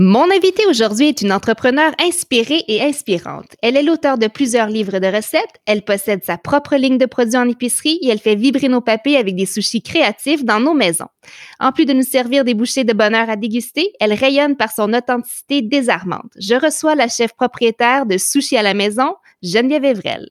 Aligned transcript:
Mon 0.00 0.30
invitée 0.30 0.64
aujourd'hui 0.68 1.08
est 1.08 1.22
une 1.22 1.32
entrepreneure 1.32 1.90
inspirée 2.00 2.62
et 2.68 2.80
inspirante. 2.80 3.56
Elle 3.62 3.76
est 3.76 3.82
l'auteur 3.82 4.16
de 4.16 4.28
plusieurs 4.28 4.68
livres 4.68 5.00
de 5.00 5.08
recettes, 5.08 5.58
elle 5.66 5.82
possède 5.82 6.22
sa 6.22 6.38
propre 6.38 6.76
ligne 6.76 6.98
de 6.98 7.06
produits 7.06 7.36
en 7.36 7.48
épicerie 7.48 7.98
et 8.02 8.08
elle 8.10 8.20
fait 8.20 8.36
vibrer 8.36 8.68
nos 8.68 8.80
papiers 8.80 9.16
avec 9.16 9.34
des 9.34 9.44
sushis 9.44 9.82
créatifs 9.82 10.44
dans 10.44 10.60
nos 10.60 10.72
maisons. 10.72 11.08
En 11.58 11.72
plus 11.72 11.84
de 11.84 11.94
nous 11.94 12.04
servir 12.04 12.44
des 12.44 12.54
bouchées 12.54 12.84
de 12.84 12.92
bonheur 12.92 13.28
à 13.28 13.34
déguster, 13.34 13.92
elle 13.98 14.12
rayonne 14.12 14.56
par 14.56 14.70
son 14.70 14.94
authenticité 14.94 15.62
désarmante. 15.62 16.30
Je 16.38 16.54
reçois 16.54 16.94
la 16.94 17.08
chef 17.08 17.32
propriétaire 17.32 18.06
de 18.06 18.18
Sushi 18.18 18.56
à 18.56 18.62
la 18.62 18.74
maison, 18.74 19.16
Geneviève 19.42 19.84
Evrel. 19.84 20.28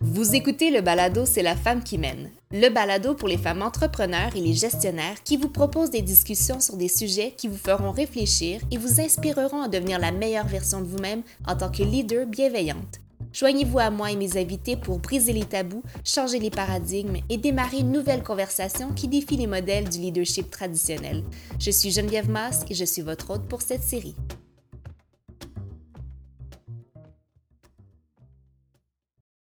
Vous 0.00 0.34
écoutez 0.34 0.70
le 0.70 0.80
balado 0.80 1.26
C'est 1.26 1.42
la 1.42 1.54
femme 1.54 1.82
qui 1.82 1.98
mène 1.98 2.30
le 2.54 2.68
balado 2.68 3.14
pour 3.14 3.26
les 3.26 3.36
femmes 3.36 3.62
entrepreneurs 3.62 4.36
et 4.36 4.40
les 4.40 4.54
gestionnaires 4.54 5.20
qui 5.24 5.36
vous 5.36 5.48
propose 5.48 5.90
des 5.90 6.02
discussions 6.02 6.60
sur 6.60 6.76
des 6.76 6.86
sujets 6.86 7.34
qui 7.36 7.48
vous 7.48 7.56
feront 7.56 7.90
réfléchir 7.90 8.60
et 8.70 8.78
vous 8.78 9.00
inspireront 9.00 9.62
à 9.62 9.68
devenir 9.68 9.98
la 9.98 10.12
meilleure 10.12 10.46
version 10.46 10.80
de 10.80 10.86
vous-même 10.86 11.22
en 11.48 11.56
tant 11.56 11.68
que 11.68 11.82
leader 11.82 12.26
bienveillante. 12.26 13.00
Joignez-vous 13.32 13.80
à 13.80 13.90
moi 13.90 14.12
et 14.12 14.16
mes 14.16 14.36
invités 14.36 14.76
pour 14.76 15.00
briser 15.00 15.32
les 15.32 15.44
tabous, 15.44 15.82
changer 16.04 16.38
les 16.38 16.50
paradigmes 16.50 17.16
et 17.28 17.38
démarrer 17.38 17.78
une 17.78 17.90
nouvelle 17.90 18.22
conversation 18.22 18.92
qui 18.92 19.08
défie 19.08 19.36
les 19.36 19.48
modèles 19.48 19.88
du 19.88 19.98
leadership 19.98 20.48
traditionnel. 20.48 21.24
Je 21.58 21.72
suis 21.72 21.90
Geneviève 21.90 22.30
Masse 22.30 22.64
et 22.70 22.74
je 22.74 22.84
suis 22.84 23.02
votre 23.02 23.30
hôte 23.30 23.48
pour 23.48 23.62
cette 23.62 23.82
série. 23.82 24.14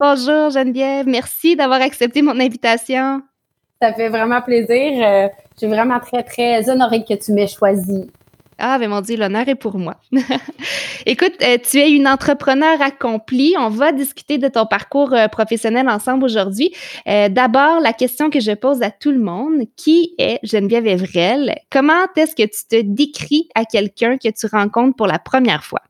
Bonjour 0.01 0.51
Geneviève, 0.51 1.07
merci 1.07 1.55
d'avoir 1.55 1.81
accepté 1.81 2.21
mon 2.21 2.41
invitation. 2.41 3.23
Ça 3.81 3.93
fait 3.93 4.09
vraiment 4.09 4.43
plaisir. 4.43 4.93
Euh, 5.01 5.29
je 5.53 5.59
suis 5.59 5.67
vraiment 5.69 6.01
très, 6.01 6.25
très 6.25 6.69
honorée 6.69 7.05
que 7.05 7.15
tu 7.15 7.31
m'aies 7.31 7.47
choisi. 7.47 8.11
Ah, 8.59 8.77
ben 8.81 8.91
mon 8.91 9.01
Dieu, 9.03 9.17
l'honneur 9.17 9.49
est 9.49 9.55
pour 9.55 9.79
moi. 9.79 9.95
Écoute, 11.07 11.35
euh, 11.45 11.59
tu 11.63 11.79
es 11.79 11.93
une 11.93 12.09
entrepreneur 12.09 12.83
accomplie. 12.83 13.55
On 13.57 13.69
va 13.69 13.93
discuter 13.93 14.37
de 14.37 14.49
ton 14.49 14.67
parcours 14.67 15.13
euh, 15.13 15.29
professionnel 15.29 15.89
ensemble 15.89 16.25
aujourd'hui. 16.25 16.75
D'abord, 17.07 17.79
la 17.79 17.93
question 17.93 18.31
que 18.31 18.41
je 18.41 18.53
pose 18.53 18.83
à 18.83 18.91
tout 18.91 19.13
le 19.13 19.21
monde, 19.21 19.63
qui 19.77 20.17
est 20.19 20.41
Geneviève 20.43 20.89
Evrel? 20.89 21.55
Comment 21.71 22.07
est-ce 22.17 22.35
que 22.35 22.43
tu 22.43 22.67
te 22.69 22.81
décris 22.83 23.49
à 23.55 23.65
quelqu'un 23.65 24.19
que 24.19 24.29
tu 24.29 24.47
rencontres 24.47 24.97
pour 24.97 25.07
la 25.07 25.21
première 25.21 25.63
fois? 25.63 25.83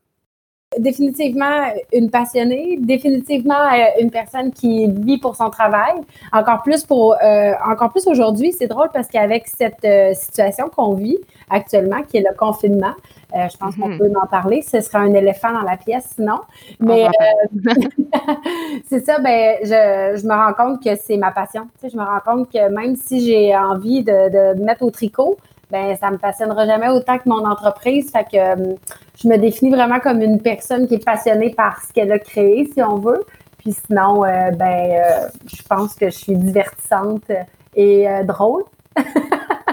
Définitivement 0.79 1.71
une 1.93 2.09
passionnée, 2.09 2.77
définitivement 2.79 3.55
euh, 3.55 4.01
une 4.01 4.11
personne 4.11 4.51
qui 4.51 4.87
vit 4.87 5.17
pour 5.17 5.35
son 5.35 5.49
travail. 5.49 5.93
Encore 6.33 6.61
plus 6.63 6.83
pour, 6.83 7.15
euh, 7.23 7.53
encore 7.69 7.91
plus 7.91 8.07
aujourd'hui, 8.07 8.51
c'est 8.51 8.67
drôle 8.67 8.89
parce 8.93 9.07
qu'avec 9.07 9.47
cette 9.47 9.83
euh, 9.85 10.13
situation 10.13 10.69
qu'on 10.69 10.93
vit 10.93 11.17
actuellement, 11.49 12.01
qui 12.03 12.17
est 12.17 12.25
le 12.27 12.35
confinement, 12.35 12.93
je 13.33 13.57
pense 13.57 13.75
qu'on 13.75 13.89
mhm. 13.89 13.97
peut 13.97 14.11
en 14.21 14.27
parler. 14.27 14.61
Ce 14.61 14.79
sera 14.79 14.99
un 14.99 15.13
éléphant 15.13 15.51
dans 15.51 15.63
la 15.63 15.75
pièce, 15.75 16.13
sinon. 16.15 16.39
Mais 16.79 17.05
c'est 18.89 19.05
ça, 19.05 19.19
ben, 19.19 19.57
je, 19.61 20.21
je, 20.21 20.25
me 20.25 20.33
rends 20.33 20.53
compte 20.53 20.81
que 20.81 20.95
c'est 20.95 21.17
ma 21.17 21.31
passion. 21.31 21.63
Tu 21.73 21.81
sais, 21.81 21.89
je 21.89 21.97
me 21.97 22.03
rends 22.03 22.21
compte 22.25 22.49
que 22.49 22.69
même 22.69 22.95
si 22.95 23.25
j'ai 23.25 23.53
envie 23.53 24.03
de, 24.03 24.55
de 24.55 24.63
mettre 24.63 24.83
au 24.83 24.89
tricot, 24.89 25.37
ben 25.71 25.95
ça 25.97 26.11
me 26.11 26.17
passionnera 26.17 26.65
jamais 26.65 26.89
autant 26.89 27.17
que 27.17 27.27
mon 27.27 27.45
entreprise. 27.45 28.11
Fait 28.11 28.23
que 28.23 28.37
euh, 28.37 28.75
je 29.21 29.27
me 29.27 29.37
définis 29.37 29.71
vraiment 29.71 29.99
comme 29.99 30.21
une 30.21 30.41
personne 30.41 30.87
qui 30.87 30.95
est 30.95 31.05
passionnée 31.05 31.51
par 31.51 31.81
ce 31.81 31.93
qu'elle 31.93 32.11
a 32.11 32.19
créé, 32.19 32.69
si 32.73 32.81
on 32.81 32.97
veut. 32.97 33.25
Puis 33.57 33.75
sinon, 33.85 34.23
euh, 34.23 34.51
ben 34.51 34.91
euh, 34.91 35.27
je 35.47 35.61
pense 35.63 35.95
que 35.95 36.05
je 36.05 36.15
suis 36.15 36.35
divertissante 36.35 37.31
et 37.75 38.07
drôle. 38.23 38.63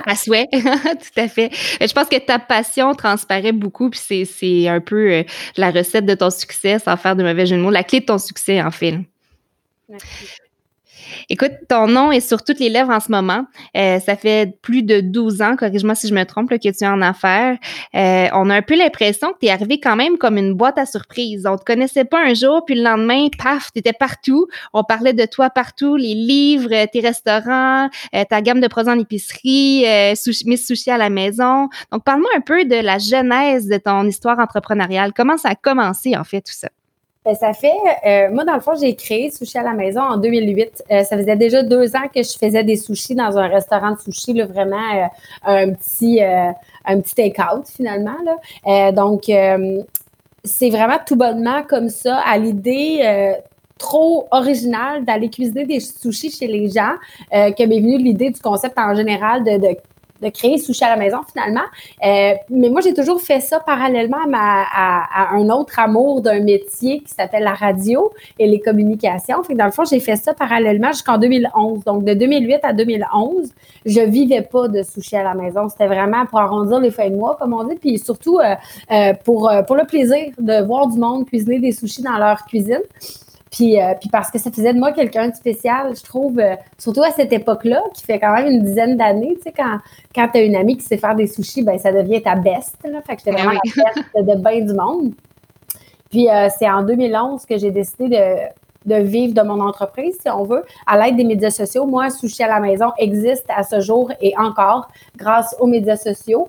à 0.06 0.16
souhait, 0.16 0.48
tout 0.52 1.20
à 1.20 1.28
fait. 1.28 1.50
Je 1.52 1.92
pense 1.92 2.08
que 2.08 2.18
ta 2.18 2.40
passion 2.40 2.92
transparaît 2.94 3.52
beaucoup, 3.52 3.90
puis 3.90 4.26
c'est 4.26 4.68
un 4.68 4.80
peu 4.80 5.24
la 5.56 5.70
recette 5.70 6.06
de 6.06 6.14
ton 6.14 6.30
succès, 6.30 6.80
sans 6.80 6.96
faire 6.96 7.14
de 7.14 7.22
mauvais 7.22 7.46
jeu 7.46 7.56
de 7.56 7.62
mots, 7.62 7.70
la 7.70 7.84
clé 7.84 8.00
de 8.00 8.06
ton 8.06 8.18
succès, 8.18 8.60
en 8.60 8.72
fait. 8.72 8.98
Merci. 9.88 10.42
Écoute, 11.28 11.52
ton 11.68 11.86
nom 11.86 12.12
est 12.12 12.20
sur 12.20 12.42
toutes 12.42 12.60
les 12.60 12.68
lèvres 12.68 12.90
en 12.90 13.00
ce 13.00 13.10
moment. 13.10 13.44
Euh, 13.76 13.98
ça 14.00 14.16
fait 14.16 14.58
plus 14.62 14.82
de 14.82 15.00
12 15.00 15.42
ans, 15.42 15.56
corrige-moi 15.56 15.94
si 15.94 16.08
je 16.08 16.14
me 16.14 16.24
trompe, 16.24 16.50
que 16.50 16.56
tu 16.56 16.68
es 16.68 16.86
en 16.86 17.00
affaires. 17.02 17.56
Euh, 17.94 18.28
on 18.32 18.50
a 18.50 18.54
un 18.54 18.62
peu 18.62 18.76
l'impression 18.76 19.32
que 19.32 19.38
tu 19.40 19.46
es 19.46 19.50
arrivé 19.50 19.80
quand 19.80 19.96
même 19.96 20.18
comme 20.18 20.38
une 20.38 20.54
boîte 20.54 20.78
à 20.78 20.86
surprise. 20.86 21.46
On 21.46 21.56
te 21.56 21.64
connaissait 21.64 22.04
pas 22.04 22.20
un 22.20 22.34
jour, 22.34 22.64
puis 22.64 22.74
le 22.74 22.82
lendemain, 22.82 23.28
paf, 23.42 23.72
tu 23.72 23.78
étais 23.78 23.92
partout. 23.92 24.46
On 24.72 24.84
parlait 24.84 25.12
de 25.12 25.24
toi 25.26 25.50
partout, 25.50 25.96
les 25.96 26.14
livres, 26.14 26.70
tes 26.92 27.00
restaurants, 27.00 27.88
euh, 28.14 28.24
ta 28.28 28.42
gamme 28.42 28.60
de 28.60 28.68
produits 28.68 28.92
en 28.92 28.98
épicerie, 28.98 29.84
Miss 30.46 30.66
Sushi 30.66 30.90
à 30.90 30.98
la 30.98 31.10
maison. 31.10 31.68
Donc, 31.90 32.04
parle-moi 32.04 32.30
un 32.36 32.40
peu 32.40 32.64
de 32.64 32.76
la 32.76 32.98
genèse 32.98 33.66
de 33.68 33.76
ton 33.76 34.06
histoire 34.06 34.38
entrepreneuriale. 34.38 35.12
Comment 35.14 35.36
ça 35.36 35.50
a 35.50 35.54
commencé, 35.54 36.16
en 36.16 36.24
fait, 36.24 36.42
tout 36.42 36.52
ça? 36.52 36.68
Ben, 37.24 37.36
ça 37.36 37.52
fait, 37.52 37.70
euh, 38.04 38.30
moi, 38.32 38.44
dans 38.44 38.54
le 38.54 38.60
fond, 38.60 38.72
j'ai 38.74 38.96
créé 38.96 39.30
Sushi 39.30 39.56
à 39.56 39.62
la 39.62 39.74
maison 39.74 40.00
en 40.00 40.16
2008. 40.16 40.82
Euh, 40.90 41.04
ça 41.04 41.16
faisait 41.16 41.36
déjà 41.36 41.62
deux 41.62 41.94
ans 41.94 42.08
que 42.12 42.20
je 42.20 42.36
faisais 42.36 42.64
des 42.64 42.74
sushis 42.74 43.14
dans 43.14 43.38
un 43.38 43.46
restaurant 43.46 43.92
de 43.92 44.00
sushi, 44.00 44.32
là, 44.32 44.46
vraiment 44.46 44.76
euh, 44.76 45.06
un 45.44 45.72
petit, 45.72 46.20
un 46.20 47.00
petit 47.00 47.14
take-out 47.14 47.68
finalement. 47.68 48.16
Là. 48.64 48.90
donc, 48.90 49.30
c'est 50.44 50.70
vraiment 50.70 50.98
tout 51.06 51.14
bonnement 51.14 51.62
comme 51.62 51.88
ça, 51.88 52.18
à 52.26 52.38
l'idée 52.38 53.36
trop 53.78 54.26
originale 54.32 55.04
d'aller 55.04 55.30
cuisiner 55.30 55.64
des 55.64 55.78
sushis 55.78 56.30
chez 56.30 56.48
les 56.48 56.68
gens 56.70 56.94
que 57.30 57.66
m'est 57.66 57.80
venue 57.80 57.98
l'idée 57.98 58.30
du 58.30 58.40
concept 58.40 58.76
en 58.78 58.94
général 58.96 59.44
de, 59.44 59.58
de 59.58 59.76
de 60.22 60.28
créer 60.28 60.58
Sushi 60.58 60.84
à 60.84 60.90
la 60.90 60.96
maison 60.96 61.18
finalement. 61.30 61.64
Euh, 62.04 62.34
mais 62.48 62.68
moi, 62.68 62.80
j'ai 62.80 62.94
toujours 62.94 63.20
fait 63.20 63.40
ça 63.40 63.60
parallèlement 63.60 64.18
à, 64.32 65.34
un 65.34 65.50
autre 65.50 65.78
amour 65.78 66.20
d'un 66.22 66.40
métier 66.40 67.00
qui 67.00 67.12
s'appelle 67.12 67.44
la 67.44 67.54
radio 67.54 68.10
et 68.38 68.46
les 68.46 68.60
communications. 68.60 69.42
Dans 69.50 69.66
le 69.66 69.72
fond, 69.72 69.84
j'ai 69.84 70.00
fait 70.00 70.16
ça 70.16 70.34
parallèlement 70.34 70.92
jusqu'en 70.92 71.18
2011. 71.18 71.84
Donc, 71.84 72.04
de 72.04 72.14
2008 72.14 72.60
à 72.62 72.72
2011, 72.72 73.50
je 73.84 74.00
vivais 74.00 74.42
pas 74.42 74.68
de 74.68 74.82
sushi 74.82 75.16
à 75.16 75.22
la 75.22 75.34
maison. 75.34 75.68
C'était 75.68 75.86
vraiment 75.88 76.24
pour 76.26 76.38
arrondir 76.38 76.80
les 76.80 76.90
fins 76.90 77.10
de 77.10 77.16
mois, 77.16 77.36
comme 77.38 77.54
on 77.54 77.64
dit, 77.64 77.76
puis 77.76 77.98
surtout 77.98 78.38
euh, 78.38 78.54
euh, 78.90 79.12
pour, 79.24 79.50
pour 79.66 79.76
le 79.76 79.84
plaisir 79.84 80.32
de 80.38 80.64
voir 80.64 80.86
du 80.88 80.98
monde 80.98 81.26
cuisiner 81.26 81.58
des 81.58 81.72
sushis 81.72 82.02
dans 82.02 82.18
leur 82.18 82.44
cuisine. 82.46 82.82
Puis, 83.52 83.80
euh, 83.80 83.92
puis 84.00 84.08
parce 84.08 84.30
que 84.30 84.38
ça 84.38 84.50
faisait 84.50 84.72
de 84.72 84.78
moi 84.78 84.92
quelqu'un 84.92 85.28
de 85.28 85.34
spécial, 85.34 85.94
je 85.94 86.02
trouve, 86.02 86.38
euh, 86.38 86.56
surtout 86.78 87.02
à 87.02 87.10
cette 87.10 87.32
époque-là, 87.34 87.82
qui 87.94 88.02
fait 88.02 88.18
quand 88.18 88.32
même 88.32 88.46
une 88.46 88.62
dizaine 88.62 88.96
d'années, 88.96 89.34
tu 89.36 89.42
sais, 89.42 89.52
quand, 89.52 89.78
quand 90.14 90.28
tu 90.32 90.38
as 90.38 90.42
une 90.42 90.56
amie 90.56 90.78
qui 90.78 90.84
sait 90.84 90.96
faire 90.96 91.14
des 91.14 91.26
sushis, 91.26 91.62
ben 91.62 91.78
ça 91.78 91.92
devient 91.92 92.22
ta 92.22 92.34
best, 92.34 92.78
là. 92.84 93.02
Fait 93.02 93.14
que 93.14 93.20
j'étais 93.20 93.32
ben 93.32 93.44
vraiment 93.44 93.60
la 94.14 94.22
best 94.22 94.36
de 94.36 94.42
bien 94.42 94.60
du 94.64 94.72
monde. 94.72 95.12
Puis 96.10 96.30
euh, 96.30 96.48
c'est 96.58 96.68
en 96.68 96.82
2011 96.82 97.44
que 97.44 97.58
j'ai 97.58 97.70
décidé 97.70 98.08
de 98.08 98.62
de 98.84 98.96
vivre 98.96 99.34
de 99.34 99.42
mon 99.42 99.60
entreprise, 99.60 100.18
si 100.20 100.28
on 100.28 100.44
veut, 100.44 100.64
à 100.86 100.98
l'aide 100.98 101.16
des 101.16 101.24
médias 101.24 101.50
sociaux. 101.50 101.86
Moi, 101.86 102.10
Sushi 102.10 102.42
à 102.42 102.48
la 102.48 102.60
maison 102.60 102.90
existe 102.98 103.46
à 103.48 103.62
ce 103.62 103.80
jour 103.80 104.10
et 104.20 104.34
encore 104.36 104.88
grâce 105.16 105.54
aux 105.60 105.66
médias 105.66 105.96
sociaux. 105.96 106.48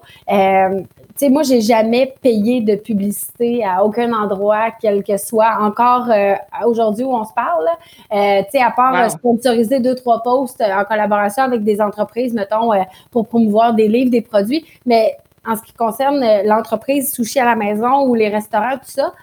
Euh, 1.14 1.20
tu 1.20 1.26
sais, 1.26 1.30
moi, 1.30 1.44
j'ai 1.44 1.62
jamais 1.62 2.14
payé 2.22 2.62
de 2.62 2.76
publicité 2.76 3.64
à 3.66 3.84
aucun 3.84 4.12
endroit, 4.14 4.72
quel 4.82 5.04
que 5.04 5.18
soit. 5.18 5.58
Encore 5.60 6.10
euh, 6.10 6.36
aujourd'hui 6.66 7.06
où 7.06 7.14
on 7.14 7.24
se 7.24 7.34
parle, 7.34 7.68
euh, 8.12 8.42
tu 8.44 8.58
sais, 8.58 8.64
à 8.64 8.72
part 8.72 9.10
sponsoriser 9.12 9.80
deux, 9.80 9.96
trois 9.96 10.22
posts 10.24 10.62
en 10.62 10.84
collaboration 10.86 11.44
avec 11.44 11.64
des 11.64 11.82
entreprises, 11.82 12.34
mettons, 12.34 12.72
pour 13.12 13.28
promouvoir 13.28 13.74
des 13.74 13.88
livres, 13.88 14.12
des 14.12 14.22
produits. 14.22 14.66
Mais 14.86 15.18
en 15.46 15.56
ce 15.56 15.62
qui 15.62 15.74
concerne 15.74 16.24
l'entreprise 16.46 17.12
Sushi 17.14 17.40
à 17.40 17.46
la 17.46 17.56
maison 17.56 18.08
ou 18.08 18.16
les 18.16 18.30
restaurants, 18.30 18.78
tout 18.78 18.90
ça, 18.90 19.14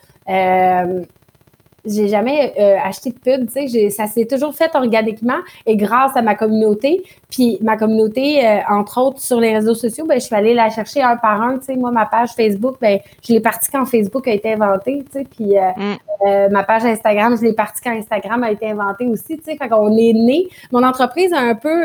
j'ai 1.84 2.08
jamais 2.08 2.52
euh, 2.58 2.76
acheté 2.82 3.10
de 3.10 3.18
pub, 3.18 3.50
tu 3.50 3.68
sais, 3.68 3.90
ça 3.90 4.06
s'est 4.06 4.26
toujours 4.26 4.54
fait 4.54 4.70
organiquement 4.74 5.38
et 5.66 5.76
grâce 5.76 6.16
à 6.16 6.22
ma 6.22 6.34
communauté. 6.34 7.02
Puis 7.30 7.58
ma 7.62 7.76
communauté, 7.76 8.46
euh, 8.46 8.58
entre 8.68 9.00
autres 9.00 9.20
sur 9.20 9.40
les 9.40 9.54
réseaux 9.54 9.74
sociaux, 9.74 10.06
ben 10.06 10.20
je 10.20 10.26
suis 10.26 10.34
allée 10.34 10.54
la 10.54 10.70
chercher 10.70 11.02
un 11.02 11.16
par 11.16 11.40
un, 11.40 11.58
tu 11.58 11.66
sais, 11.66 11.76
moi 11.76 11.90
ma 11.90 12.06
page 12.06 12.30
Facebook, 12.30 12.76
ben 12.80 12.98
je 13.26 13.32
l'ai 13.32 13.40
partie 13.40 13.70
quand 13.70 13.86
Facebook 13.86 14.28
a 14.28 14.32
été 14.32 14.52
inventé, 14.52 15.04
tu 15.06 15.12
sais, 15.12 15.24
puis 15.24 15.56
euh, 15.56 16.46
mm. 16.46 16.52
ma 16.52 16.64
page 16.64 16.84
Instagram, 16.84 17.36
je 17.36 17.44
l'ai 17.44 17.54
partie 17.54 17.80
quand 17.82 17.96
Instagram 17.96 18.42
a 18.44 18.50
été 18.50 18.70
inventé 18.70 19.06
aussi, 19.06 19.38
tu 19.38 19.44
sais, 19.44 19.56
fait 19.56 19.68
qu'on 19.68 19.96
est 19.96 20.12
né, 20.12 20.48
mon 20.72 20.82
entreprise 20.82 21.32
a 21.32 21.40
un 21.40 21.54
peu 21.54 21.84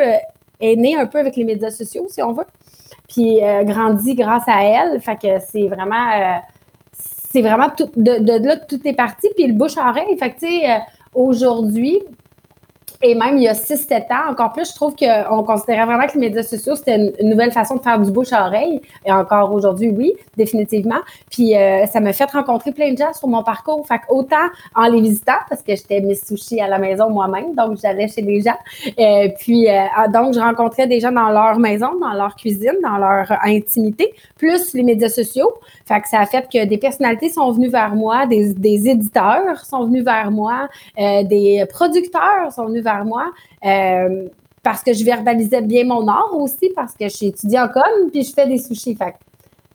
est 0.62 0.76
née 0.78 0.96
un 0.98 1.06
peu 1.06 1.20
avec 1.20 1.36
les 1.36 1.44
médias 1.44 1.72
sociaux, 1.72 2.08
si 2.10 2.22
on 2.22 2.34
veut, 2.34 2.46
puis 3.08 3.40
grandi 3.64 4.16
grâce 4.16 4.48
à 4.48 4.64
elle, 4.64 5.00
fait 5.00 5.16
que 5.16 5.40
c'est 5.52 5.68
vraiment 5.68 6.40
c'est 7.36 7.42
vraiment 7.42 7.68
tout, 7.70 7.90
de, 7.98 8.20
de, 8.20 8.48
là 8.48 8.56
que 8.56 8.66
tout 8.66 8.88
est 8.88 8.94
parti, 8.94 9.28
puis 9.36 9.46
le 9.46 9.54
bouche 9.54 9.78
à 9.78 9.90
oreille. 9.90 10.18
Fait 10.18 10.32
que, 10.32 10.40
tu 10.40 10.48
sais, 10.48 10.72
euh, 10.72 10.78
aujourd'hui, 11.14 12.00
Et 13.02 13.16
même 13.16 13.38
il 13.38 13.44
y 13.44 13.48
a 13.48 13.54
6-7 13.54 14.12
ans, 14.12 14.32
encore 14.32 14.54
plus, 14.54 14.70
je 14.70 14.76
trouve 14.76 14.96
qu'on 14.96 15.44
considérait 15.44 15.86
vraiment 15.86 16.08
que 16.08 16.14
les 16.14 16.30
médias 16.30 16.44
sociaux, 16.44 16.76
c'était 16.76 17.14
une, 17.20 17.30
nouvelle 17.30 17.52
façon 17.52 17.76
de 17.76 17.82
faire 17.82 18.00
du 18.00 18.12
bouche 18.12 18.32
à 18.32 18.48
oreille. 18.48 18.82
Et 19.06 19.12
encore 19.12 19.54
aujourd'hui, 19.54 19.90
oui, 19.90 20.14
définitivement. 20.38 21.00
Puis 21.30 21.56
euh, 21.56 21.86
ça 21.88 22.00
m'a 22.00 22.14
fait 22.14 22.30
rencontrer 22.32 22.72
plein 22.72 22.94
de 22.94 22.98
gens 22.98 23.14
sur 23.14 23.28
mon 23.28 23.44
parcours. 23.44 23.86
Fait 23.88 24.02
autant 24.10 24.36
en 24.76 24.88
les 24.88 25.02
visitant, 25.02 25.34
parce 25.50 25.62
que 25.62 25.76
j'étais 25.76 26.00
Miss 26.02 26.26
Sushi 26.26 26.62
à 26.62 26.68
la 26.68 26.80
maison 26.80 27.10
moi-même, 27.10 27.54
donc 27.54 27.78
j'allais 27.82 28.08
chez 28.08 28.22
les 28.22 28.42
gens. 28.42 28.58
Euh, 29.00 29.30
puis 29.40 29.70
euh, 29.70 29.82
donc, 30.14 30.34
je 30.34 30.40
rencontrais 30.40 30.88
des 30.88 31.00
gens 31.00 31.12
dans 31.12 31.30
leur 31.30 31.60
maison, 31.60 32.00
dans 32.00 32.14
leur 32.14 32.36
cuisine, 32.36 32.76
dans 32.82 32.98
leur 32.98 33.32
intimité, 33.44 34.14
plus 34.38 34.74
les 34.74 34.84
médias 34.84 35.10
sociaux. 35.10 35.54
Fait 35.86 36.02
que 36.02 36.08
ça 36.08 36.22
a 36.22 36.26
fait 36.26 36.48
que 36.52 36.66
des 36.66 36.78
personnalités 36.78 37.30
sont 37.30 37.52
venues 37.52 37.70
vers 37.70 37.94
moi, 37.96 38.26
des, 38.26 38.54
des 38.54 38.90
éditeurs 38.90 39.66
sont 39.66 39.86
venus 39.86 40.04
vers 40.04 40.32
moi, 40.32 40.68
des 40.98 41.66
producteurs 41.70 42.52
sont 42.52 42.66
venus 42.66 42.84
vers 42.86 43.04
moi. 43.04 43.34
Euh, 43.66 44.30
parce 44.64 44.82
que 44.82 44.94
je 44.94 45.04
verbalisais 45.04 45.62
bien 45.62 45.84
mon 45.84 46.08
art 46.08 46.34
aussi, 46.34 46.72
parce 46.76 46.94
que 46.94 47.06
je 47.06 47.16
suis 47.16 47.26
étudiante 47.28 47.72
en 47.72 47.82
com, 47.82 48.10
puis 48.12 48.24
je 48.24 48.34
fais 48.34 48.48
des 48.48 48.58
sushis. 48.58 48.96
Fait 48.96 49.16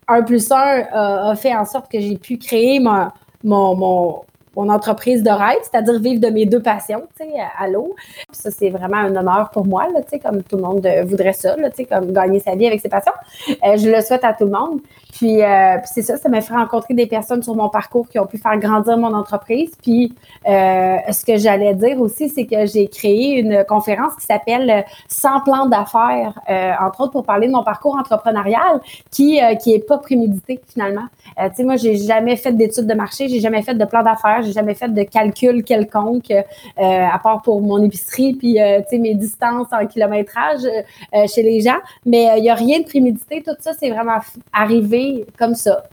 un 0.08 0.22
plus 0.22 0.50
un 0.50 0.82
a 0.92 1.36
fait 1.36 1.54
en 1.54 1.64
sorte 1.64 1.90
que 1.90 2.00
j'ai 2.00 2.16
pu 2.16 2.38
créer 2.38 2.80
mon, 2.80 3.10
mon, 3.44 4.22
mon 4.56 4.68
entreprise 4.68 5.22
de 5.22 5.30
rêve, 5.30 5.58
c'est-à-dire 5.62 6.00
vivre 6.00 6.20
de 6.20 6.28
mes 6.28 6.44
deux 6.46 6.60
passions, 6.60 7.02
tu 7.16 7.24
sais, 7.24 7.34
à 7.56 7.68
l'eau. 7.68 7.94
Ça, 8.32 8.50
c'est 8.50 8.70
vraiment 8.70 8.96
un 8.96 9.14
honneur 9.14 9.50
pour 9.52 9.64
moi, 9.64 9.86
là, 9.94 10.02
tu 10.02 10.08
sais, 10.10 10.18
comme 10.18 10.42
tout 10.42 10.56
le 10.56 10.62
monde 10.62 10.86
voudrait 11.04 11.34
ça, 11.34 11.56
là, 11.56 11.70
tu 11.70 11.76
sais, 11.76 11.84
comme 11.84 12.12
gagner 12.12 12.40
sa 12.40 12.56
vie 12.56 12.66
avec 12.66 12.80
ses 12.80 12.88
passions. 12.88 13.12
Euh, 13.48 13.76
je 13.76 13.88
le 13.88 14.00
souhaite 14.00 14.24
à 14.24 14.32
tout 14.32 14.44
le 14.44 14.50
monde. 14.50 14.80
Puis, 15.12 15.42
euh, 15.42 15.76
c'est 15.84 16.02
ça, 16.02 16.16
ça 16.16 16.28
m'a 16.28 16.40
fait 16.40 16.54
rencontrer 16.54 16.94
des 16.94 17.06
personnes 17.06 17.42
sur 17.42 17.54
mon 17.54 17.68
parcours 17.68 18.08
qui 18.08 18.18
ont 18.18 18.26
pu 18.26 18.38
faire 18.38 18.56
grandir 18.58 18.96
mon 18.96 19.14
entreprise. 19.14 19.72
Puis, 19.82 20.14
euh, 20.48 20.96
ce 21.10 21.24
que 21.24 21.36
j'allais 21.36 21.74
dire 21.74 22.00
aussi, 22.00 22.28
c'est 22.28 22.46
que 22.46 22.66
j'ai 22.66 22.88
créé 22.88 23.38
une 23.38 23.64
conférence 23.68 24.14
qui 24.16 24.26
s'appelle 24.26 24.84
100 25.08 25.40
plans 25.40 25.66
d'affaires, 25.66 26.40
entre 26.80 27.02
autres 27.02 27.12
pour 27.12 27.24
parler 27.24 27.46
de 27.46 27.52
mon 27.52 27.64
parcours 27.64 27.96
entrepreneurial, 27.96 28.80
qui 29.10 29.40
qui 29.62 29.74
est 29.74 29.86
pas 29.86 29.98
prémédité 29.98 30.60
finalement. 30.68 31.06
tu 31.36 31.54
sais, 31.54 31.64
moi, 31.64 31.76
j'ai 31.76 31.96
jamais 31.96 32.36
fait 32.36 32.52
d'études 32.52 32.86
de 32.86 32.94
marché, 32.94 33.28
j'ai 33.28 33.40
jamais 33.40 33.62
fait 33.62 33.74
de 33.74 33.84
plan 33.84 34.02
d'affaires 34.02 34.20
j'ai 34.42 34.52
jamais 34.52 34.74
fait 34.74 34.92
de 34.92 35.02
calcul 35.02 35.62
quelconque, 35.64 36.30
euh, 36.30 36.42
à 36.78 37.18
part 37.18 37.42
pour 37.42 37.60
mon 37.60 37.82
épicerie, 37.82 38.34
puis 38.34 38.60
euh, 38.60 38.80
tu 38.80 38.96
sais 38.96 38.98
mes 38.98 39.14
distances 39.14 39.68
en 39.72 39.86
kilométrage 39.86 40.60
euh, 40.64 41.26
chez 41.26 41.42
les 41.42 41.60
gens. 41.60 41.78
Mais 42.06 42.28
il 42.36 42.42
n'y 42.42 42.50
a 42.50 42.54
rien 42.54 42.80
de 42.80 42.84
prémédité. 42.84 43.42
Tout 43.42 43.54
ça, 43.60 43.72
c'est 43.78 43.90
vraiment 43.90 44.18
arrivé 44.52 44.99
comme 45.38 45.54
ça. 45.54 45.84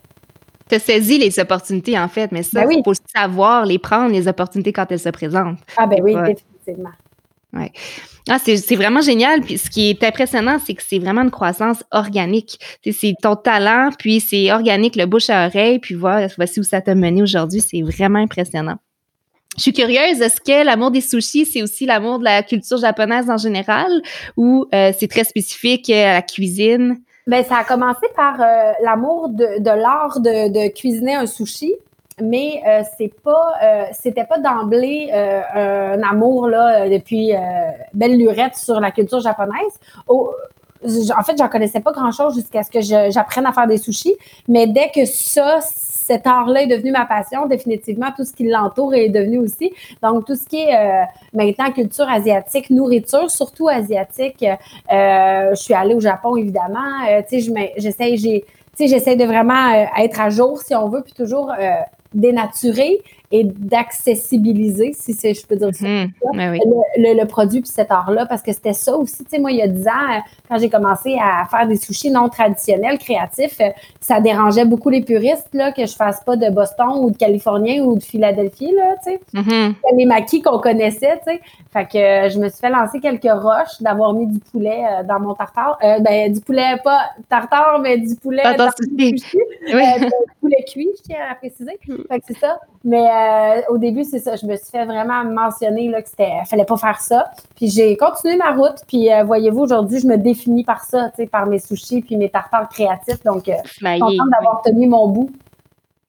Tu 0.69 0.75
as 0.75 0.79
saisi 0.79 1.17
les 1.17 1.39
opportunités, 1.39 1.97
en 1.97 2.09
fait, 2.09 2.31
mais 2.31 2.43
ça, 2.43 2.65
ben 2.65 2.71
il 2.71 2.83
faut 2.83 2.93
savoir 3.15 3.65
les 3.65 3.79
prendre, 3.79 4.11
les 4.11 4.27
opportunités, 4.27 4.73
quand 4.73 4.91
elles 4.91 4.99
se 4.99 5.09
présentent. 5.09 5.59
Ah, 5.77 5.87
ben 5.87 5.99
oui, 6.03 6.13
définitivement. 6.13 6.91
Ouais. 7.53 7.71
Ah, 8.29 8.39
c'est 8.39 8.75
vraiment 8.75 8.99
génial. 9.01 9.41
Puis 9.41 9.57
ce 9.57 9.69
qui 9.69 9.89
est 9.89 10.03
impressionnant, 10.03 10.57
c'est 10.63 10.73
que 10.73 10.83
c'est 10.85 10.99
vraiment 10.99 11.21
une 11.21 11.31
croissance 11.31 11.83
organique. 11.91 12.59
C'est 12.83 13.13
ton 13.21 13.37
talent, 13.37 13.89
puis 13.97 14.19
c'est 14.19 14.51
organique, 14.51 14.97
le 14.97 15.05
bouche 15.05 15.29
à 15.29 15.47
oreille, 15.47 15.79
puis 15.79 15.95
voilà, 15.95 16.27
voici 16.35 16.59
où 16.59 16.63
ça 16.63 16.81
t'a 16.81 16.93
mené 16.93 17.21
aujourd'hui. 17.21 17.61
C'est 17.61 17.81
vraiment 17.81 18.19
impressionnant. 18.19 18.77
Je 19.55 19.63
suis 19.63 19.73
curieuse, 19.73 20.21
est-ce 20.21 20.39
que 20.39 20.65
l'amour 20.65 20.91
des 20.91 21.01
sushis, 21.01 21.45
c'est 21.45 21.63
aussi 21.63 21.85
l'amour 21.85 22.19
de 22.19 22.25
la 22.25 22.43
culture 22.43 22.77
japonaise 22.77 23.27
en 23.29 23.37
général 23.37 23.89
ou 24.35 24.67
euh, 24.75 24.91
c'est 24.99 25.07
très 25.07 25.23
spécifique 25.23 25.89
à 25.89 26.13
la 26.13 26.21
cuisine? 26.21 26.97
Bien, 27.27 27.43
ça 27.43 27.57
a 27.57 27.63
commencé 27.65 28.07
par 28.15 28.39
euh, 28.39 28.71
l'amour 28.81 29.27
de, 29.27 29.59
de 29.59 29.69
l'art 29.69 30.21
de, 30.21 30.47
de, 30.47 30.73
cuisiner 30.73 31.15
un 31.15 31.25
sushi 31.25 31.75
mais 32.21 32.63
euh, 32.65 32.81
c'est 32.97 33.13
pas 33.21 33.53
euh, 33.61 33.83
c'était 33.91 34.23
pas 34.23 34.39
d'emblée 34.39 35.09
euh, 35.13 35.95
un 35.95 36.01
amour 36.03 36.47
là 36.47 36.89
depuis 36.89 37.33
belle 37.93 38.17
lurette 38.17 38.55
sur 38.55 38.79
la 38.79 38.91
culture 38.91 39.19
japonaise. 39.19 39.79
En 40.83 41.23
fait, 41.23 41.37
j'en 41.37 41.47
connaissais 41.47 41.79
pas 41.79 41.91
grand-chose 41.91 42.35
jusqu'à 42.35 42.63
ce 42.63 42.71
que 42.71 42.81
j'apprenne 42.81 43.45
à 43.45 43.53
faire 43.53 43.67
des 43.67 43.77
sushis, 43.77 44.15
mais 44.47 44.67
dès 44.67 44.89
que 44.93 45.05
ça 45.05 45.59
cet 46.07 46.25
art-là 46.25 46.63
est 46.63 46.67
devenu 46.67 46.91
ma 46.91 47.05
passion, 47.05 47.47
définitivement, 47.47 48.07
tout 48.15 48.23
ce 48.23 48.31
qui 48.31 48.47
l'entoure 48.47 48.95
est 48.95 49.09
devenu 49.09 49.39
aussi. 49.39 49.73
Donc, 50.01 50.25
tout 50.25 50.35
ce 50.35 50.45
qui 50.45 50.61
est 50.61 51.05
maintenant 51.33 51.69
culture 51.71 52.07
asiatique, 52.07 52.69
nourriture, 52.69 53.29
surtout 53.29 53.67
asiatique. 53.67 54.45
je 54.89 55.55
suis 55.55 55.73
allée 55.73 55.95
au 55.95 55.99
Japon, 55.99 56.37
évidemment. 56.37 57.03
tu 57.29 57.41
sais, 57.41 57.73
j'essaie, 57.75 58.15
j'essaie 58.79 59.15
de 59.17 59.25
vraiment 59.25 59.69
être 59.97 60.21
à 60.21 60.29
jour, 60.29 60.61
si 60.61 60.73
on 60.75 60.87
veut, 60.87 61.01
puis 61.01 61.11
toujours 61.11 61.51
dénaturer 62.13 63.01
et 63.29 63.43
d'accessibiliser, 63.43 64.93
si 64.93 65.13
je 65.13 65.45
peux 65.45 65.57
dire 65.57 65.73
ça, 65.73 65.85
mhm. 65.85 66.11
ben 66.33 66.57
le, 66.97 67.25
produit 67.25 67.59
puis 67.59 67.69
cet 67.69 67.91
art-là, 67.91 68.25
parce 68.25 68.41
que 68.41 68.53
c'était 68.53 68.73
ça 68.73 68.95
aussi. 68.95 69.25
Tu 69.25 69.31
sais, 69.31 69.39
moi, 69.39 69.51
il 69.51 69.57
y 69.57 69.61
a 69.61 69.67
10 69.67 69.87
ans, 69.87 69.91
quand 70.49 70.57
j'ai 70.57 70.69
commencé 70.69 71.17
à 71.21 71.45
faire 71.45 71.67
des 71.67 71.75
sushis 71.75 72.09
non 72.09 72.29
traditionnels, 72.29 72.97
créatifs, 72.97 73.59
ça 73.99 74.21
dérangeait 74.21 74.63
beaucoup 74.63 74.89
les 74.89 75.01
puristes, 75.01 75.49
là, 75.53 75.73
que 75.73 75.85
je 75.85 75.93
fasse 75.93 76.23
pas 76.23 76.37
de 76.37 76.49
Boston 76.49 76.99
ou 76.99 77.11
de 77.11 77.17
Californien 77.17 77.83
ou 77.83 77.97
de 77.97 78.03
Philadelphie, 78.03 78.71
là, 78.73 78.95
tu 79.03 79.11
sais. 79.11 79.19
Mhm. 79.33 79.75
Les 79.97 80.05
maquis 80.05 80.41
qu'on 80.41 80.59
connaissait, 80.59 81.19
tu 81.25 81.33
sais. 81.33 81.41
Fait 81.73 81.85
que 81.85 81.97
euh, 81.97 82.29
je 82.29 82.39
me 82.39 82.49
suis 82.49 82.59
fait 82.59 82.69
lancer 82.69 82.99
quelques 82.99 83.29
roches 83.29 83.81
d'avoir 83.81 84.13
mis 84.13 84.27
du 84.27 84.39
poulet 84.39 84.83
euh, 84.89 85.03
dans 85.03 85.19
mon 85.19 85.33
tartare. 85.33 85.77
Euh, 85.83 85.99
ben, 85.99 86.31
du 86.31 86.39
poulet, 86.39 86.77
pas 86.83 87.01
tartare, 87.29 87.79
mais 87.81 87.97
du 87.97 88.15
poulet 88.15 88.43
dans 88.55 88.65
mon 88.65 88.71
sushi. 88.71 89.23
Poulet 90.47 90.65
cuit, 90.65 90.89
je 90.97 91.03
tiens 91.03 91.17
à 91.29 91.35
préciser. 91.35 91.77
Mm. 91.87 91.95
Fait 92.09 92.19
que 92.19 92.25
c'est 92.27 92.37
ça. 92.37 92.59
Mais 92.83 93.05
euh, 93.05 93.61
au 93.69 93.77
début, 93.77 94.03
c'est 94.03 94.19
ça. 94.19 94.35
Je 94.35 94.45
me 94.45 94.55
suis 94.55 94.71
fait 94.71 94.85
vraiment 94.85 95.23
mentionner 95.25 95.89
là, 95.89 96.01
que 96.01 96.09
c'était, 96.09 96.31
fallait 96.49 96.65
pas 96.65 96.77
faire 96.77 97.01
ça. 97.01 97.31
Puis 97.55 97.69
j'ai 97.69 97.97
continué 97.97 98.37
ma 98.37 98.51
route. 98.51 98.79
Puis 98.87 99.11
euh, 99.11 99.23
voyez-vous, 99.23 99.61
aujourd'hui, 99.61 99.99
je 99.99 100.07
me 100.07 100.17
définis 100.17 100.63
par 100.63 100.83
ça, 100.83 101.11
par 101.31 101.47
mes 101.47 101.59
sushis 101.59 102.01
puis 102.01 102.15
mes 102.15 102.29
tartares 102.29 102.69
créatifs. 102.69 103.23
Donc, 103.23 103.47
euh, 103.49 103.53
je 103.65 103.73
suis 103.73 103.99
contente 103.99 104.29
d'avoir 104.31 104.61
tenu 104.63 104.87
mon 104.87 105.07
bout. 105.07 105.31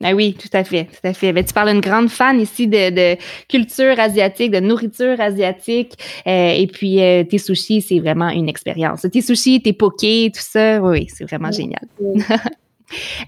Ah 0.04 0.14
oui, 0.14 0.36
tout 0.40 0.56
à 0.56 0.62
fait, 0.62 0.84
tout 0.84 1.08
à 1.08 1.12
fait. 1.12 1.32
Ben, 1.32 1.44
tu 1.44 1.52
parles 1.52 1.72
d'une 1.72 1.80
grande 1.80 2.08
fan 2.08 2.40
ici 2.40 2.68
de, 2.68 3.16
culture 3.48 3.98
asiatique, 3.98 4.52
de 4.52 4.60
nourriture 4.60 5.20
asiatique. 5.20 5.94
et 6.24 6.68
puis, 6.72 6.98
tes 7.28 7.38
sushis, 7.38 7.82
c'est 7.82 7.98
vraiment 7.98 8.28
une 8.28 8.48
expérience. 8.48 9.04
Tes 9.12 9.22
sushis, 9.22 9.60
tes 9.60 9.72
pokés, 9.72 10.30
tout 10.32 10.40
ça, 10.40 10.80
oui, 10.80 11.08
c'est 11.12 11.24
vraiment 11.24 11.50
génial. 11.50 11.82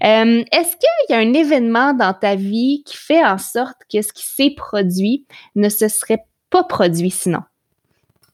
Euh, 0.03 0.43
est-ce 0.51 0.75
qu'il 0.75 1.09
y 1.09 1.13
a 1.13 1.17
un 1.17 1.33
événement 1.33 1.93
dans 1.93 2.13
ta 2.13 2.35
vie 2.35 2.83
qui 2.85 2.97
fait 2.97 3.23
en 3.23 3.37
sorte 3.37 3.77
que 3.91 4.01
ce 4.01 4.11
qui 4.13 4.25
s'est 4.25 4.53
produit 4.55 5.25
ne 5.55 5.69
se 5.69 5.87
serait 5.87 6.25
pas 6.49 6.63
produit 6.63 7.11
sinon? 7.11 7.41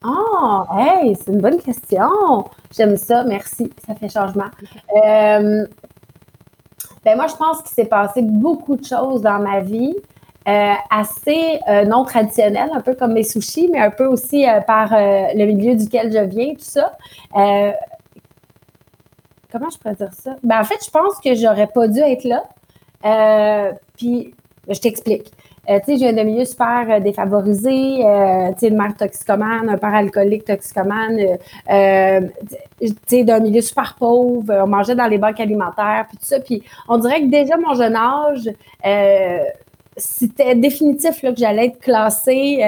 Oh, 0.04 0.64
hey, 0.76 1.16
c'est 1.16 1.32
une 1.32 1.40
bonne 1.40 1.60
question. 1.60 2.08
J'aime 2.76 2.96
ça, 2.96 3.24
merci. 3.24 3.70
Ça 3.86 3.94
fait 3.94 4.08
changement. 4.08 4.44
Euh, 5.04 5.66
ben 7.04 7.16
moi, 7.16 7.26
je 7.26 7.34
pense 7.34 7.62
qu'il 7.62 7.74
s'est 7.74 7.88
passé 7.88 8.22
beaucoup 8.22 8.76
de 8.76 8.84
choses 8.84 9.22
dans 9.22 9.40
ma 9.40 9.60
vie. 9.60 9.94
Euh, 10.46 10.72
assez 10.90 11.60
non 11.86 12.04
traditionnelles, 12.04 12.70
un 12.72 12.80
peu 12.80 12.94
comme 12.94 13.12
mes 13.12 13.22
sushis, 13.22 13.68
mais 13.70 13.80
un 13.80 13.90
peu 13.90 14.06
aussi 14.06 14.46
par 14.66 14.88
le 14.92 15.44
milieu 15.44 15.74
duquel 15.74 16.10
je 16.10 16.20
viens, 16.20 16.54
tout 16.54 16.60
ça 16.60 16.96
comment 19.50 19.70
je 19.70 19.78
pourrais 19.78 19.94
dire 19.94 20.12
ça? 20.12 20.36
Ben, 20.42 20.60
en 20.60 20.64
fait, 20.64 20.84
je 20.84 20.90
pense 20.90 21.18
que 21.22 21.34
j'aurais 21.34 21.66
pas 21.68 21.88
dû 21.88 22.00
être 22.00 22.24
là. 22.24 22.44
Euh, 23.04 23.72
puis, 23.96 24.34
ben, 24.66 24.74
je 24.74 24.80
t'explique. 24.80 25.32
Euh, 25.68 25.80
tu 25.80 25.92
sais, 25.92 25.98
j'ai 25.98 26.18
un 26.18 26.24
milieu 26.24 26.46
super 26.46 26.86
euh, 26.88 27.00
défavorisé, 27.00 28.02
euh, 28.02 28.52
tu 28.52 28.60
sais, 28.60 28.68
une 28.68 28.78
mère 28.78 28.94
toxicomane, 28.96 29.68
un 29.68 29.76
père 29.76 29.94
alcoolique 29.94 30.46
toxicomane, 30.46 31.18
tu 31.18 32.94
sais, 33.06 33.24
d'un 33.24 33.40
milieu 33.40 33.60
super 33.60 33.94
pauvre, 33.98 34.50
on 34.50 34.66
mangeait 34.66 34.94
dans 34.94 35.06
les 35.06 35.18
banques 35.18 35.40
alimentaires, 35.40 36.06
puis 36.08 36.16
tout 36.16 36.24
ça. 36.24 36.40
Puis, 36.40 36.62
on 36.88 36.96
dirait 36.96 37.20
que 37.20 37.26
déjà, 37.26 37.58
mon 37.58 37.74
jeune 37.74 37.96
âge, 37.96 38.48
c'était 39.96 40.54
définitif 40.54 41.22
là, 41.22 41.32
que 41.32 41.38
j'allais 41.38 41.66
être 41.66 41.80
classée, 41.80 42.64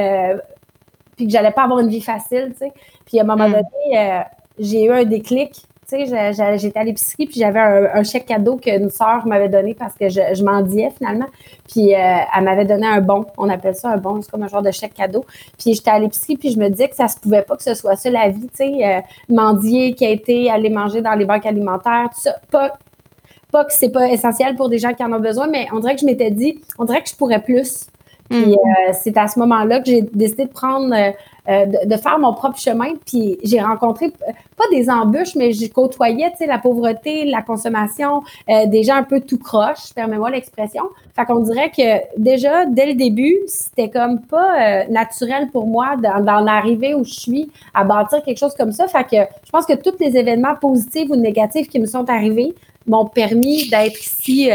puis 1.16 1.26
que 1.26 1.32
j'allais 1.32 1.52
pas 1.52 1.62
avoir 1.62 1.78
une 1.78 1.88
vie 1.88 2.02
facile, 2.02 2.50
tu 2.52 2.66
sais. 2.66 2.72
Puis, 3.06 3.18
à 3.18 3.22
un 3.22 3.26
moment 3.26 3.48
hmm. 3.48 3.52
donné, 3.52 4.22
j'ai 4.58 4.84
eu 4.84 4.90
un 4.90 5.04
déclic 5.04 5.64
j'étais 5.98 6.78
à 6.78 6.84
l'épicerie, 6.84 7.26
puis 7.26 7.40
j'avais 7.40 7.60
un, 7.60 8.02
chèque 8.02 8.26
cadeau 8.26 8.56
qu'une 8.56 8.90
sœur 8.90 9.26
m'avait 9.26 9.48
donné 9.48 9.74
parce 9.74 9.94
que 9.94 10.08
je, 10.08 10.20
je 10.34 10.44
mendiais 10.44 10.90
finalement. 10.96 11.26
Puis 11.72 11.94
euh, 11.94 11.98
elle 12.36 12.44
m'avait 12.44 12.64
donné 12.64 12.86
un 12.86 13.00
bon, 13.00 13.24
on 13.36 13.48
appelle 13.48 13.74
ça 13.74 13.90
un 13.90 13.96
bon, 13.96 14.20
c'est 14.22 14.30
comme 14.30 14.42
un 14.42 14.48
genre 14.48 14.62
de 14.62 14.70
chèque 14.70 14.94
cadeau. 14.94 15.24
Puis 15.58 15.74
j'étais 15.74 15.90
à 15.90 15.98
l'épicerie, 15.98 16.36
puis 16.36 16.50
je 16.50 16.58
me 16.58 16.68
disais 16.68 16.88
que 16.88 16.96
ça 16.96 17.08
se 17.08 17.18
pouvait 17.18 17.42
pas 17.42 17.56
que 17.56 17.62
ce 17.62 17.74
soit 17.74 17.96
ça 17.96 18.10
la 18.10 18.28
vie, 18.28 18.48
tu 18.48 18.56
sais, 18.56 18.84
euh, 18.84 19.00
mendier 19.28 19.94
qui 19.94 20.04
a 20.06 20.10
été 20.10 20.50
aller 20.50 20.70
manger 20.70 21.02
dans 21.02 21.14
les 21.14 21.24
banques 21.24 21.46
alimentaires, 21.46 22.08
tout 22.14 22.20
ça. 22.20 22.36
Pas, 22.50 22.72
pas 23.52 23.64
que 23.64 23.72
c'est 23.72 23.90
pas 23.90 24.08
essentiel 24.08 24.56
pour 24.56 24.68
des 24.68 24.78
gens 24.78 24.92
qui 24.94 25.02
en 25.02 25.12
ont 25.12 25.20
besoin, 25.20 25.48
mais 25.48 25.66
on 25.72 25.80
dirait 25.80 25.94
que 25.94 26.00
je 26.00 26.06
m'étais 26.06 26.30
dit, 26.30 26.60
on 26.78 26.84
dirait 26.84 27.02
que 27.02 27.08
je 27.08 27.16
pourrais 27.16 27.42
plus. 27.42 27.86
Puis 28.28 28.46
mm. 28.46 28.52
euh, 28.52 28.92
c'est 28.92 29.16
à 29.16 29.26
ce 29.26 29.38
moment-là 29.40 29.80
que 29.80 29.86
j'ai 29.86 30.02
décidé 30.02 30.44
de 30.44 30.52
prendre 30.52 30.94
euh, 31.50 31.66
de, 31.66 31.96
faire 31.96 32.18
mon 32.18 32.32
propre 32.32 32.58
chemin. 32.58 32.92
Puis 33.04 33.38
j'ai 33.42 33.60
rencontré 33.60 34.10
pas 34.10 34.64
des 34.70 34.88
embûches, 34.88 35.34
mais 35.34 35.52
j'ai 35.52 35.68
côtoyé, 35.68 36.30
tu 36.30 36.38
sais, 36.38 36.46
la 36.46 36.58
pauvreté, 36.58 37.24
la 37.24 37.42
consommation, 37.42 38.22
euh, 38.48 38.66
des 38.66 38.82
gens 38.84 38.94
un 38.94 39.02
peu 39.02 39.20
tout 39.20 39.38
croche, 39.38 39.92
permets-moi 39.94 40.30
l'expression. 40.30 40.84
Fait 41.16 41.24
qu'on 41.24 41.40
dirait 41.40 41.70
que 41.70 42.18
déjà, 42.18 42.66
dès 42.66 42.86
le 42.86 42.94
début, 42.94 43.36
c'était 43.46 43.90
comme 43.90 44.20
pas 44.20 44.86
naturel 44.88 45.50
pour 45.50 45.66
moi 45.66 45.96
d'en 45.96 46.46
arriver 46.46 46.94
où 46.94 47.04
je 47.04 47.12
suis 47.12 47.50
à 47.74 47.84
bâtir 47.84 48.22
quelque 48.22 48.38
chose 48.38 48.54
comme 48.54 48.72
ça. 48.72 48.86
Fait 48.86 49.04
que 49.04 49.16
je 49.44 49.50
pense 49.50 49.66
que 49.66 49.74
tous 49.74 49.96
les 49.98 50.16
événements 50.16 50.54
positifs 50.54 51.10
ou 51.10 51.16
négatifs 51.16 51.68
qui 51.68 51.80
me 51.80 51.86
sont 51.86 52.08
arrivés 52.08 52.54
m'ont 52.86 53.06
permis 53.06 53.68
d'être 53.68 54.00
ici, 54.00 54.50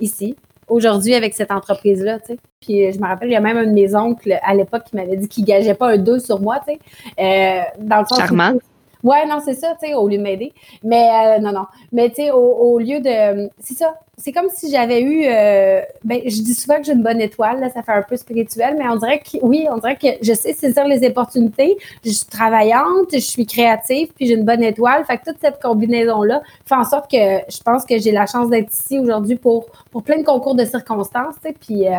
ici, 0.00 0.36
aujourd'hui 0.68 1.14
avec 1.14 1.34
cette 1.34 1.50
entreprise-là, 1.50 2.18
tu 2.20 2.26
sais. 2.26 2.38
Puis 2.60 2.86
euh, 2.86 2.92
je 2.92 2.98
me 2.98 3.06
rappelle, 3.06 3.28
il 3.28 3.32
y 3.32 3.36
a 3.36 3.40
même 3.40 3.56
un 3.56 3.66
de 3.66 3.72
mes 3.72 3.94
oncles 3.94 4.38
à 4.42 4.54
l'époque 4.54 4.84
qui 4.84 4.96
m'avait 4.96 5.16
dit 5.16 5.28
qu'il 5.28 5.44
gageait 5.44 5.74
pas 5.74 5.92
un 5.92 5.98
2 5.98 6.18
sur 6.18 6.40
moi, 6.40 6.60
tu 6.66 6.74
sais. 6.74 6.78
Euh, 7.18 7.62
dans 7.80 8.00
le 8.00 8.06
sens 8.06 8.18
Charmant. 8.18 8.54
ouais, 9.02 9.26
non, 9.26 9.40
c'est 9.44 9.54
ça, 9.54 9.76
tu 9.80 9.88
sais, 9.88 9.94
au 9.94 10.08
lieu 10.08 10.18
de 10.18 10.22
m'aider. 10.22 10.52
Mais 10.82 11.08
euh, 11.08 11.40
non, 11.40 11.52
non. 11.52 11.66
Mais 11.92 12.08
tu 12.10 12.16
sais, 12.16 12.30
au, 12.30 12.38
au, 12.38 12.78
lieu 12.78 13.00
de. 13.00 13.48
C'est 13.58 13.74
ça 13.74 13.94
c'est 14.18 14.32
comme 14.32 14.48
si 14.52 14.70
j'avais 14.70 15.00
eu. 15.00 15.24
Euh, 15.26 15.80
ben, 16.04 16.20
je 16.24 16.42
dis 16.42 16.52
souvent 16.52 16.76
que 16.76 16.84
j'ai 16.84 16.92
une 16.92 17.04
bonne 17.04 17.20
étoile, 17.20 17.60
là, 17.60 17.70
ça 17.70 17.82
fait 17.82 17.92
un 17.92 18.02
peu 18.02 18.16
spirituel, 18.16 18.74
mais 18.76 18.88
on 18.88 18.96
dirait 18.96 19.20
que 19.20 19.38
oui, 19.42 19.66
on 19.70 19.78
dirait 19.78 19.96
que 19.96 20.08
je 20.20 20.32
sais 20.32 20.52
saisir 20.52 20.84
les 20.86 21.06
opportunités. 21.06 21.76
Je 22.04 22.10
suis 22.10 22.26
travaillante, 22.26 23.10
je 23.12 23.18
suis 23.18 23.46
créative, 23.46 24.08
puis 24.16 24.26
j'ai 24.26 24.34
une 24.34 24.44
bonne 24.44 24.62
étoile. 24.62 25.04
Fait 25.04 25.18
que 25.18 25.30
toute 25.30 25.40
cette 25.40 25.62
combinaison-là 25.62 26.42
fait 26.66 26.74
en 26.74 26.84
sorte 26.84 27.08
que 27.08 27.16
je 27.16 27.62
pense 27.62 27.84
que 27.84 27.96
j'ai 27.98 28.10
la 28.10 28.26
chance 28.26 28.50
d'être 28.50 28.72
ici 28.72 28.98
aujourd'hui 28.98 29.36
pour, 29.36 29.66
pour 29.92 30.02
plein 30.02 30.18
de 30.18 30.24
concours 30.24 30.56
de 30.56 30.64
circonstances. 30.64 31.36
Puis, 31.60 31.86
euh, 31.86 31.92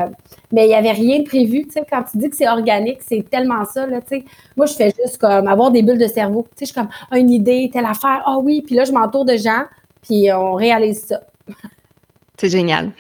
mais 0.52 0.66
il 0.66 0.70
n'y 0.70 0.76
avait 0.76 0.92
rien 0.92 1.20
de 1.20 1.26
prévu. 1.26 1.68
Quand 1.90 2.04
tu 2.04 2.18
dis 2.18 2.30
que 2.30 2.36
c'est 2.36 2.50
organique, 2.50 3.00
c'est 3.08 3.30
tellement 3.30 3.64
ça. 3.64 3.88
Là, 3.88 4.02
moi, 4.58 4.66
je 4.66 4.74
fais 4.74 4.94
juste 5.02 5.20
comme 5.20 5.48
avoir 5.48 5.72
des 5.72 5.84
bulles 5.84 5.98
de 5.98 6.08
cerveau. 6.08 6.46
Je 6.60 6.66
suis 6.66 6.76
comme 6.76 6.90
une 7.14 7.30
idée, 7.30 7.70
telle 7.72 7.86
affaire, 7.86 8.24
ah 8.26 8.40
oui, 8.40 8.62
puis 8.62 8.76
là, 8.76 8.84
je 8.84 8.92
m'entoure 8.92 9.24
de 9.24 9.38
gens, 9.38 9.64
puis 10.02 10.30
on 10.34 10.56
réalise 10.56 11.06
ça. 11.06 11.22
C'est 12.40 12.50
génial. 12.50 12.94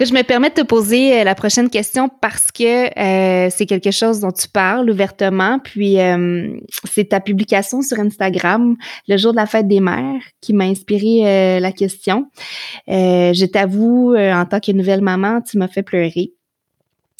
je 0.00 0.12
me 0.12 0.22
permets 0.22 0.48
de 0.48 0.54
te 0.54 0.62
poser 0.62 1.20
euh, 1.20 1.22
la 1.22 1.36
prochaine 1.36 1.70
question 1.70 2.08
parce 2.08 2.50
que 2.50 2.88
euh, 2.98 3.48
c'est 3.54 3.66
quelque 3.66 3.92
chose 3.92 4.18
dont 4.18 4.32
tu 4.32 4.48
parles 4.48 4.90
ouvertement. 4.90 5.60
Puis, 5.60 6.00
euh, 6.00 6.58
c'est 6.82 7.10
ta 7.10 7.20
publication 7.20 7.82
sur 7.82 8.00
Instagram 8.00 8.74
le 9.06 9.16
jour 9.16 9.30
de 9.30 9.36
la 9.36 9.46
fête 9.46 9.68
des 9.68 9.78
mères 9.78 10.20
qui 10.40 10.54
m'a 10.54 10.64
inspiré 10.64 11.60
la 11.60 11.70
question. 11.70 12.26
je 12.88 13.46
t'avoue, 13.46 14.16
en 14.16 14.44
tant 14.44 14.58
que 14.58 14.72
nouvelle 14.72 15.02
maman, 15.02 15.40
tu 15.40 15.56
m'as 15.56 15.68
fait 15.68 15.84
pleurer. 15.84 16.32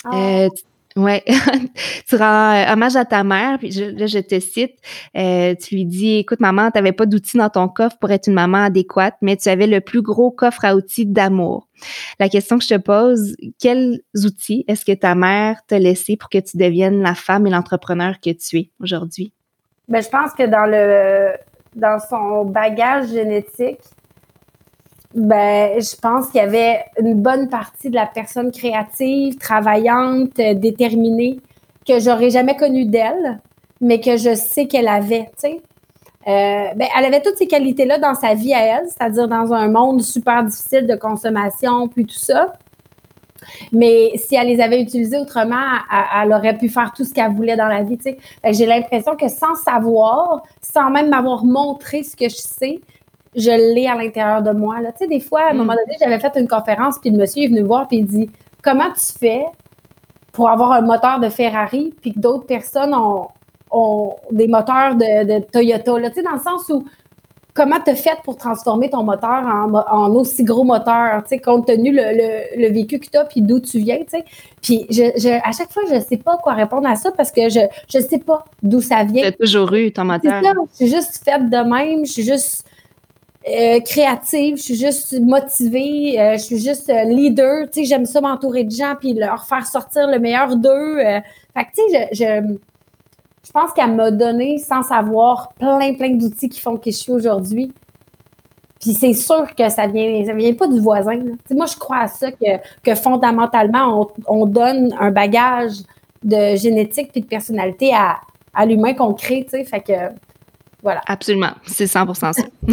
Ah. 0.05 0.49
Ouais, 0.97 1.25
tu 2.09 2.15
rends 2.15 2.55
euh, 2.55 2.73
hommage 2.73 2.95
à 2.95 3.05
ta 3.05 3.25
mère, 3.25 3.59
puis 3.59 3.73
je, 3.73 3.83
là 3.83 4.07
je 4.07 4.21
te 4.21 4.39
cite, 4.39 4.77
euh, 5.17 5.57
tu 5.57 5.75
lui 5.75 5.87
dis, 5.87 6.19
écoute 6.19 6.39
maman, 6.39 6.71
tu 6.71 6.79
n'avais 6.79 6.93
pas 6.93 7.05
d'outils 7.05 7.37
dans 7.37 7.51
ton 7.51 7.67
coffre 7.67 7.99
pour 7.99 8.13
être 8.13 8.29
une 8.29 8.35
maman 8.35 8.59
adéquate, 8.59 9.17
mais 9.21 9.37
tu 9.37 9.49
avais 9.49 9.67
le 9.67 9.81
plus 9.81 10.03
gros 10.03 10.31
coffre 10.31 10.65
à 10.65 10.77
outils 10.77 11.05
d'amour. 11.05 11.67
La 12.21 12.29
question 12.29 12.59
que 12.59 12.65
je 12.65 12.75
te 12.77 12.81
pose, 12.81 13.35
quels 13.59 14.03
outils 14.15 14.65
est-ce 14.69 14.85
que 14.85 14.93
ta 14.93 15.17
mère 15.17 15.59
t'a 15.67 15.81
laissé 15.81 16.17
pour 16.17 16.29
que 16.29 16.39
tu 16.39 16.59
deviennes 16.59 17.03
la 17.03 17.17
femme 17.17 17.45
et 17.49 17.51
l'entrepreneur 17.51 18.21
que 18.21 18.31
tu 18.31 18.59
es 18.59 18.71
aujourd'hui? 18.81 19.33
Ben, 19.89 20.01
je 20.01 20.09
pense 20.09 20.33
que 20.33 20.45
dans 20.45 20.67
le 20.67 21.33
dans 21.75 21.99
son 21.99 22.45
bagage 22.45 23.09
génétique, 23.09 23.81
ben, 25.15 25.81
je 25.81 25.97
pense 25.97 26.29
qu'il 26.29 26.41
y 26.41 26.45
avait 26.45 26.85
une 26.99 27.15
bonne 27.15 27.49
partie 27.49 27.89
de 27.89 27.95
la 27.95 28.07
personne 28.07 28.51
créative, 28.51 29.39
travaillante, 29.39 30.39
euh, 30.41 30.55
déterminée, 30.55 31.39
que 31.87 32.01
j'aurais 32.01 32.31
jamais 32.31 32.57
connue 32.57 32.87
d'elle, 32.87 33.41
mais 33.81 34.01
que 34.01 34.17
je 34.17 34.35
sais 34.35 34.67
qu'elle 34.67 34.89
avait, 34.89 35.31
tu 35.41 35.49
sais. 35.49 35.63
Euh, 36.27 36.75
ben, 36.75 36.89
elle 36.99 37.05
avait 37.05 37.21
toutes 37.21 37.37
ces 37.37 37.47
qualités-là 37.47 37.99
dans 37.99 38.15
sa 38.15 38.35
vie 38.35 38.55
à 38.55 38.63
elle, 38.63 38.89
c'est-à-dire 38.89 39.29
dans 39.29 39.53
un 39.53 39.69
monde 39.69 40.03
super 40.03 40.43
difficile 40.43 40.87
de 40.87 40.97
consommation, 40.97 41.87
puis 41.87 42.07
tout 42.07 42.15
ça. 42.15 42.55
Mais 43.73 44.13
si 44.17 44.35
elle 44.35 44.49
les 44.49 44.61
avait 44.61 44.81
utilisées 44.81 45.19
autrement, 45.19 45.67
elle, 46.19 46.33
aurait 46.33 46.57
pu 46.57 46.71
faire 46.71 46.93
tout 46.97 47.05
ce 47.05 47.13
qu'elle 47.13 47.33
voulait 47.33 47.57
dans 47.57 47.69
la 47.69 47.83
vie. 47.83 47.99
J'ai 48.51 48.67
l'impression 48.67 49.17
que 49.17 49.29
sans 49.29 49.55
savoir, 49.55 50.43
sans 50.63 50.91
même 50.91 51.11
m'avoir 51.11 51.45
montré 51.45 52.03
ce 52.03 52.17
que 52.17 52.29
je 52.29 52.37
sais, 52.37 52.81
je 53.37 53.75
l'ai 53.75 53.87
à 53.87 53.95
l'intérieur 53.95 54.43
de 54.43 54.51
moi. 54.51 54.81
Là. 54.81 54.93
Tu 54.93 54.99
sais, 54.99 55.07
des 55.07 55.21
fois, 55.21 55.43
à 55.43 55.51
un 55.51 55.55
moment 55.55 55.73
mm. 55.73 55.77
donné, 55.77 55.97
j'avais 56.01 56.21
fait 56.21 56.39
une 56.39 56.49
conférence, 56.49 56.99
puis 56.99 57.11
le 57.11 57.19
monsieur 57.19 57.45
est 57.45 57.49
venu 57.49 57.63
me 57.63 57.67
voir, 57.67 57.89
puis 57.89 57.99
il 57.99 58.07
dit 58.07 58.31
Comment 58.63 58.91
tu 58.93 59.19
fais 59.19 59.45
pour 60.33 60.51
avoir 60.51 60.73
un 60.73 60.81
moteur 60.81 61.21
de 61.21 61.29
Ferrari, 61.29 61.95
puis 62.01 62.13
que 62.13 62.19
d'autres 62.19 62.47
personnes 62.47 62.95
ont, 62.95 63.29
ont, 63.71 64.17
des 64.33 64.49
moteurs 64.49 64.97
de, 64.97 65.41
Toyota 65.51 65.99
là, 65.99 66.11
Tu 66.11 66.17
sais, 66.17 66.23
dans 66.23 66.33
le 66.33 66.41
sens 66.41 66.69
où 66.71 66.85
comment 67.55 67.77
tu 67.85 67.91
as 67.91 67.95
fait 67.95 68.19
pour 68.25 68.37
transformer 68.37 68.91
ton 68.91 69.05
moteur 69.05 69.45
en, 69.89 70.13
aussi 70.15 70.43
gros 70.43 70.65
moteur, 70.65 71.23
tu 71.23 71.29
sais, 71.29 71.39
compte 71.39 71.67
tenu 71.67 71.93
le, 71.93 72.57
le, 72.61 72.73
vécu 72.73 72.99
que 72.99 73.07
tu 73.09 73.17
as, 73.17 73.25
puis 73.25 73.43
d'où 73.43 73.61
tu 73.61 73.79
viens, 73.79 73.99
tu 73.99 74.09
sais? 74.09 74.25
Puis 74.61 74.87
je, 74.91 75.39
à 75.49 75.53
chaque 75.53 75.71
fois, 75.71 75.85
je 75.89 75.95
ne 75.95 76.01
sais 76.01 76.17
pas 76.17 76.37
quoi 76.39 76.55
répondre 76.55 76.89
à 76.89 76.97
ça 76.97 77.13
parce 77.13 77.31
que 77.31 77.49
je 77.49 77.61
ne 77.61 78.03
sais 78.03 78.19
pas 78.19 78.45
d'où 78.63 78.81
ça 78.81 79.05
vient. 79.05 79.23
Tu 79.23 79.29
as 79.29 79.33
toujours 79.33 79.73
eu 79.75 79.93
ton 79.93 80.05
moteur. 80.05 80.43
Ça, 80.43 80.53
je 80.73 80.77
suis 80.85 80.95
juste 80.95 81.23
faite 81.25 81.49
de 81.49 81.57
même, 81.59 82.05
je 82.05 82.13
suis 82.13 82.25
juste 82.25 82.67
euh, 83.47 83.81
créative, 83.81 84.57
je 84.57 84.63
suis 84.63 84.77
juste 84.77 85.21
motivée, 85.21 86.19
euh, 86.19 86.33
je 86.33 86.39
suis 86.39 86.59
juste 86.59 86.89
euh, 86.89 87.05
leader, 87.05 87.69
tu 87.71 87.81
sais, 87.81 87.85
j'aime 87.85 88.07
ça 88.07 88.23
m'entourer 88.23 88.65
de 88.65 88.71
gens 88.71 88.95
puis 88.99 89.13
leur 89.13 89.45
faire 89.45 89.67
sortir 89.67 90.09
le 90.09 90.19
meilleur 90.19 90.57
d'eux. 90.57 90.99
fait 90.99 91.65
que, 91.65 91.71
tu 91.75 91.93
sais, 91.93 92.09
je, 92.13 92.25
je, 92.25 92.55
je, 93.45 93.53
pense 93.53 93.73
qu'elle 93.73 93.95
m'a 93.95 94.11
donné, 94.11 94.57
sans 94.57 94.83
savoir, 94.83 95.53
plein, 95.59 95.93
plein 95.93 96.15
d'outils 96.17 96.49
qui 96.49 96.59
font 96.59 96.79
que 96.79 96.91
je 96.91 96.97
suis 96.97 97.13
aujourd'hui. 97.13 97.71
Puis 98.81 98.95
c'est 98.95 99.13
sûr 99.13 99.55
que 99.55 99.69
ça 99.69 99.87
vient, 99.89 100.25
ça 100.25 100.33
vient 100.33 100.55
pas 100.55 100.67
du 100.67 100.81
voisin. 100.81 101.19
Moi, 101.51 101.67
je 101.67 101.77
crois 101.77 101.99
à 101.99 102.09
ça 102.09 102.33
que, 102.33 102.59
que 102.83 102.95
fondamentalement, 102.95 104.09
on, 104.27 104.41
on, 104.41 104.47
donne 104.47 104.95
un 104.99 105.11
bagage 105.11 105.79
de 106.23 106.57
génétique 106.57 107.13
puis 107.13 107.21
de 107.21 107.27
personnalité 107.27 107.93
à, 107.95 108.21
à 108.55 108.65
l'humain 108.65 108.95
qu'on 108.95 109.13
crée. 109.13 109.47
Fait 109.51 109.81
que 109.81 109.93
voilà. 110.85 111.01
Absolument. 111.07 111.55
C'est 111.67 111.87
100 111.89 112.15
ça. 112.15 112.33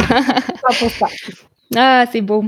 100 0.70 1.06
Ah, 1.76 2.04
c'est 2.10 2.20
beau. 2.20 2.44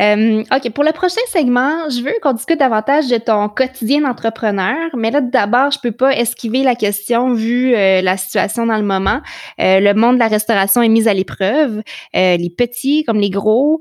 Euh, 0.00 0.42
OK, 0.42 0.70
pour 0.70 0.84
le 0.84 0.92
prochain 0.92 1.20
segment, 1.28 1.88
je 1.90 2.02
veux 2.02 2.14
qu'on 2.22 2.32
discute 2.32 2.58
davantage 2.58 3.08
de 3.08 3.18
ton 3.18 3.48
quotidien 3.48 4.00
d'entrepreneur. 4.00 4.90
Mais 4.96 5.10
là, 5.10 5.20
d'abord, 5.20 5.70
je 5.70 5.78
peux 5.78 5.92
pas 5.92 6.12
esquiver 6.16 6.62
la 6.62 6.74
question 6.74 7.34
vu 7.34 7.74
euh, 7.74 8.00
la 8.00 8.16
situation 8.16 8.66
dans 8.66 8.76
le 8.76 8.84
moment. 8.84 9.20
Euh, 9.60 9.80
le 9.80 9.94
monde 9.94 10.14
de 10.14 10.20
la 10.20 10.28
restauration 10.28 10.82
est 10.82 10.88
mis 10.88 11.08
à 11.08 11.14
l'épreuve. 11.14 11.82
les 12.14 12.50
petits 12.56 13.04
comme 13.04 13.20
les 13.20 13.30
gros, 13.30 13.80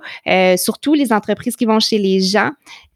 surtout 0.57 0.93
les 0.93 1.13
entreprises 1.13 1.55
qui 1.55 1.65
vont 1.65 1.79
chez 1.79 1.97
les 1.97 2.19
gens 2.19 2.51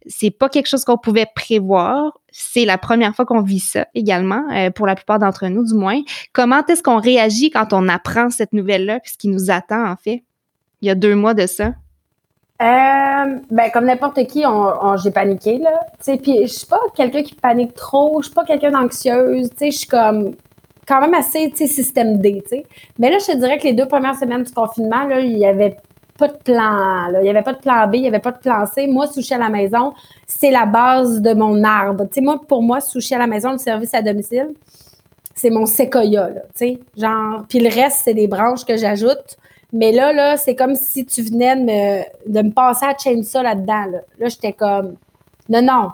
c'est 0.08 0.32
pas 0.32 0.50
quelque 0.50 0.68
chose 0.68 0.86
qu'on 0.86 0.98
pouvait 0.98 1.28
prévoir. 1.36 2.18
C'est 2.32 2.66
la 2.66 2.78
première 2.78 3.16
fois 3.16 3.26
qu'on 3.26 3.42
vit 3.42 3.60
ça 3.60 3.88
également, 3.94 4.44
euh, 4.52 4.70
pour 4.70 4.88
la 4.88 4.96
plupart 4.96 5.20
d'entre 5.20 5.48
nous 5.48 5.64
du 5.64 5.74
moins. 5.74 6.02
Comment 6.34 6.66
est-ce 6.66 6.84
qu'on 6.84 7.00
réagit 7.00 7.50
quand 7.50 7.74
on 7.74 7.88
apprend 7.88 8.30
cette 8.30 8.54
nouvelle-là, 8.54 9.00
puis 9.00 9.14
ce 9.14 9.18
qui 9.18 9.28
nous 9.28 9.50
attend 9.52 9.90
en 9.90 9.96
fait? 9.96 10.24
Il 10.82 10.88
y 10.88 10.92
a 10.92 10.96
deux 10.96 11.16
mois 11.16 11.34
de 11.34 11.46
ça. 11.46 11.74
Euh, 12.60 13.40
ben, 13.52 13.70
comme 13.72 13.86
n'importe 13.86 14.26
qui, 14.26 14.44
j'ai 15.04 15.12
paniqué, 15.12 15.60
là. 15.60 15.80
Puis 16.04 16.48
je 16.48 16.48
suis 16.48 16.68
pas 16.68 16.80
quelqu'un 16.96 17.22
qui 17.22 17.36
panique 17.36 17.76
trop, 17.76 18.20
je 18.22 18.28
suis 18.28 18.34
pas 18.34 18.46
quelqu'un 18.46 18.72
d'anxieuse, 18.72 19.50
je 19.60 19.70
suis 19.70 19.88
comme 19.88 20.36
quand 20.88 21.02
même 21.02 21.14
assez, 21.14 21.52
système 21.68 22.18
D, 22.20 22.44
Mais 22.98 23.10
là, 23.10 23.18
je 23.20 23.34
te 23.34 23.38
dirais 23.38 23.58
que 23.58 23.66
les 23.66 23.74
deux 23.74 23.88
premières 23.88 24.16
semaines 24.16 24.44
du 24.44 24.54
confinement, 24.54 25.08
il 25.10 25.38
y 25.38 25.46
avait 25.46 25.78
pas 26.18 26.30
de 26.30 26.38
plan. 26.38 27.10
Il 27.14 27.22
n'y 27.22 27.30
avait 27.30 27.44
pas 27.44 27.54
de 27.54 27.60
plan 27.60 27.88
B, 27.88 27.96
il 27.96 28.02
n'y 28.02 28.08
avait 28.08 28.20
pas 28.20 28.32
de 28.32 28.40
plan 28.40 28.66
C. 28.66 28.88
Moi, 28.88 29.08
sushi 29.08 29.34
à 29.34 29.38
la 29.38 29.50
maison, 29.50 29.94
c'est 30.26 30.50
la 30.50 30.66
base 30.66 31.22
de 31.22 31.34
mon 31.34 31.64
arbre. 31.64 32.08
Tu 32.12 32.22
moi, 32.22 32.42
pour 32.48 32.64
moi, 32.64 32.80
sushi 32.80 33.14
à 33.16 33.20
la 33.20 33.28
maison, 33.28 33.52
le 33.52 33.58
service 33.58 33.94
à 33.94 34.02
domicile, 34.02 34.50
c'est 35.36 35.50
mon 35.50 35.66
séquoia, 35.66 36.30
tu. 36.58 36.80
Genre, 36.98 37.46
puis 37.48 37.60
le 37.60 37.70
reste, 37.70 38.02
c'est 38.06 38.14
des 38.14 38.28
branches 38.28 38.66
que 38.66 38.78
j'ajoute. 38.78 39.38
Mais 39.74 39.92
là, 39.92 40.14
là, 40.14 40.38
c'est 40.38 40.56
comme 40.56 40.76
si 40.76 41.06
tu 41.06 41.22
venais 41.22 41.56
de 41.56 41.62
me, 41.62 42.32
de 42.32 42.48
me 42.48 42.52
passer 42.52 42.86
à 42.86 42.98
chainsaw 42.98 43.44
là-dedans. 43.44 43.86
Là, 43.92 44.00
là 44.20 44.30
j'étais 44.30 44.54
comme, 44.54 44.96
non, 45.50 45.62
non. 45.62 45.90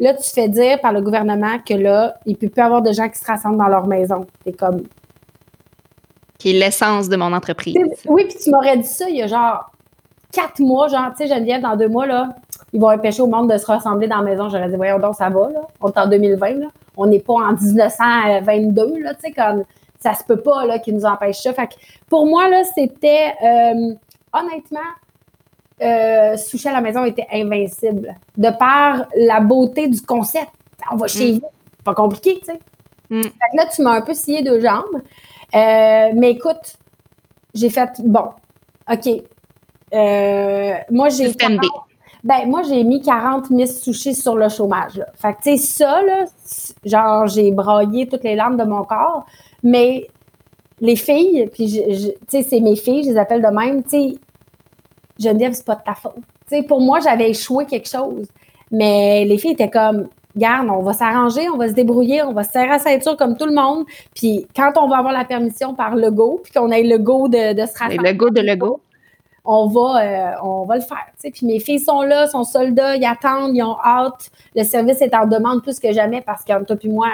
Là, 0.00 0.14
tu 0.14 0.30
fais 0.30 0.48
dire 0.48 0.80
par 0.80 0.92
le 0.92 1.00
gouvernement 1.00 1.58
que 1.58 1.74
là, 1.74 2.16
il 2.26 2.32
ne 2.32 2.36
peut 2.36 2.48
plus 2.48 2.62
avoir 2.62 2.82
de 2.82 2.92
gens 2.92 3.08
qui 3.08 3.18
se 3.18 3.24
rassemblent 3.24 3.58
dans 3.58 3.68
leur 3.68 3.86
maison. 3.86 4.26
C'est 4.44 4.52
comme, 4.52 4.82
qui 6.38 6.50
est 6.50 6.58
l'essence 6.58 7.08
de 7.08 7.16
mon 7.16 7.32
entreprise. 7.32 7.76
Oui, 8.06 8.24
puis 8.28 8.38
tu 8.42 8.50
m'aurais 8.50 8.76
dit 8.76 8.86
ça 8.86 9.08
il 9.08 9.16
y 9.16 9.22
a 9.22 9.26
genre 9.26 9.70
quatre 10.32 10.60
mois, 10.60 10.88
genre, 10.88 11.10
tu 11.16 11.26
sais, 11.26 11.34
Geneviève, 11.34 11.62
dans 11.62 11.76
deux 11.76 11.88
mois, 11.88 12.06
là, 12.06 12.36
ils 12.72 12.80
vont 12.80 12.90
empêcher 12.90 13.22
au 13.22 13.26
monde 13.26 13.50
de 13.50 13.56
se 13.58 13.66
rassembler 13.66 14.08
dans 14.08 14.18
la 14.18 14.22
maison. 14.22 14.48
J'aurais 14.48 14.68
dit, 14.68 14.76
voyons 14.76 14.98
donc, 14.98 15.14
ça 15.14 15.30
va, 15.30 15.50
là. 15.50 15.60
On 15.80 15.88
est 15.88 15.98
en 15.98 16.06
2020, 16.06 16.50
là. 16.54 16.66
On 16.96 17.06
n'est 17.06 17.20
pas 17.20 17.34
en 17.34 17.52
1922, 17.54 19.00
là, 19.00 19.14
tu 19.14 19.20
sais, 19.22 19.32
comme 19.32 19.64
ça 20.00 20.14
se 20.14 20.24
peut 20.24 20.40
pas, 20.40 20.64
là, 20.66 20.78
qu'ils 20.78 20.94
nous 20.94 21.04
empêchent 21.04 21.42
ça. 21.42 21.52
Fait 21.52 21.66
que 21.66 21.74
pour 22.08 22.26
moi, 22.26 22.48
là, 22.48 22.62
c'était, 22.64 23.34
euh, 23.42 23.94
honnêtement, 24.32 24.80
euh, 25.82 26.36
Sushi 26.36 26.68
à 26.68 26.72
la 26.72 26.80
maison 26.80 27.04
était 27.04 27.26
invincible. 27.32 28.16
De 28.36 28.50
par 28.50 29.06
la 29.16 29.40
beauté 29.40 29.88
du 29.88 30.00
concept. 30.02 30.50
On 30.90 30.96
va 30.96 31.06
chez 31.06 31.32
mm. 31.32 31.34
vous. 31.36 31.50
Pas 31.84 31.94
compliqué, 31.94 32.38
tu 32.40 32.46
sais. 32.46 32.60
Mm. 33.10 33.22
Fait 33.22 33.28
que 33.28 33.56
là, 33.56 33.66
tu 33.66 33.82
m'as 33.82 33.92
un 33.92 34.02
peu 34.02 34.14
scié 34.14 34.42
deux 34.42 34.60
jambes. 34.60 35.02
Euh, 35.54 36.10
mais 36.14 36.32
écoute, 36.32 36.78
j'ai 37.54 37.70
fait, 37.70 37.90
bon, 38.04 38.30
OK. 38.90 39.08
Euh, 39.94 40.74
moi, 40.90 41.08
j'ai... 41.08 41.28
Système 41.28 41.56
B. 41.56 41.62
40 41.62 41.72
Ben, 42.24 42.46
moi, 42.46 42.62
j'ai 42.62 42.84
mis 42.84 43.00
40 43.00 43.50
Miss 43.50 43.80
Sushi 43.80 44.14
sur 44.14 44.36
le 44.36 44.48
chômage. 44.48 44.96
Là. 44.96 45.06
Fait 45.14 45.34
que, 45.34 45.42
tu 45.42 45.56
sais, 45.56 45.84
ça, 45.84 46.02
là, 46.02 46.24
genre, 46.84 47.26
j'ai 47.26 47.50
braillé 47.52 48.08
toutes 48.08 48.24
les 48.24 48.34
larmes 48.34 48.56
de 48.56 48.64
mon 48.64 48.84
corps. 48.84 49.24
Mais 49.62 50.08
les 50.80 50.96
filles, 50.96 51.48
puis, 51.52 51.68
je- 51.68 51.92
je- 51.94 52.10
tu 52.10 52.16
sais, 52.28 52.42
c'est 52.42 52.60
mes 52.60 52.76
filles, 52.76 53.04
je 53.04 53.10
les 53.10 53.16
appelle 53.18 53.42
de 53.42 53.48
même, 53.48 53.82
tu 53.82 53.90
sais, 53.90 54.14
Geneviève, 55.18 55.52
c'est 55.52 55.64
pas 55.66 55.74
de 55.74 55.82
ta 55.82 55.94
faute. 55.94 56.14
Tu 56.48 56.56
sais, 56.56 56.62
pour 56.62 56.80
moi, 56.80 57.00
j'avais 57.00 57.30
échoué 57.30 57.66
quelque 57.66 57.88
chose. 57.88 58.26
Mais 58.70 59.24
les 59.24 59.38
filles 59.38 59.52
étaient 59.52 59.70
comme, 59.70 60.08
garde, 60.36 60.68
on 60.70 60.82
va 60.82 60.92
s'arranger, 60.92 61.48
on 61.48 61.56
va 61.56 61.68
se 61.68 61.72
débrouiller, 61.72 62.22
on 62.22 62.32
va 62.32 62.44
se 62.44 62.52
serrer 62.52 62.68
la 62.68 62.78
ceinture 62.78 63.16
comme 63.16 63.36
tout 63.36 63.46
le 63.46 63.54
monde. 63.54 63.84
Puis 64.14 64.46
quand 64.54 64.72
on 64.76 64.86
va 64.88 64.98
avoir 64.98 65.12
la 65.12 65.24
permission 65.24 65.74
par 65.74 65.96
le 65.96 66.10
go, 66.10 66.40
puis 66.44 66.52
qu'on 66.52 66.70
ait 66.70 66.82
le 66.84 66.98
go 66.98 67.28
de, 67.28 67.54
de 67.54 67.66
se 67.66 67.72
Et 67.72 67.78
rassembler, 67.78 68.12
le 68.12 68.16
go 68.16 68.30
de 68.30 68.40
Lego. 68.40 68.80
on 69.44 69.66
va, 69.66 70.02
euh, 70.02 70.30
on 70.44 70.64
va 70.64 70.76
le 70.76 70.82
faire. 70.82 71.06
Puis 71.20 71.46
mes 71.46 71.58
filles 71.58 71.80
sont 71.80 72.02
là, 72.02 72.26
sont 72.28 72.44
soldats, 72.44 72.94
ils 72.96 73.04
attendent, 73.06 73.56
ils 73.56 73.62
ont 73.62 73.76
hâte. 73.84 74.30
Le 74.54 74.62
service 74.62 75.00
est 75.02 75.14
en 75.14 75.26
demande 75.26 75.62
plus 75.62 75.80
que 75.80 75.90
jamais 75.92 76.20
parce 76.20 76.44
qu'entre 76.44 76.66
toi 76.66 76.76
puis 76.76 76.90
moi, 76.90 77.08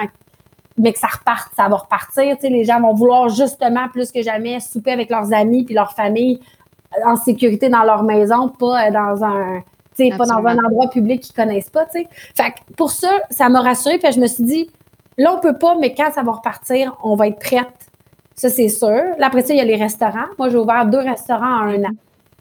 mais 0.77 0.93
que 0.93 0.99
ça 0.99 1.07
reparte, 1.07 1.51
ça 1.55 1.67
va 1.67 1.77
repartir. 1.77 2.35
tu 2.35 2.41
sais. 2.41 2.49
Les 2.49 2.65
gens 2.65 2.81
vont 2.81 2.93
vouloir 2.93 3.29
justement 3.29 3.87
plus 3.89 4.11
que 4.11 4.21
jamais 4.21 4.59
souper 4.59 4.91
avec 4.91 5.09
leurs 5.09 5.33
amis 5.33 5.63
puis 5.63 5.73
leur 5.73 5.93
famille 5.93 6.39
euh, 6.97 7.09
en 7.09 7.15
sécurité 7.15 7.69
dans 7.69 7.83
leur 7.83 8.03
maison, 8.03 8.49
pas 8.49 8.87
euh, 8.87 8.91
dans 8.91 9.23
un 9.23 9.61
tu 9.95 10.09
sais, 10.09 10.17
pas 10.17 10.25
dans 10.25 10.45
un 10.45 10.57
endroit 10.57 10.89
public 10.89 11.21
qu'ils 11.21 11.35
connaissent 11.35 11.69
pas, 11.69 11.85
tu 11.85 12.01
sais. 12.01 12.07
Fait 12.35 12.51
que 12.51 12.73
pour 12.75 12.91
ça, 12.91 13.09
ça 13.29 13.47
m'a 13.47 13.61
rassurée, 13.61 13.97
puis 13.97 14.11
je 14.11 14.19
me 14.19 14.27
suis 14.27 14.43
dit, 14.43 14.69
là, 15.17 15.33
on 15.33 15.39
peut 15.39 15.57
pas, 15.57 15.75
mais 15.79 15.93
quand 15.93 16.11
ça 16.11 16.21
va 16.21 16.33
repartir, 16.33 16.97
on 17.01 17.15
va 17.15 17.27
être 17.27 17.39
prête. 17.39 17.89
Ça, 18.35 18.49
c'est 18.49 18.67
sûr. 18.67 18.89
Là, 18.89 19.27
après 19.27 19.43
ça, 19.43 19.53
il 19.53 19.57
y 19.57 19.61
a 19.61 19.63
les 19.63 19.77
restaurants. 19.77 20.27
Moi, 20.37 20.49
j'ai 20.49 20.57
ouvert 20.57 20.85
deux 20.85 20.99
restaurants 20.99 21.61
en 21.61 21.67
un 21.69 21.83
an, 21.85 21.95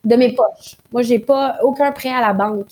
de 0.04 0.16
mes 0.16 0.34
poches. 0.34 0.78
Moi, 0.92 1.02
j'ai 1.02 1.20
pas 1.20 1.58
aucun 1.62 1.92
prêt 1.92 2.10
à 2.10 2.20
la 2.20 2.32
banque. 2.32 2.66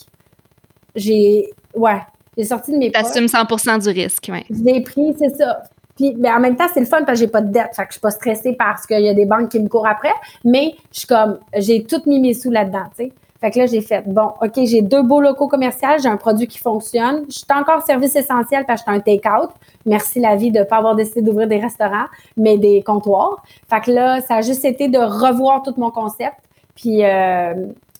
J'ai, 0.96 1.50
ouais, 1.74 2.00
j'ai 2.36 2.44
sorti 2.44 2.72
de 2.72 2.78
mes 2.78 2.90
poches. 2.90 3.02
T'assumes 3.02 3.26
100% 3.26 3.82
du 3.82 3.88
risque, 3.90 4.28
ouais. 4.32 4.44
Je 4.50 4.62
l'ai 4.62 4.80
pris, 4.80 5.14
c'est 5.18 5.36
ça. 5.36 5.62
Puis, 5.96 6.14
mais 6.18 6.30
en 6.30 6.40
même 6.40 6.56
temps, 6.56 6.66
c'est 6.72 6.80
le 6.80 6.86
fun 6.86 7.02
parce 7.04 7.18
que 7.18 7.26
j'ai 7.26 7.30
pas 7.30 7.42
de 7.42 7.52
dette. 7.52 7.74
Fait 7.74 7.82
que 7.82 7.88
je 7.88 7.94
suis 7.94 8.00
pas 8.00 8.10
stressée 8.10 8.54
parce 8.58 8.86
qu'il 8.86 9.00
y 9.00 9.08
a 9.08 9.14
des 9.14 9.26
banques 9.26 9.50
qui 9.50 9.60
me 9.60 9.68
courent 9.68 9.86
après. 9.86 10.12
Mais 10.44 10.74
je 10.92 11.00
suis 11.00 11.08
comme, 11.08 11.38
j'ai 11.56 11.84
tout 11.84 12.00
mis 12.06 12.20
mes 12.20 12.34
sous 12.34 12.50
là-dedans, 12.50 12.84
tu 12.96 13.04
sais. 13.04 13.12
Fait 13.42 13.50
que 13.50 13.58
là, 13.58 13.66
j'ai 13.66 13.80
fait, 13.80 14.04
bon, 14.06 14.30
OK, 14.40 14.52
j'ai 14.64 14.82
deux 14.82 15.02
beaux 15.02 15.20
locaux 15.20 15.48
commerciaux, 15.48 15.98
j'ai 16.00 16.08
un 16.08 16.16
produit 16.16 16.46
qui 16.46 16.60
fonctionne. 16.60 17.24
Je 17.28 17.38
suis 17.38 17.44
encore 17.52 17.82
service 17.82 18.14
essentiel 18.14 18.64
parce 18.66 18.82
que 18.82 18.86
je 18.88 18.92
suis 18.92 19.00
un 19.00 19.18
take-out. 19.18 19.50
Merci 19.84 20.20
la 20.20 20.36
vie 20.36 20.52
de 20.52 20.60
ne 20.60 20.64
pas 20.64 20.76
avoir 20.76 20.94
décidé 20.94 21.22
d'ouvrir 21.22 21.48
des 21.48 21.58
restaurants, 21.58 22.06
mais 22.36 22.56
des 22.56 22.82
comptoirs. 22.82 23.42
Fait 23.68 23.80
que 23.80 23.90
là, 23.90 24.20
ça 24.20 24.36
a 24.36 24.42
juste 24.42 24.64
été 24.64 24.86
de 24.86 24.98
revoir 24.98 25.64
tout 25.64 25.74
mon 25.76 25.90
concept. 25.90 26.36
Puis, 26.76 27.04
euh, 27.04 27.52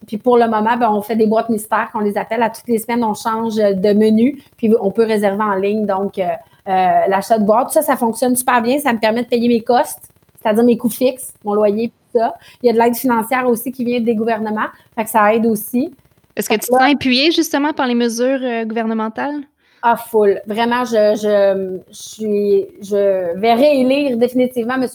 puis 0.06 0.18
pour 0.18 0.37
le 0.37 0.49
moment, 0.49 0.76
ben, 0.76 0.90
on 0.90 1.02
fait 1.02 1.16
des 1.16 1.26
boîtes 1.26 1.49
mystères 1.49 1.90
qu'on 1.92 2.00
les 2.00 2.16
appelle. 2.16 2.42
À 2.42 2.50
toutes 2.50 2.68
les 2.68 2.78
semaines, 2.78 3.04
on 3.04 3.14
change 3.14 3.56
de 3.56 3.92
menu, 3.92 4.42
puis 4.56 4.73
on 4.80 4.90
peut 4.90 5.04
réserver 5.04 5.42
en 5.42 5.54
ligne. 5.54 5.87
Donc, 5.87 6.18
euh, 6.18 6.25
euh, 6.68 7.06
l'achat 7.09 7.38
de 7.38 7.44
boîtes, 7.44 7.68
tout 7.68 7.73
ça, 7.73 7.82
ça 7.82 7.97
fonctionne 7.97 8.37
super 8.37 8.62
bien. 8.62 8.78
Ça 8.78 8.92
me 8.92 8.99
permet 8.99 9.23
de 9.23 9.28
payer 9.28 9.49
mes 9.49 9.62
costes, 9.62 10.09
c'est-à-dire 10.40 10.64
mes 10.64 10.76
coûts 10.76 10.90
fixes, 10.90 11.35
mon 11.44 11.54
loyer, 11.54 11.88
tout 11.88 12.18
ça. 12.18 12.35
Il 12.62 12.66
y 12.66 12.71
a 12.71 12.73
de 12.73 12.78
l'aide 12.78 12.97
financière 12.97 13.49
aussi 13.49 13.71
qui 13.71 13.85
vient 13.85 14.00
des 14.00 14.14
gouvernements. 14.14 14.68
Fait 14.97 15.04
que 15.04 15.11
ça 15.11 15.35
aide 15.35 15.47
aussi. 15.47 15.94
Est-ce 16.35 16.49
que 16.49 16.54
tu 16.54 16.61
te 16.61 16.66
sens 16.66 16.80
appuyé 16.80 17.30
justement 17.30 17.73
par 17.73 17.87
les 17.87 17.94
mesures 17.94 18.40
euh, 18.42 18.64
gouvernementales? 18.64 19.42
Ah, 19.84 19.96
full. 19.96 20.40
Vraiment, 20.46 20.84
je, 20.84 21.16
je, 21.16 21.80
je, 21.88 21.92
suis, 21.92 22.66
je 22.80 23.36
vais 23.36 23.54
réélire 23.54 24.16
définitivement 24.16 24.74
M. 24.74 24.86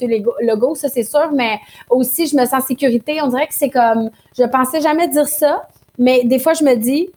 Legault, 0.42 0.76
ça 0.76 0.88
c'est 0.88 1.04
sûr, 1.04 1.30
mais 1.34 1.60
aussi, 1.90 2.26
je 2.26 2.38
me 2.38 2.46
sens 2.46 2.64
en 2.64 2.66
sécurité. 2.66 3.20
On 3.22 3.28
dirait 3.28 3.48
que 3.48 3.54
c'est 3.54 3.70
comme, 3.70 4.10
je 4.38 4.44
pensais 4.44 4.80
jamais 4.80 5.10
dire 5.10 5.28
ça, 5.28 5.68
mais 5.98 6.24
des 6.24 6.40
fois, 6.40 6.54
je 6.54 6.64
me 6.64 6.76
dis, 6.76 7.10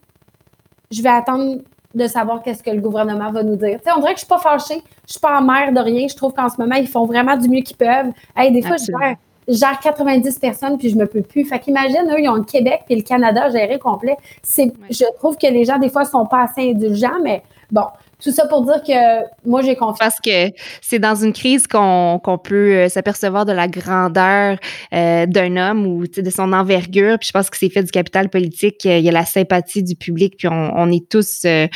je 0.90 1.00
vais 1.00 1.10
attendre 1.10 1.58
de 1.94 2.06
savoir 2.06 2.42
qu'est-ce 2.42 2.62
que 2.62 2.70
le 2.70 2.80
gouvernement 2.80 3.30
va 3.30 3.44
nous 3.44 3.56
dire. 3.56 3.78
Tu 3.78 3.84
sais, 3.84 3.90
on 3.96 4.00
dirait 4.00 4.14
que 4.14 4.20
je 4.20 4.24
suis 4.24 4.28
pas 4.28 4.38
fâchée, 4.38 4.82
je 5.06 5.12
suis 5.12 5.20
pas 5.20 5.38
en 5.38 5.42
mer 5.42 5.72
de 5.72 5.80
rien. 5.80 6.08
Je 6.08 6.16
trouve 6.16 6.32
qu'en 6.32 6.48
ce 6.48 6.60
moment, 6.60 6.76
ils 6.76 6.88
font 6.88 7.04
vraiment 7.04 7.36
du 7.36 7.48
mieux 7.48 7.62
qu'ils 7.62 7.76
peuvent. 7.76 8.12
Hey, 8.36 8.52
des 8.52 8.62
fois, 8.62 8.76
je 8.76 8.86
gère, 8.86 9.16
je 9.48 9.54
gère 9.54 9.78
90 9.80 10.38
personnes 10.38 10.78
puis 10.78 10.88
je 10.90 10.96
me 10.96 11.06
peux 11.06 11.22
plus. 11.22 11.44
Fait 11.44 11.58
qu'imagine, 11.58 12.08
eux, 12.10 12.20
ils 12.20 12.28
ont 12.28 12.34
le 12.34 12.44
Québec 12.44 12.82
puis 12.86 12.96
le 12.96 13.02
Canada 13.02 13.48
géré 13.50 13.78
complet. 13.78 14.16
C'est, 14.42 14.72
Je 14.88 15.04
trouve 15.16 15.36
que 15.36 15.46
les 15.46 15.64
gens, 15.64 15.78
des 15.78 15.88
fois, 15.88 16.04
sont 16.04 16.26
pas 16.26 16.42
assez 16.44 16.70
indulgents, 16.70 17.20
mais 17.22 17.42
bon, 17.70 17.84
tout 18.22 18.30
ça 18.30 18.46
pour 18.46 18.62
dire 18.62 18.82
que 18.82 19.48
moi, 19.48 19.62
j'ai 19.62 19.76
confiance. 19.76 19.98
Parce 19.98 20.20
que 20.20 20.50
c'est 20.82 20.98
dans 20.98 21.14
une 21.14 21.32
crise 21.32 21.66
qu'on 21.66 22.20
peut 22.42 22.72
euh, 22.74 22.88
s'apercevoir 22.88 23.46
de 23.46 23.52
la 23.52 23.66
grandeur 23.68 24.58
euh, 24.92 25.26
d'un 25.26 25.56
homme 25.56 25.86
ou 25.86 26.06
de 26.06 26.30
son 26.30 26.52
envergure. 26.52 27.18
Puis 27.18 27.28
je 27.28 27.32
pense 27.32 27.48
que 27.50 27.56
c'est 27.56 27.70
fait 27.70 27.82
du 27.82 27.90
capital 27.90 28.28
politique. 28.28 28.84
Il 28.84 29.00
y 29.00 29.08
a 29.08 29.12
la 29.12 29.24
sympathie 29.24 29.82
du 29.82 29.96
public. 29.96 30.34
Puis 30.36 30.48
on, 30.48 30.72
on 30.76 30.90
est 30.92 31.08
tous, 31.08 31.42
euh, 31.46 31.66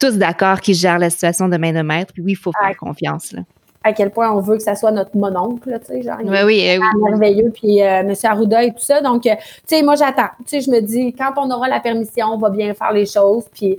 tous 0.00 0.16
d'accord 0.18 0.60
qu'il 0.60 0.74
gère 0.74 0.98
la 0.98 1.10
situation 1.10 1.48
de 1.48 1.56
main 1.56 1.72
de 1.72 1.82
maître. 1.82 2.12
Puis 2.12 2.22
oui, 2.22 2.32
il 2.32 2.36
faut 2.36 2.52
faire 2.52 2.76
confiance. 2.76 3.32
Là. 3.32 3.42
à 3.84 3.92
quel 3.92 4.10
point 4.10 4.30
on 4.32 4.40
veut 4.40 4.56
que 4.56 4.62
ça 4.62 4.74
soit 4.74 4.90
notre 4.90 5.16
mononcle, 5.16 5.78
tu 5.80 5.86
sais, 5.86 6.02
genre. 6.02 6.18
il 6.22 6.28
Oui, 6.28 6.58
est 6.60 6.78
oui, 6.78 6.84
oui. 6.94 7.02
merveilleux, 7.10 7.50
puis 7.54 7.80
euh, 7.82 8.00
M. 8.00 8.12
Arruda 8.24 8.64
et 8.64 8.70
tout 8.72 8.80
ça. 8.84 9.00
Donc, 9.00 9.22
tu 9.22 9.30
sais, 9.66 9.82
moi, 9.82 9.94
j'attends. 9.94 10.28
Tu 10.44 10.44
sais, 10.48 10.60
je 10.60 10.70
me 10.70 10.80
dis, 10.80 11.12
quand 11.14 11.32
on 11.36 11.48
aura 11.50 11.68
la 11.68 11.78
permission, 11.80 12.26
on 12.32 12.38
va 12.38 12.50
bien 12.50 12.74
faire 12.74 12.92
les 12.92 13.06
choses. 13.06 13.44
Puis, 13.54 13.78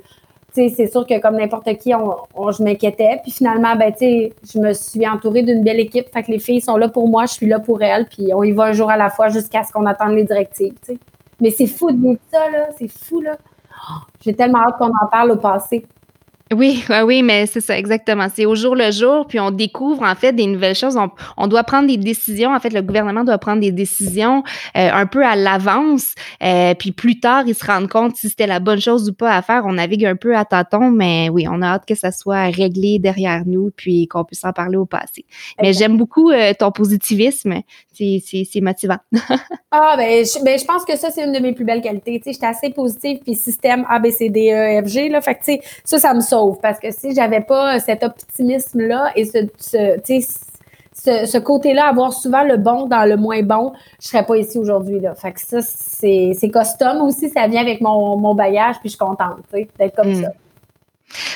c'est 0.75 0.87
sûr 0.87 1.05
que 1.05 1.19
comme 1.19 1.37
n'importe 1.37 1.77
qui, 1.77 1.93
on, 1.95 2.51
je 2.51 2.63
m'inquiétais. 2.63 3.19
Puis 3.23 3.31
finalement, 3.31 3.75
ben, 3.75 3.93
je 3.99 4.59
me 4.59 4.73
suis 4.73 5.07
entourée 5.07 5.43
d'une 5.43 5.63
belle 5.63 5.79
équipe. 5.79 6.07
Fait 6.11 6.23
que 6.23 6.31
les 6.31 6.39
filles 6.39 6.61
sont 6.61 6.77
là 6.77 6.89
pour 6.89 7.07
moi, 7.07 7.25
je 7.25 7.33
suis 7.33 7.47
là 7.47 7.59
pour 7.59 7.81
elles. 7.81 8.05
Puis 8.07 8.33
on 8.33 8.43
y 8.43 8.51
va 8.51 8.65
un 8.65 8.73
jour 8.73 8.89
à 8.89 8.97
la 8.97 9.09
fois 9.09 9.29
jusqu'à 9.29 9.63
ce 9.63 9.71
qu'on 9.71 9.85
attende 9.85 10.11
les 10.11 10.23
directives. 10.23 10.73
Mais 11.39 11.51
c'est 11.51 11.67
fou 11.67 11.91
de 11.91 11.97
vivre 11.97 12.19
ça, 12.31 12.49
là. 12.51 12.67
C'est 12.77 12.89
fou, 12.89 13.21
là. 13.21 13.37
Oh, 13.71 14.01
J'ai 14.21 14.33
tellement 14.33 14.59
hâte 14.59 14.77
qu'on 14.77 14.87
en 14.89 15.07
parle 15.09 15.31
au 15.31 15.37
passé. 15.37 15.85
Oui, 16.53 16.83
oui, 16.89 16.95
oui, 17.05 17.23
mais 17.23 17.45
c'est 17.45 17.61
ça, 17.61 17.77
exactement. 17.77 18.27
C'est 18.33 18.45
au 18.45 18.55
jour 18.55 18.75
le 18.75 18.91
jour, 18.91 19.27
puis 19.27 19.39
on 19.39 19.51
découvre 19.51 20.03
en 20.03 20.15
fait 20.15 20.33
des 20.33 20.47
nouvelles 20.47 20.75
choses. 20.75 20.97
On, 20.97 21.09
on 21.37 21.47
doit 21.47 21.63
prendre 21.63 21.87
des 21.87 21.97
décisions. 21.97 22.53
En 22.53 22.59
fait, 22.59 22.71
le 22.71 22.81
gouvernement 22.81 23.23
doit 23.23 23.37
prendre 23.37 23.61
des 23.61 23.71
décisions 23.71 24.43
euh, 24.75 24.89
un 24.91 25.05
peu 25.05 25.25
à 25.25 25.35
l'avance. 25.35 26.15
Euh, 26.43 26.73
puis 26.73 26.91
plus 26.91 27.19
tard, 27.19 27.43
ils 27.45 27.55
se 27.55 27.65
rendent 27.65 27.89
compte 27.89 28.15
si 28.15 28.29
c'était 28.29 28.47
la 28.47 28.59
bonne 28.59 28.81
chose 28.81 29.09
ou 29.09 29.13
pas 29.13 29.35
à 29.35 29.41
faire. 29.41 29.63
On 29.65 29.73
navigue 29.73 30.05
un 30.05 30.15
peu 30.15 30.35
à 30.35 30.45
tâtons, 30.45 30.89
mais 30.89 31.29
oui, 31.29 31.45
on 31.49 31.61
a 31.61 31.67
hâte 31.67 31.85
que 31.85 31.95
ça 31.95 32.11
soit 32.11 32.45
réglé 32.45 32.99
derrière 32.99 33.43
nous, 33.45 33.71
puis 33.75 34.07
qu'on 34.07 34.23
puisse 34.23 34.43
en 34.43 34.53
parler 34.53 34.77
au 34.77 34.85
passé. 34.85 35.25
Mais 35.61 35.73
j'aime 35.73 35.97
beaucoup 35.97 36.31
euh, 36.31 36.53
ton 36.57 36.71
positivisme. 36.71 37.61
C'est 37.93 38.61
motivant. 38.61 38.97
Ah, 39.71 39.93
ben 39.95 40.25
je, 40.25 40.43
ben, 40.43 40.57
je 40.57 40.65
pense 40.65 40.83
que 40.83 40.97
ça, 40.97 41.11
c'est 41.11 41.23
une 41.23 41.31
de 41.31 41.37
mes 41.37 41.53
plus 41.53 41.63
belles 41.63 41.83
qualités. 41.83 42.19
Tu 42.19 42.23
sais, 42.23 42.33
j'étais 42.33 42.47
assez 42.47 42.71
positive, 42.71 43.19
puis 43.23 43.35
système 43.35 43.85
A, 43.87 43.99
B, 43.99 44.09
C, 44.09 44.29
D, 44.29 44.51
E, 44.51 44.83
F, 44.83 44.87
G, 44.87 45.09
là. 45.09 45.21
Fait 45.21 45.35
que, 45.35 45.43
tu 45.43 45.53
sais, 45.53 45.61
ça, 45.83 45.99
ça 45.99 46.15
me 46.15 46.21
sauve. 46.21 46.38
Parce 46.61 46.79
que 46.79 46.91
si 46.91 47.13
j'avais 47.13 47.41
pas 47.41 47.79
cet 47.79 48.03
optimisme-là 48.03 49.11
et 49.15 49.25
ce, 49.25 49.47
ce, 50.93 51.37
côté-là, 51.37 51.87
avoir 51.87 52.13
souvent 52.13 52.43
le 52.43 52.57
bon 52.57 52.87
dans 52.87 53.07
le 53.07 53.15
moins 53.17 53.41
bon, 53.41 53.73
je 54.01 54.07
serais 54.09 54.25
pas 54.25 54.37
ici 54.37 54.57
aujourd'hui, 54.57 54.99
là. 54.99 55.15
Fait 55.15 55.31
que 55.31 55.39
ça, 55.39 55.61
c'est 55.61 56.33
c'est 56.37 56.49
custom 56.49 57.01
aussi. 57.01 57.29
Ça 57.29 57.47
vient 57.47 57.61
avec 57.61 57.81
mon, 57.81 58.17
mon 58.17 58.35
bagage, 58.35 58.75
puis 58.79 58.89
je 58.89 58.95
suis 58.95 58.97
contente, 58.97 59.37
tu 59.51 59.59
sais, 59.59 59.69
d'être 59.77 59.95
comme 59.95 60.09
Mm. 60.11 60.23
ça. 60.23 60.29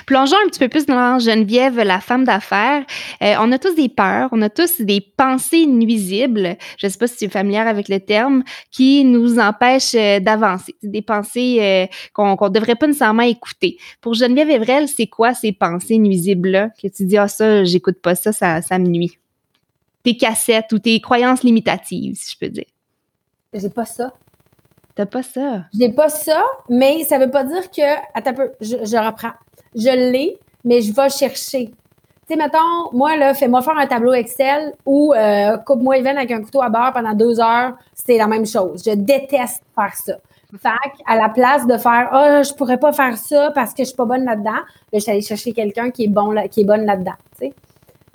Plongeons 0.06 0.38
un 0.44 0.48
petit 0.48 0.60
peu 0.60 0.68
plus 0.68 0.86
dans 0.86 1.20
Geneviève, 1.20 1.80
la 1.80 2.00
femme 2.00 2.24
d'affaires. 2.24 2.84
Euh, 3.22 3.36
on 3.40 3.52
a 3.52 3.60
tous 3.60 3.76
des 3.76 3.90
peurs, 3.90 4.30
on 4.32 4.42
a 4.42 4.50
tous 4.50 4.82
des 4.82 5.02
pensées 5.02 5.66
nuisibles, 5.66 6.58
je 6.78 6.88
ne 6.88 6.92
sais 6.92 6.98
pas 6.98 7.08
si 7.08 7.18
tu 7.18 7.26
es 7.26 7.30
familière 7.30 7.68
avec 7.68 7.90
le 7.90 8.00
terme, 8.00 8.44
qui 8.72 9.06
nous 9.06 9.40
empêchent 9.40 9.96
euh, 9.96 10.20
d'avancer. 10.20 10.76
Des 10.84 11.02
pensées 11.02 11.58
euh, 11.62 11.86
qu'on 12.14 12.36
ne 12.36 12.50
devrait 12.50 12.76
pas 12.76 12.88
nécessairement 12.88 13.24
écouter. 13.24 13.78
Pour 14.02 14.14
Geneviève 14.14 14.50
Evrel, 14.50 14.88
c'est 14.88 15.08
quoi 15.08 15.34
ces 15.34 15.52
pensées 15.52 15.98
nuisibles-là? 15.98 16.70
Que 16.82 16.88
tu 16.88 17.06
dis, 17.06 17.18
ah 17.18 17.28
ça, 17.28 17.64
j'écoute 17.64 18.02
pas 18.02 18.16
ça, 18.16 18.32
ça, 18.32 18.62
ça 18.62 18.80
me 18.80 18.88
nuit? 18.88 19.18
Tes 20.04 20.18
cassettes 20.18 20.72
ou 20.74 20.80
tes 20.80 21.00
croyances 21.00 21.44
limitatives, 21.44 22.16
si 22.16 22.34
je 22.34 22.38
peux 22.38 22.50
dire. 22.50 22.66
J'ai 23.54 23.70
pas 23.70 23.86
ça. 23.86 24.14
T'as 24.96 25.06
pas 25.08 25.24
ça? 25.24 25.66
J'ai 25.78 25.90
pas 25.90 26.10
ça, 26.10 26.44
mais 26.70 27.04
ça 27.04 27.18
veut 27.18 27.32
pas 27.32 27.44
dire 27.44 27.70
que. 27.72 27.82
Attends 28.14 28.34
peu, 28.34 28.52
je, 28.62 28.98
reprends. 28.98 29.34
Je 29.76 29.90
l'ai, 29.90 30.38
mais 30.64 30.82
je 30.82 30.94
vais 30.94 31.10
chercher. 31.10 31.68
Tu 31.68 31.74
sais, 32.28 32.36
mettons, 32.36 32.92
moi, 32.94 33.18
là, 33.18 33.34
fais-moi 33.34 33.62
faire 33.62 33.78
un 33.78 33.88
tableau 33.88 34.14
Excel 34.14 34.74
ou 34.86 35.14
euh, 35.14 35.58
coupe-moi 35.58 35.98
Even 35.98 36.18
avec 36.18 36.32
un 36.32 36.42
couteau 36.42 36.62
à 36.62 36.70
beurre 36.70 36.94
pendant 36.94 37.14
deux 37.14 37.40
heures, 37.40 37.74
c'était 37.94 38.18
la 38.18 38.28
même 38.28 38.46
chose. 38.46 38.84
Je 38.86 38.92
déteste 38.92 39.64
faire 39.76 39.96
ça. 39.96 40.14
Fait 40.62 40.70
à 41.08 41.16
la 41.16 41.30
place 41.30 41.66
de 41.66 41.78
faire 41.78 42.10
Ah, 42.12 42.38
oh, 42.40 42.44
je 42.44 42.54
pourrais 42.54 42.78
pas 42.78 42.94
faire 42.94 43.18
ça 43.18 43.52
parce 43.56 43.74
que 43.74 43.80
je 43.80 43.88
suis 43.88 43.96
pas 43.96 44.06
bonne 44.06 44.24
là-dedans, 44.24 44.52
là, 44.52 44.64
je 44.94 45.00
suis 45.00 45.12
allée 45.12 45.22
chercher 45.22 45.52
quelqu'un 45.52 45.90
qui 45.90 46.04
est 46.04 46.10
bon 46.10 46.30
là, 46.30 46.48
qui 46.48 46.62
est 46.62 46.66
bonne 46.66 46.86
là-dedans. 46.86 47.16
Tu 47.40 47.48
sais. 47.48 47.54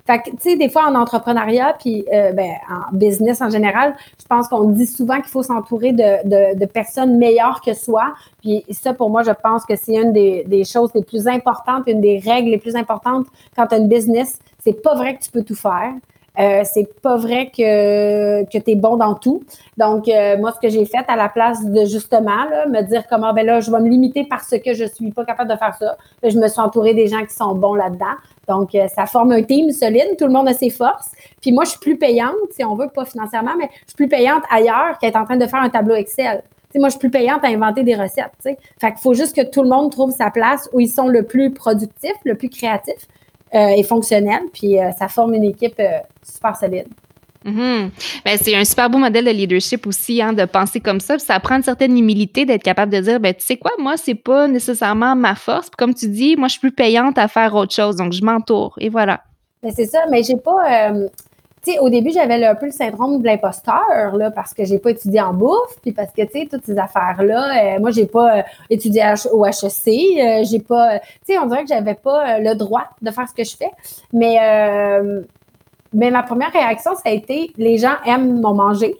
Fait 0.09 0.23
que, 0.23 0.31
tu 0.31 0.37
sais, 0.39 0.55
des 0.55 0.69
fois 0.69 0.89
en 0.89 0.95
entrepreneuriat, 0.95 1.75
puis 1.77 2.03
euh, 2.11 2.31
ben, 2.31 2.49
en 2.67 2.95
business 2.97 3.43
en 3.43 3.51
général, 3.51 3.95
je 4.19 4.25
pense 4.25 4.47
qu'on 4.47 4.69
dit 4.69 4.87
souvent 4.87 5.17
qu'il 5.17 5.29
faut 5.29 5.43
s'entourer 5.43 5.91
de, 5.91 6.27
de, 6.27 6.57
de, 6.57 6.65
personnes 6.65 7.19
meilleures 7.19 7.61
que 7.61 7.75
soi. 7.75 8.15
Puis 8.41 8.65
ça, 8.71 8.95
pour 8.95 9.11
moi, 9.11 9.21
je 9.21 9.29
pense 9.29 9.65
que 9.65 9.75
c'est 9.75 9.97
une 9.97 10.11
des, 10.11 10.45
des, 10.47 10.63
choses 10.63 10.89
les 10.95 11.03
plus 11.03 11.27
importantes, 11.27 11.83
une 11.85 12.01
des 12.01 12.17
règles 12.17 12.49
les 12.49 12.57
plus 12.57 12.75
importantes 12.75 13.27
quand 13.55 13.67
tu 13.67 13.75
as 13.75 13.77
une 13.77 13.87
business, 13.87 14.39
c'est 14.63 14.81
pas 14.81 14.95
vrai 14.95 15.15
que 15.15 15.21
tu 15.23 15.29
peux 15.29 15.43
tout 15.43 15.53
faire. 15.53 15.93
Euh, 16.39 16.61
c'est 16.63 16.87
pas 17.01 17.17
vrai 17.17 17.47
que, 17.47 18.43
que 18.45 18.57
tu 18.57 18.71
es 18.71 18.75
bon 18.75 18.95
dans 18.95 19.15
tout. 19.15 19.43
Donc, 19.77 20.07
euh, 20.07 20.37
moi, 20.37 20.53
ce 20.53 20.59
que 20.65 20.69
j'ai 20.69 20.85
fait 20.85 21.03
à 21.09 21.17
la 21.17 21.27
place 21.27 21.65
de 21.65 21.83
justement 21.83 22.45
me 22.69 22.81
dire 22.81 23.03
comment, 23.09 23.33
ben 23.33 23.45
là, 23.45 23.59
je 23.59 23.69
vais 23.69 23.79
me 23.79 23.89
limiter 23.89 24.25
parce 24.29 24.49
que 24.49 24.73
je 24.73 24.85
suis 24.85 25.11
pas 25.11 25.25
capable 25.25 25.51
de 25.51 25.57
faire 25.57 25.75
ça, 25.77 25.97
ben, 26.21 26.31
je 26.31 26.39
me 26.39 26.47
suis 26.47 26.61
entourée 26.61 26.93
des 26.93 27.07
gens 27.07 27.25
qui 27.25 27.33
sont 27.33 27.55
bons 27.55 27.73
là-dedans. 27.73 28.15
Donc, 28.47 28.73
euh, 28.73 28.87
ça 28.87 29.05
forme 29.05 29.33
un 29.33 29.43
team 29.43 29.69
solide. 29.71 30.15
Tout 30.17 30.27
le 30.27 30.31
monde 30.31 30.47
a 30.47 30.53
ses 30.53 30.69
forces. 30.69 31.11
Puis 31.41 31.51
moi, 31.51 31.65
je 31.65 31.71
suis 31.71 31.79
plus 31.79 31.97
payante, 31.97 32.35
si 32.51 32.63
on 32.63 32.73
veut, 32.73 32.87
pas 32.87 33.03
financièrement, 33.03 33.55
mais 33.57 33.69
je 33.81 33.89
suis 33.89 33.95
plus 33.95 34.07
payante 34.07 34.43
ailleurs 34.49 34.97
qu'être 34.99 35.17
en 35.17 35.25
train 35.25 35.37
de 35.37 35.45
faire 35.45 35.61
un 35.61 35.69
tableau 35.69 35.95
Excel. 35.95 36.41
moi, 36.75 36.87
je 36.87 36.91
suis 36.91 36.99
plus 36.99 37.09
payante 37.09 37.43
à 37.43 37.49
inventer 37.49 37.83
des 37.83 37.95
recettes. 37.95 38.31
Fait 38.41 38.55
qu'il 38.91 39.01
faut 39.01 39.13
juste 39.13 39.35
que 39.35 39.45
tout 39.45 39.61
le 39.61 39.69
monde 39.69 39.91
trouve 39.91 40.11
sa 40.11 40.31
place 40.31 40.69
où 40.71 40.79
ils 40.79 40.89
sont 40.89 41.09
le 41.09 41.23
plus 41.23 41.51
productifs, 41.51 42.15
le 42.23 42.35
plus 42.35 42.49
créatifs 42.49 43.07
et 43.53 43.83
fonctionnels. 43.83 44.43
Puis 44.53 44.79
euh, 44.79 44.91
ça 44.97 45.07
forme 45.07 45.33
une 45.33 45.43
équipe 45.43 45.79
euh, 45.79 45.99
super 46.23 46.55
solide. 46.55 46.87
Mm-hmm. 47.45 47.89
ben, 48.25 48.37
c'est 48.41 48.53
un 48.53 48.65
super 48.65 48.89
beau 48.89 48.97
modèle 48.97 49.23
de 49.23 49.31
leadership 49.31 49.87
aussi, 49.87 50.21
hein, 50.21 50.33
de 50.33 50.43
penser 50.43 50.81
comme 50.81 50.99
ça. 50.99 51.17
ça 51.19 51.39
prend 51.39 51.55
une 51.55 51.63
certaine 51.63 51.97
humilité 51.97 52.45
d'être 52.45 52.63
capable 52.63 52.91
de 52.91 52.99
dire, 52.99 53.19
ben, 53.19 53.33
tu 53.33 53.45
sais 53.45 53.55
quoi, 53.55 53.71
moi, 53.79 53.95
c'est 53.95 54.15
pas 54.15 54.47
nécessairement 54.47 55.15
ma 55.15 55.35
force. 55.35 55.69
comme 55.69 55.93
tu 55.93 56.09
dis, 56.09 56.35
moi, 56.35 56.49
je 56.49 56.53
suis 56.53 56.59
plus 56.59 56.73
payante 56.73 57.17
à 57.17 57.27
faire 57.29 57.55
autre 57.55 57.73
chose. 57.73 57.95
Donc, 57.95 58.11
je 58.11 58.23
m'entoure. 58.23 58.75
Et 58.79 58.89
voilà. 58.89 59.21
Ben, 59.63 59.71
c'est 59.75 59.85
ça, 59.85 59.99
mais 60.11 60.21
j'ai 60.23 60.35
pas. 60.35 60.91
Tu 61.63 61.73
sais, 61.73 61.79
au 61.79 61.89
début, 61.89 62.11
j'avais 62.11 62.45
un 62.45 62.55
peu 62.55 62.67
le 62.67 62.71
syndrome 62.71 63.21
de 63.21 63.25
l'imposteur, 63.25 64.15
là, 64.15 64.31
parce 64.31 64.53
que 64.53 64.63
j'ai 64.63 64.79
pas 64.79 64.91
étudié 64.91 65.21
en 65.21 65.33
bouffe, 65.33 65.79
puis 65.81 65.91
parce 65.91 66.11
que, 66.11 66.21
tu 66.21 66.31
sais, 66.31 66.47
toutes 66.49 66.65
ces 66.65 66.77
affaires-là, 66.77 67.79
moi, 67.79 67.91
j'ai 67.91 68.05
pas 68.05 68.45
étudié 68.69 69.03
au 69.31 69.45
HEC, 69.45 70.45
j'ai 70.45 70.59
pas, 70.59 70.99
tu 70.99 71.05
sais, 71.33 71.37
on 71.37 71.47
dirait 71.47 71.63
que 71.63 71.69
j'avais 71.69 71.95
pas 71.95 72.39
le 72.39 72.55
droit 72.55 72.85
de 73.01 73.11
faire 73.11 73.27
ce 73.27 73.33
que 73.33 73.43
je 73.43 73.57
fais. 73.57 73.71
Mais, 74.13 74.37
mais 75.93 76.11
ma 76.11 76.23
première 76.23 76.51
réaction, 76.51 76.95
ça 76.95 77.03
a 77.05 77.11
été 77.11 77.51
les 77.57 77.77
gens 77.77 77.95
aiment 78.05 78.39
mon 78.39 78.53
manger. 78.53 78.95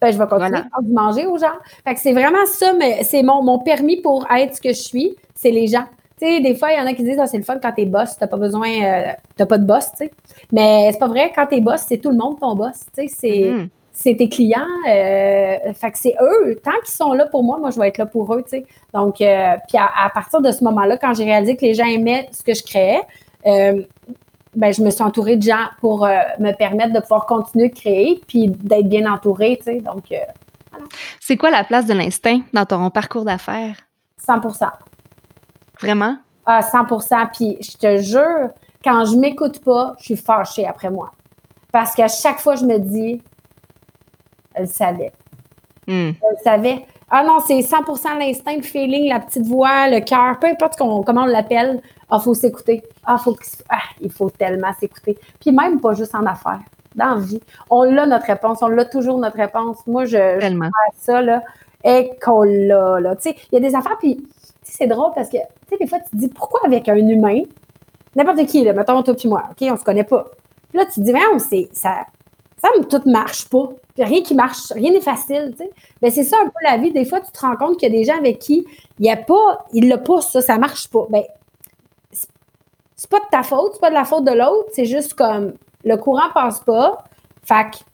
Ben, 0.00 0.12
je 0.12 0.18
vais 0.18 0.26
continuer 0.26 0.58
à 0.58 0.62
faire 0.62 0.82
du 0.82 0.92
manger 0.92 1.26
aux 1.26 1.38
gens. 1.38 1.54
Fait 1.84 1.94
que 1.94 2.00
c'est 2.00 2.12
vraiment 2.12 2.44
ça, 2.46 2.72
mais 2.72 3.04
c'est 3.04 3.22
mon, 3.22 3.40
mon 3.44 3.60
permis 3.60 4.00
pour 4.00 4.26
être 4.32 4.56
ce 4.56 4.60
que 4.60 4.70
je 4.70 4.80
suis, 4.80 5.16
c'est 5.36 5.52
les 5.52 5.68
gens. 5.68 5.84
Sais, 6.22 6.38
des 6.38 6.54
fois, 6.54 6.70
il 6.70 6.78
y 6.78 6.80
en 6.80 6.86
a 6.86 6.94
qui 6.94 7.02
disent, 7.02 7.18
ah, 7.18 7.26
c'est 7.26 7.36
le 7.36 7.42
fun 7.42 7.58
quand 7.60 7.72
t'es 7.72 7.84
boss, 7.84 8.16
t'as 8.16 8.28
pas 8.28 8.36
besoin, 8.36 8.70
euh, 8.70 9.12
t'as 9.36 9.44
pas 9.44 9.58
de 9.58 9.64
boss, 9.64 9.86
tu 9.90 10.04
sais. 10.04 10.12
Mais 10.52 10.90
c'est 10.92 10.98
pas 11.00 11.08
vrai, 11.08 11.32
quand 11.34 11.46
t'es 11.48 11.60
boss, 11.60 11.80
c'est 11.88 11.98
tout 11.98 12.10
le 12.10 12.16
monde 12.16 12.38
ton 12.38 12.54
boss, 12.54 12.78
tu 12.96 13.08
sais, 13.08 13.12
c'est, 13.12 13.28
mm-hmm. 13.28 13.68
c'est 13.90 14.14
tes 14.14 14.28
clients. 14.28 14.60
Euh, 14.88 15.72
fait 15.74 15.90
que 15.90 15.98
c'est 15.98 16.14
eux, 16.20 16.60
tant 16.62 16.78
qu'ils 16.84 16.94
sont 16.94 17.12
là 17.12 17.26
pour 17.26 17.42
moi, 17.42 17.58
moi, 17.58 17.70
je 17.70 17.80
vais 17.80 17.88
être 17.88 17.98
là 17.98 18.06
pour 18.06 18.32
eux, 18.34 18.44
tu 18.44 18.50
sais. 18.50 18.66
Donc, 18.94 19.20
euh, 19.20 19.56
puis 19.66 19.78
à, 19.78 20.10
partir 20.14 20.40
de 20.40 20.52
ce 20.52 20.62
moment-là, 20.62 20.96
quand 20.96 21.12
j'ai 21.12 21.24
réalisé 21.24 21.56
que 21.56 21.62
les 21.62 21.74
gens 21.74 21.86
aimaient 21.86 22.28
ce 22.30 22.44
que 22.44 22.54
je 22.54 22.62
créais, 22.62 23.00
ben, 24.54 24.72
je 24.72 24.80
me 24.80 24.90
suis 24.90 25.02
entourée 25.02 25.36
de 25.36 25.42
gens 25.42 25.66
pour 25.80 26.06
me 26.06 26.52
permettre 26.52 26.92
de 26.92 27.00
pouvoir 27.00 27.26
continuer 27.26 27.70
de 27.70 27.74
créer 27.74 28.20
puis 28.28 28.46
d'être 28.46 28.88
bien 28.88 29.12
entourée, 29.12 29.56
tu 29.56 29.64
sais. 29.64 29.80
Donc, 29.80 30.04
C'est 31.18 31.36
quoi 31.36 31.50
la 31.50 31.64
place 31.64 31.86
de 31.86 31.94
l'instinct 31.94 32.42
dans 32.52 32.64
ton 32.64 32.90
parcours 32.90 33.24
d'affaires? 33.24 33.74
100 34.24 34.40
Vraiment? 35.82 36.16
Ah, 36.46 36.60
100% 36.60 37.30
Puis 37.32 37.58
je 37.60 37.76
te 37.76 37.98
jure, 37.98 38.50
quand 38.84 39.04
je 39.04 39.16
m'écoute 39.16 39.62
pas, 39.64 39.94
je 39.98 40.04
suis 40.04 40.16
fâchée 40.16 40.66
après 40.66 40.90
moi. 40.90 41.12
Parce 41.72 41.94
qu'à 41.94 42.08
chaque 42.08 42.38
fois, 42.38 42.54
je 42.56 42.64
me 42.64 42.78
dis, 42.78 43.22
elle 44.54 44.68
savait. 44.68 45.12
Hmm. 45.86 46.10
Elle 46.10 46.38
savait. 46.44 46.86
Ah 47.10 47.24
non, 47.24 47.40
c'est 47.46 47.60
100% 47.60 48.18
l'instinct, 48.18 48.56
le 48.56 48.62
feeling, 48.62 49.08
la 49.08 49.20
petite 49.20 49.46
voix, 49.46 49.88
le 49.88 50.00
cœur, 50.00 50.38
peu 50.38 50.46
importe 50.46 50.76
comment 50.78 51.22
on 51.22 51.26
l'appelle. 51.26 51.82
Ah, 52.10 52.18
faut 52.18 52.34
s'écouter. 52.34 52.82
Ah, 53.04 53.18
faut, 53.18 53.36
ah, 53.68 53.78
il 54.00 54.10
faut 54.10 54.30
tellement 54.30 54.72
s'écouter. 54.78 55.18
Puis 55.40 55.52
même 55.52 55.80
pas 55.80 55.94
juste 55.94 56.14
en 56.14 56.24
affaires, 56.24 56.60
dans 56.94 57.16
la 57.16 57.20
vie. 57.20 57.40
On 57.68 57.96
a 57.96 58.06
notre 58.06 58.26
réponse, 58.26 58.62
on 58.62 58.68
l'a 58.68 58.84
toujours 58.84 59.18
notre 59.18 59.36
réponse. 59.36 59.78
Moi, 59.86 60.04
je, 60.04 60.38
tellement. 60.38 60.70
ça, 60.96 61.20
là, 61.20 61.42
et 61.84 62.12
qu'on 62.22 62.42
l'a, 62.42 63.00
là. 63.00 63.16
Tu 63.16 63.30
sais, 63.30 63.36
il 63.50 63.62
y 63.62 63.64
a 63.64 63.68
des 63.68 63.74
affaires, 63.74 63.98
puis 63.98 64.26
c'est 64.76 64.86
drôle 64.86 65.12
parce 65.14 65.28
que, 65.28 65.36
tu 65.36 65.68
sais, 65.70 65.76
des 65.78 65.86
fois, 65.86 66.00
tu 66.00 66.10
te 66.10 66.16
dis, 66.16 66.28
pourquoi 66.28 66.60
avec 66.64 66.88
un 66.88 66.96
humain, 66.96 67.42
n'importe 68.16 68.46
qui, 68.46 68.64
là, 68.64 68.72
mettons 68.72 69.02
toi 69.02 69.14
puis 69.14 69.28
moi, 69.28 69.44
OK, 69.50 69.68
on 69.70 69.76
se 69.76 69.84
connaît 69.84 70.04
pas. 70.04 70.26
Puis 70.70 70.78
là, 70.78 70.86
tu 70.86 70.94
te 70.94 71.00
dis, 71.00 71.12
mais 71.12 71.20
c'est, 71.38 71.68
ça, 71.72 72.06
ça, 72.56 72.68
tout 72.88 73.02
marche 73.06 73.48
pas 73.48 73.68
rien 73.98 74.22
qui 74.22 74.34
marche, 74.34 74.72
rien 74.72 74.92
n'est 74.92 75.00
facile, 75.00 75.52
tu 75.52 75.64
sais. 75.64 75.70
Ben, 76.00 76.10
c'est 76.10 76.24
ça 76.24 76.36
un 76.42 76.46
peu 76.46 76.64
la 76.64 76.78
vie. 76.78 76.92
Des 76.92 77.04
fois, 77.04 77.20
tu 77.20 77.30
te 77.30 77.40
rends 77.40 77.56
compte 77.56 77.78
qu'il 77.78 77.92
y 77.92 77.94
a 77.94 77.98
des 77.98 78.04
gens 78.04 78.16
avec 78.16 78.38
qui 78.38 78.66
il 78.98 79.02
n'y 79.02 79.10
a 79.10 79.16
pas, 79.16 79.66
il 79.72 79.88
le 79.88 80.02
pousse, 80.02 80.30
ça, 80.30 80.40
ça 80.40 80.58
marche 80.58 80.88
pas. 80.88 81.06
Ben, 81.10 81.22
c'est 82.10 83.10
pas 83.10 83.20
de 83.20 83.28
ta 83.30 83.42
faute, 83.42 83.72
c'est 83.74 83.80
pas 83.80 83.90
de 83.90 83.94
la 83.94 84.04
faute 84.04 84.24
de 84.24 84.32
l'autre, 84.32 84.70
c'est 84.72 84.84
juste 84.84 85.14
comme 85.14 85.54
le 85.84 85.96
courant 85.96 86.30
passe 86.32 86.60
pas. 86.60 87.04
Fait 87.42 87.70
que, 87.70 87.78
tu 87.78 87.84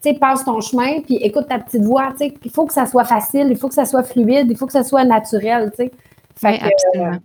sais, 0.00 0.14
passe 0.14 0.44
ton 0.44 0.60
chemin, 0.60 1.00
puis 1.02 1.16
écoute 1.16 1.46
ta 1.48 1.58
petite 1.58 1.82
voix, 1.82 2.10
tu 2.12 2.18
sais. 2.18 2.34
Il 2.44 2.50
faut 2.50 2.66
que 2.66 2.72
ça 2.72 2.86
soit 2.86 3.04
facile, 3.04 3.48
il 3.50 3.56
faut 3.56 3.68
que 3.68 3.74
ça 3.74 3.84
soit 3.84 4.02
fluide, 4.02 4.48
il 4.50 4.56
faut 4.56 4.66
que 4.66 4.72
ça 4.72 4.84
soit 4.84 5.04
naturel, 5.04 5.70
tu 5.70 5.84
sais. 5.84 5.92
Fait 6.38 6.58
que, 6.58 6.64
absolument. 6.64 7.18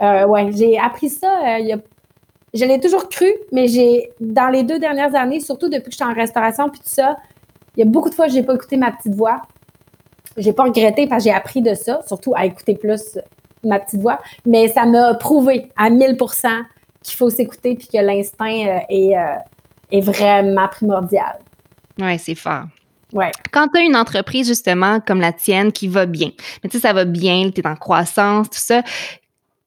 Euh, 0.00 0.04
euh, 0.04 0.26
ouais, 0.26 0.50
j'ai 0.52 0.78
appris 0.78 1.10
ça 1.10 1.28
euh, 1.28 1.58
il 1.58 1.66
y 1.66 1.72
a 1.72 1.78
je 2.52 2.64
l'ai 2.64 2.80
toujours 2.80 3.08
cru, 3.08 3.32
mais 3.52 3.68
j'ai, 3.68 4.10
dans 4.18 4.48
les 4.48 4.64
deux 4.64 4.80
dernières 4.80 5.14
années, 5.14 5.38
surtout 5.38 5.68
depuis 5.68 5.84
que 5.84 5.92
je 5.92 5.96
suis 5.98 6.04
en 6.04 6.12
restauration 6.12 6.68
puis 6.68 6.80
tout 6.80 6.88
ça, 6.88 7.16
il 7.76 7.80
y 7.80 7.82
a 7.84 7.86
beaucoup 7.88 8.10
de 8.10 8.14
fois 8.16 8.26
que 8.26 8.32
j'ai 8.32 8.42
pas 8.42 8.56
écouté 8.56 8.76
ma 8.76 8.90
petite 8.90 9.14
voix. 9.14 9.40
J'ai 10.36 10.52
pas 10.52 10.64
regretté 10.64 11.06
parce 11.06 11.22
que 11.22 11.30
j'ai 11.30 11.36
appris 11.36 11.62
de 11.62 11.74
ça, 11.74 12.00
surtout 12.08 12.32
à 12.34 12.46
écouter 12.46 12.74
plus 12.74 13.20
ma 13.62 13.78
petite 13.78 14.00
voix. 14.00 14.18
Mais 14.44 14.66
ça 14.66 14.84
m'a 14.84 15.14
prouvé 15.14 15.70
à 15.76 15.90
1000% 15.90 16.64
qu'il 17.04 17.16
faut 17.16 17.30
s'écouter 17.30 17.76
puis 17.76 17.86
que 17.86 17.98
l'instinct 17.98 18.82
est, 18.88 19.14
est 19.92 20.00
vraiment 20.00 20.66
primordial. 20.66 21.38
Oui, 22.00 22.18
c'est 22.18 22.34
fort. 22.34 22.64
Ouais. 23.12 23.30
Quand 23.52 23.68
tu 23.68 23.80
as 23.80 23.82
une 23.82 23.96
entreprise, 23.96 24.46
justement, 24.46 25.00
comme 25.00 25.20
la 25.20 25.32
tienne, 25.32 25.72
qui 25.72 25.88
va 25.88 26.06
bien, 26.06 26.30
mais 26.62 26.70
tu 26.70 26.78
sais, 26.78 26.86
ça 26.86 26.92
va 26.92 27.04
bien, 27.04 27.50
tu 27.50 27.60
es 27.60 27.66
en 27.66 27.76
croissance, 27.76 28.50
tout 28.50 28.58
ça, 28.58 28.82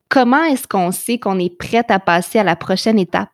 comment 0.10 0.43
est-ce 0.43 0.67
qu'on 0.67 0.91
sait 0.91 1.17
qu'on 1.17 1.39
est 1.39 1.56
prête 1.56 1.91
à 1.91 1.99
passer 1.99 2.39
à 2.39 2.43
la 2.43 2.56
prochaine 2.56 2.99
étape? 2.99 3.29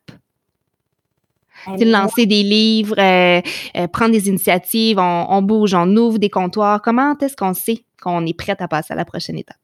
lancer 1.68 2.26
des 2.26 2.44
livres, 2.44 2.96
euh, 2.98 3.42
euh, 3.78 3.88
prendre 3.88 4.12
des 4.12 4.30
initiatives, 4.30 4.98
on, 5.00 5.42
bouge, 5.42 5.74
on 5.74 5.96
ouvre 5.96 6.18
des 6.18 6.30
comptoirs. 6.30 6.82
Comment 6.82 7.16
est-ce 7.20 7.36
qu'on 7.36 7.54
sait 7.54 7.84
qu'on 8.02 8.26
est 8.26 8.34
prête 8.34 8.62
à 8.62 8.68
passer 8.68 8.94
à 8.94 8.96
la 8.96 9.06
prochaine 9.06 9.38
étape? 9.38 9.58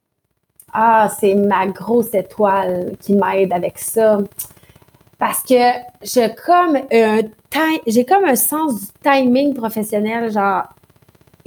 Ah, 0.74 1.10
c'est 1.20 1.36
ma 1.36 1.68
grosse 1.68 2.14
étoile 2.14 2.98
qui 3.00 3.14
m'aide 3.14 3.54
avec 3.54 3.80
ça. 3.80 4.18
Parce 5.18 5.42
que 5.44 5.62
j'ai 6.02 6.34
comme 6.36 6.78
un 6.92 7.22
j'ai 7.88 8.04
comme 8.06 8.26
un 8.26 8.36
sens 8.36 8.82
du 8.82 8.88
timing 9.02 9.54
professionnel, 9.54 10.32
genre 10.32 10.64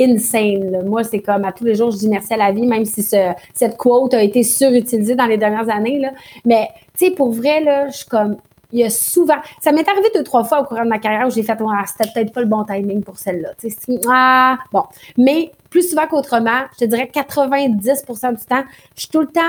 insane. 0.01 0.85
Moi, 0.87 1.05
c'est 1.05 1.21
comme 1.21 1.45
à 1.45 1.53
tous 1.53 1.65
les 1.65 1.75
jours, 1.75 1.91
je 1.91 1.99
dis 1.99 2.09
merci 2.09 2.33
à 2.35 2.37
la 2.37 2.53
vie, 2.53 2.67
même 2.67 2.85
si 2.85 3.03
cette 3.03 3.77
quote 3.77 4.15
a 4.15 4.23
été 4.23 4.43
surutilisée 4.43 5.15
dans 5.15 5.27
les 5.27 5.37
dernières 5.37 5.69
années. 5.69 5.99
Là. 5.99 6.13
Mais, 6.45 6.69
tu 6.97 7.07
sais, 7.07 7.11
pour 7.11 7.33
vrai, 7.33 7.61
là, 7.63 7.89
je 7.89 7.99
suis 7.99 8.07
comme 8.07 8.37
il 8.71 8.81
y 8.81 8.85
a 8.85 8.91
souvent. 8.91 9.39
Ça 9.63 9.73
m'est 9.73 9.89
arrivé 9.89 10.09
deux, 10.15 10.23
trois 10.23 10.45
fois 10.45 10.61
au 10.61 10.65
cours 10.65 10.79
de 10.79 10.85
ma 10.85 10.99
carrière 10.99 11.27
où 11.27 11.31
j'ai 11.31 11.43
fait, 11.43 11.57
ah, 11.59 11.85
c'était 11.87 12.11
peut-être 12.13 12.33
pas 12.33 12.41
le 12.41 12.47
bon 12.47 12.65
timing 12.65 13.03
pour 13.03 13.19
celle-là. 13.19 13.53
Ah, 14.09 14.59
bon. 14.73 14.85
Mais 15.17 15.53
plus 15.71 15.89
souvent 15.89 16.07
qu'autrement, 16.07 16.65
je 16.75 16.85
te 16.85 16.85
dirais 16.85 17.11
90% 17.13 18.39
du 18.39 18.45
temps, 18.45 18.65
je 18.95 19.01
suis 19.01 19.09
tout 19.09 19.21
le 19.21 19.29
temps 19.29 19.41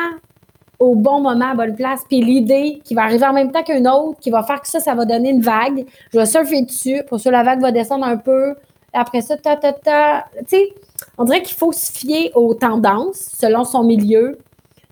au 0.80 0.96
bon 0.96 1.20
moment, 1.20 1.52
à 1.52 1.56
bonne 1.56 1.76
place. 1.76 2.02
Puis 2.08 2.22
l'idée 2.22 2.82
qui 2.84 2.96
va 2.96 3.04
arriver 3.04 3.26
en 3.26 3.34
même 3.34 3.52
temps 3.52 3.64
qu'une 3.64 3.88
autre, 3.88 4.20
qui 4.20 4.30
va 4.30 4.44
faire 4.44 4.62
que 4.62 4.68
ça, 4.68 4.80
ça 4.80 4.96
va 4.96 5.06
donner 5.06 5.30
une 5.30 5.42
vague. 5.42 5.86
Je 6.14 6.18
vais 6.18 6.26
surfer 6.26 6.62
dessus. 6.62 7.04
Pour 7.08 7.20
ça, 7.20 7.32
la 7.32 7.44
vague 7.44 7.62
va 7.62 7.72
descendre 7.72 8.06
un 8.06 8.18
peu. 8.18 8.56
Après 8.94 9.22
ça, 9.22 9.38
ta, 9.38 9.56
ta, 9.58 9.74
ta. 9.74 10.26
Tu 10.40 10.46
sais, 10.48 10.74
on 11.18 11.26
dirait 11.26 11.44
qu'il 11.44 11.56
faut 11.56 11.72
se 11.72 11.92
fier 11.92 12.32
aux 12.34 12.54
tendances 12.54 13.30
selon 13.38 13.64
son 13.66 13.84
milieu. 13.84 14.40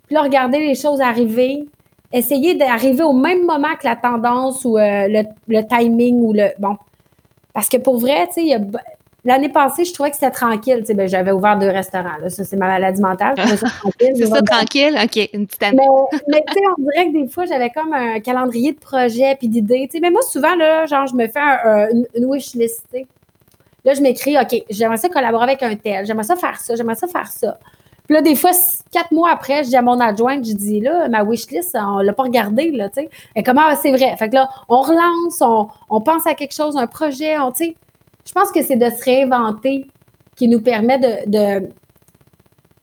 Puis 0.05 0.15
là, 0.15 0.21
regarder 0.21 0.59
les 0.59 0.75
choses 0.75 1.01
arriver, 1.01 1.67
essayer 2.11 2.55
d'arriver 2.55 3.03
au 3.03 3.13
même 3.13 3.45
moment 3.45 3.75
que 3.79 3.85
la 3.85 3.95
tendance 3.95 4.63
ou 4.65 4.77
euh, 4.77 5.07
le, 5.47 5.67
timing 5.67 6.19
ou 6.21 6.33
le. 6.33 6.49
Bon. 6.59 6.77
Parce 7.53 7.69
que 7.69 7.77
pour 7.77 7.97
vrai, 7.97 8.27
tu 8.27 8.47
sais, 8.47 8.59
l'année 9.27 9.49
passée, 9.49 9.85
je 9.85 9.93
trouvais 9.93 10.09
que 10.09 10.15
c'était 10.15 10.31
tranquille. 10.31 10.79
Tu 10.79 10.85
sais, 10.87 10.93
ben, 10.93 11.07
j'avais 11.07 11.31
ouvert 11.31 11.57
deux 11.57 11.69
restaurants. 11.69 12.17
Là. 12.21 12.29
Ça, 12.29 12.43
c'est 12.43 12.55
ma 12.55 12.67
maladie 12.67 13.01
mentale. 13.01 13.35
c'est 13.99 14.25
ça, 14.25 14.41
tranquille? 14.41 14.97
OK, 15.03 15.29
une 15.33 15.45
petite 15.45 15.63
année. 15.63 15.87
Mais, 16.27 16.43
tu 16.47 16.53
sais, 16.53 16.59
on 16.77 16.81
dirait 16.81 17.07
que 17.07 17.23
des 17.23 17.27
fois, 17.27 17.45
j'avais 17.45 17.69
comme 17.69 17.93
un 17.93 18.19
calendrier 18.19 18.73
de 18.73 18.79
projets 18.79 19.35
puis 19.35 19.47
d'idées. 19.47 19.87
Tu 19.91 19.97
sais, 19.97 19.99
mais 20.01 20.09
moi, 20.09 20.21
souvent, 20.21 20.55
là, 20.55 20.85
genre, 20.85 21.05
je 21.07 21.15
me 21.15 21.27
fais 21.27 21.39
une, 21.91 22.05
une 22.15 22.25
wish 22.25 22.53
list. 22.55 22.85
Là, 23.85 23.93
je 23.93 24.01
m'écris, 24.01 24.37
OK, 24.37 24.63
j'aimerais 24.69 24.97
ça 24.97 25.07
collaborer 25.07 25.43
avec 25.43 25.63
un 25.63 25.75
tel, 25.75 26.05
j'aimerais 26.05 26.25
ça 26.25 26.35
faire 26.35 26.59
ça, 26.59 26.75
j'aimerais 26.75 26.95
ça 26.95 27.07
faire 27.07 27.27
ça. 27.27 27.57
Puis 28.05 28.15
là, 28.15 28.21
des 28.21 28.35
fois, 28.35 28.51
quatre 28.91 29.11
mois 29.11 29.31
après, 29.31 29.63
je 29.63 29.69
dis 29.69 29.75
à 29.75 29.81
mon 29.81 29.99
adjointe, 29.99 30.45
je 30.45 30.53
dis 30.53 30.79
là, 30.79 31.09
ma 31.09 31.23
wishlist, 31.23 31.75
on 31.75 31.99
l'a 31.99 32.13
pas 32.13 32.23
regardée, 32.23 32.71
là, 32.71 32.89
tu 32.89 33.01
sais. 33.01 33.09
Et 33.35 33.43
comment, 33.43 33.63
ah, 33.65 33.75
c'est 33.75 33.91
vrai. 33.91 34.15
Fait 34.17 34.29
que 34.29 34.35
là, 34.35 34.49
on 34.69 34.81
relance, 34.81 35.41
on, 35.89 36.01
pense 36.01 36.25
à 36.25 36.33
quelque 36.33 36.53
chose, 36.53 36.77
un 36.77 36.87
projet, 36.87 37.37
on, 37.37 37.51
tu 37.51 37.65
sais. 37.65 37.75
Je 38.27 38.33
pense 38.33 38.51
que 38.51 38.61
c'est 38.61 38.75
de 38.75 38.89
se 38.89 39.03
réinventer 39.03 39.87
qui 40.35 40.47
nous 40.47 40.61
permet 40.61 40.99
de, 40.99 41.67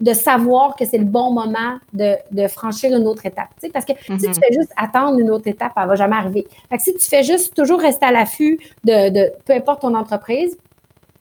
de 0.01 0.13
savoir 0.13 0.75
que 0.77 0.85
c'est 0.85 0.99
le 0.99 1.05
bon 1.05 1.33
moment 1.33 1.79
de, 1.93 2.17
de, 2.31 2.49
franchir 2.49 2.95
une 2.97 3.07
autre 3.07 3.25
étape. 3.27 3.49
Parce 3.73 3.85
que 3.85 3.93
si 3.93 4.27
tu 4.27 4.35
fais 4.35 4.53
juste 4.53 4.73
attendre 4.77 5.19
une 5.19 5.31
autre 5.31 5.47
étape, 5.47 5.73
elle 5.77 5.89
va 5.89 5.95
jamais 5.95 6.17
arriver. 6.17 6.47
Fait 6.69 6.77
que 6.77 6.83
si 6.83 6.95
tu 6.95 7.05
fais 7.07 7.23
juste 7.23 7.55
toujours 7.55 7.81
rester 7.81 8.07
à 8.07 8.13
l'affût 8.13 8.59
de, 8.85 9.11
de 9.11 9.33
peu 9.45 9.55
importe 9.55 9.83
ton 9.83 9.95
entreprise, 9.95 10.59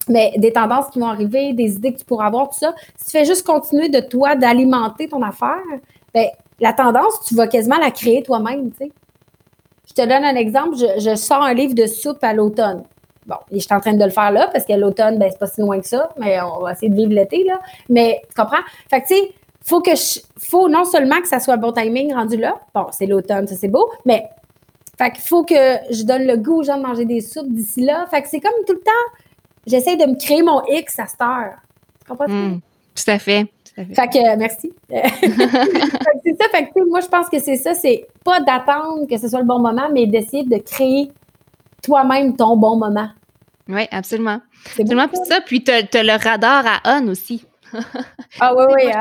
mais 0.10 0.34
des 0.38 0.52
tendances 0.52 0.90
qui 0.90 1.00
vont 1.00 1.08
arriver, 1.08 1.54
des 1.54 1.76
idées 1.76 1.94
que 1.94 2.00
tu 2.00 2.06
pourras 2.06 2.26
avoir, 2.26 2.50
tout 2.50 2.58
ça, 2.58 2.74
si 2.98 3.06
tu 3.06 3.12
fais 3.12 3.26
juste 3.26 3.46
continuer 3.46 3.90
de 3.90 4.00
toi, 4.00 4.36
d'alimenter 4.36 5.08
ton 5.08 5.22
affaire, 5.22 5.62
ben, 6.14 6.28
la 6.60 6.74
tendance, 6.74 7.22
tu 7.26 7.36
vas 7.36 7.48
quasiment 7.48 7.78
la 7.78 7.92
créer 7.92 8.22
toi-même, 8.24 8.72
tu 8.72 8.78
sais. 8.78 8.92
Je 9.88 9.94
te 9.94 10.02
donne 10.02 10.26
un 10.26 10.36
exemple, 10.36 10.76
je, 10.78 11.00
je 11.00 11.16
sors 11.16 11.42
un 11.42 11.54
livre 11.54 11.76
de 11.76 11.86
soupe 11.86 12.24
à 12.24 12.34
l'automne. 12.34 12.84
Bon, 13.26 13.36
je 13.52 13.60
suis 13.60 13.74
en 13.74 13.80
train 13.80 13.94
de 13.94 14.04
le 14.04 14.10
faire 14.10 14.32
là 14.32 14.50
parce 14.52 14.66
que 14.66 14.74
l'automne, 14.74 15.18
ben, 15.18 15.30
c'est 15.32 15.40
pas 15.40 15.48
si 15.48 15.62
loin 15.62 15.80
que 15.80 15.88
ça, 15.88 16.10
mais 16.18 16.42
on 16.42 16.62
va 16.62 16.74
essayer 16.74 16.90
de 16.90 16.96
vivre 16.96 17.14
l'été, 17.14 17.44
là. 17.44 17.60
Mais 17.90 18.22
tu 18.28 18.36
comprends? 18.36 18.64
Fait 18.90 19.02
que, 19.02 19.08
tu 19.08 19.16
sais, 19.16 19.32
faut 19.64 19.82
que 19.82 19.96
je, 19.96 20.20
faut 20.38 20.68
non 20.68 20.84
seulement 20.84 21.22
que 21.22 21.28
ça 21.28 21.40
soit 21.40 21.58
bon 21.58 21.72
timing 21.72 22.14
rendu 22.14 22.38
là. 22.38 22.60
Bon, 22.74 22.88
c'est 22.92 23.06
l'automne, 23.06 23.48
ça 23.48 23.56
c'est 23.56 23.70
beau, 23.70 23.90
mais 24.06 24.28
fait 24.98 25.12
qu'il 25.12 25.24
faut 25.24 25.44
que 25.44 25.56
je 25.90 26.04
donne 26.04 26.26
le 26.26 26.38
goût 26.38 26.60
aux 26.60 26.64
gens 26.64 26.78
de 26.78 26.84
manger 26.84 27.06
des 27.06 27.22
soupes 27.22 27.50
d'ici 27.50 27.82
là. 27.82 28.06
Fait 28.12 28.22
que 28.22 28.28
c'est 28.28 28.40
comme 28.40 28.52
tout 28.68 28.74
le 28.74 28.82
temps, 28.82 28.92
j'essaie 29.66 29.96
de 29.96 30.06
me 30.06 30.16
créer 30.16 30.44
mon 30.44 30.62
X 30.68 31.00
à 31.00 31.08
cette 31.08 31.22
heure. 31.22 31.56
Tu 32.00 32.10
comprends? 32.10 32.28
Hmm, 32.28 32.60
tout 32.94 33.12
à 33.12 33.20
fait. 33.20 33.48
Fait 33.76 34.08
que, 34.08 34.36
merci. 34.36 34.72
c'est 34.90 36.36
ça, 36.40 36.50
fait 36.52 36.66
que, 36.66 36.88
moi, 36.88 37.00
je 37.00 37.08
pense 37.08 37.28
que 37.28 37.40
c'est 37.40 37.56
ça, 37.56 37.74
c'est 37.74 38.06
pas 38.24 38.40
d'attendre 38.40 39.08
que 39.08 39.18
ce 39.18 39.28
soit 39.28 39.40
le 39.40 39.46
bon 39.46 39.60
moment, 39.60 39.90
mais 39.92 40.06
d'essayer 40.06 40.44
de 40.44 40.58
créer 40.58 41.12
toi-même 41.84 42.36
ton 42.36 42.58
bon 42.58 42.78
moment. 42.78 43.10
Oui, 43.70 43.88
absolument. 43.92 44.40
Absolument. 44.78 45.08
Puis 45.08 45.20
ça, 45.26 45.42
puis 45.42 45.64
tu 45.64 45.72
as, 45.72 46.04
le 46.04 46.24
radar 46.24 46.66
à 46.66 46.98
on 46.98 47.08
aussi. 47.08 47.46
ah 48.40 48.54
oui, 48.56 48.66
oui. 48.76 48.92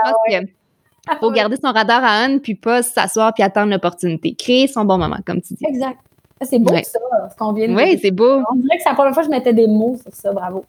Il 1.05 1.11
ah 1.11 1.17
faut 1.19 1.33
garder 1.33 1.57
son 1.57 1.73
radar 1.73 2.05
à 2.05 2.27
on, 2.29 2.39
puis 2.39 2.55
pas 2.55 2.83
s'asseoir 2.83 3.35
puis 3.35 3.43
attendre 3.43 3.73
l'opportunité. 3.73 4.35
Créer 4.35 4.69
son 4.69 4.85
bon 4.85 4.99
moment, 4.99 5.19
comme 5.27 5.41
tu 5.41 5.55
dis. 5.55 5.65
Exact. 5.67 5.99
C'est 6.45 6.59
beau 6.59 6.75
ça, 6.75 6.99
ce 7.31 7.37
qu'on 7.37 7.53
vient 7.53 7.69
de 7.69 7.75
Oui, 7.75 7.99
c'est 8.01 8.11
beau. 8.11 8.43
On 8.51 8.57
dirait 8.57 8.77
que 8.77 8.83
c'est 8.83 8.89
la 8.89 8.95
première 8.95 9.15
fois 9.15 9.23
que 9.23 9.29
je 9.29 9.31
mettais 9.31 9.53
des 9.53 9.69
mots 9.69 9.97
sur 10.03 10.13
ça. 10.15 10.33
Bravo. 10.33 10.65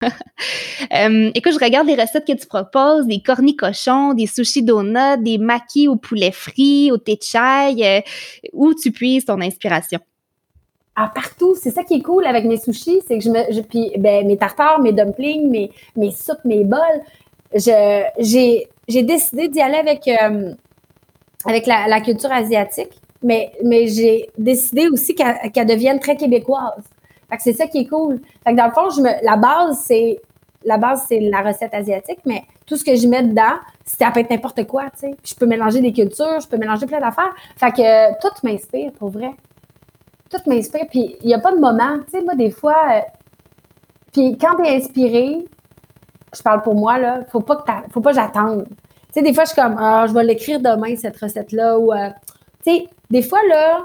Euh, 0.92 1.30
écoute, 1.34 1.52
je 1.52 1.62
regarde 1.62 1.86
les 1.86 2.00
recettes 2.00 2.24
que 2.24 2.32
tu 2.32 2.46
proposes, 2.46 3.06
des 3.06 3.20
cornies 3.20 3.56
cochons, 3.56 4.14
des 4.14 4.26
sushis 4.26 4.62
donuts, 4.62 5.18
des 5.18 5.36
maquis 5.36 5.86
au 5.86 5.96
poulet 5.96 6.30
frit, 6.30 6.90
au 6.92 6.96
thé 6.96 7.16
de 7.16 7.22
chai. 7.22 7.74
Euh, 7.84 8.00
où 8.54 8.72
tu 8.72 8.90
puises 8.90 9.26
ton 9.26 9.40
inspiration? 9.40 9.98
Ah, 11.00 11.12
partout. 11.14 11.54
C'est 11.54 11.70
ça 11.70 11.84
qui 11.84 11.94
est 11.94 12.02
cool 12.02 12.26
avec 12.26 12.44
mes 12.44 12.56
sushis, 12.56 13.02
c'est 13.06 13.18
que 13.18 13.22
je 13.22 13.30
me, 13.30 13.62
puis 13.62 13.92
ben, 13.98 14.26
mes 14.26 14.36
tartares, 14.36 14.80
mes 14.80 14.92
dumplings, 14.92 15.70
mes, 15.94 16.10
soupes, 16.10 16.44
mes 16.44 16.64
bols. 16.64 16.80
J'ai, 17.54 18.66
décidé 18.88 19.46
d'y 19.46 19.60
aller 19.60 19.76
avec, 19.76 20.08
euh, 20.08 20.54
la, 21.46 22.00
culture 22.00 22.32
asiatique, 22.32 23.00
mais, 23.22 23.52
j'ai 23.86 24.28
décidé 24.38 24.88
aussi 24.88 25.14
qu'elle, 25.14 25.66
devienne 25.66 26.00
très 26.00 26.16
québécoise. 26.16 26.82
Fait 27.30 27.36
que 27.36 27.42
c'est 27.44 27.52
ça 27.52 27.68
qui 27.68 27.78
est 27.82 27.86
cool. 27.86 28.20
Fait 28.44 28.50
que 28.50 28.56
dans 28.56 28.66
le 28.66 28.72
fond, 28.72 28.88
la 29.22 29.36
base, 29.36 29.84
c'est 29.86 31.20
la 31.20 31.42
recette 31.42 31.74
asiatique, 31.74 32.18
mais 32.24 32.42
tout 32.66 32.76
ce 32.76 32.82
que 32.82 32.96
je 32.96 33.06
mets 33.06 33.22
dedans, 33.22 33.54
ça 33.84 34.10
peut 34.10 34.18
être 34.18 34.30
n'importe 34.30 34.66
quoi. 34.66 34.86
Je 35.00 35.34
peux 35.36 35.46
mélanger 35.46 35.80
des 35.80 35.92
cultures, 35.92 36.40
je 36.40 36.48
peux 36.48 36.56
mélanger 36.56 36.86
plein 36.86 36.98
d'affaires. 36.98 37.36
Fait 37.56 37.70
que 37.70 38.20
tout 38.20 38.34
m'inspire, 38.42 38.90
pour 38.98 39.10
vrai 39.10 39.30
tout 40.30 40.38
m'inspire. 40.46 40.86
Puis 40.90 41.16
il 41.20 41.26
n'y 41.26 41.34
a 41.34 41.38
pas 41.38 41.52
de 41.52 41.58
moment. 41.58 41.98
Tu 42.04 42.18
sais, 42.18 42.22
moi, 42.22 42.34
des 42.34 42.50
fois, 42.50 42.76
euh, 42.92 43.00
puis 44.12 44.36
quand 44.38 44.56
tu 44.56 44.66
es 44.66 44.76
inspiré, 44.76 45.46
je 46.34 46.42
parle 46.42 46.62
pour 46.62 46.74
moi, 46.74 46.98
là, 46.98 47.20
faut 47.30 47.40
pas 47.40 47.56
que 47.56 47.92
faut 47.92 48.00
pas 48.00 48.12
j'attende. 48.12 48.66
Tu 48.68 48.74
sais, 49.14 49.22
des 49.22 49.32
fois, 49.32 49.44
je 49.44 49.50
suis 49.50 49.60
comme, 49.60 49.76
ah, 49.78 50.06
je 50.06 50.12
vais 50.12 50.24
l'écrire 50.24 50.60
demain, 50.60 50.94
cette 50.96 51.16
recette-là. 51.16 51.78
Ou, 51.78 51.92
euh, 51.92 52.10
tu 52.64 52.72
sais, 52.72 52.88
des 53.10 53.22
fois, 53.22 53.38
là, 53.48 53.84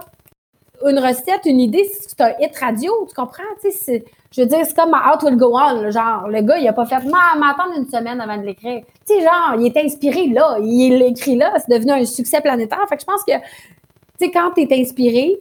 une 0.86 1.00
recette, 1.00 1.46
une 1.46 1.60
idée, 1.60 1.90
c'est 2.02 2.20
un 2.22 2.34
hit 2.40 2.56
radio, 2.58 2.92
tu 3.08 3.16
comprends? 3.16 3.44
Tu 3.62 3.72
sais, 3.72 4.04
je 4.32 4.42
veux 4.42 4.48
dire, 4.48 4.60
c'est 4.64 4.76
comme 4.76 4.94
Out 4.94 5.24
Will 5.24 5.38
Go 5.38 5.56
On. 5.56 5.92
Genre, 5.92 6.28
le 6.28 6.42
gars, 6.42 6.58
il 6.58 6.68
a 6.68 6.74
pas 6.74 6.86
fait 6.86 7.00
m'attendre 7.06 7.78
une 7.78 7.88
semaine 7.88 8.20
avant 8.20 8.38
de 8.38 8.44
l'écrire. 8.44 8.82
Tu 9.08 9.14
sais, 9.14 9.22
genre, 9.22 9.56
il 9.60 9.68
est 9.68 9.78
inspiré 9.78 10.28
là, 10.28 10.58
il 10.62 10.98
l'écrit 10.98 11.36
là, 11.36 11.54
c'est 11.58 11.72
devenu 11.72 11.92
un 11.92 12.06
succès 12.06 12.42
planétaire. 12.42 12.84
Fait 12.90 12.96
que 12.96 13.02
je 13.02 13.06
pense 13.06 13.24
que, 13.24 13.34
tu 13.34 14.26
sais, 14.26 14.32
quand 14.32 14.52
tu 14.56 14.62
es 14.62 14.82
inspiré, 14.82 15.40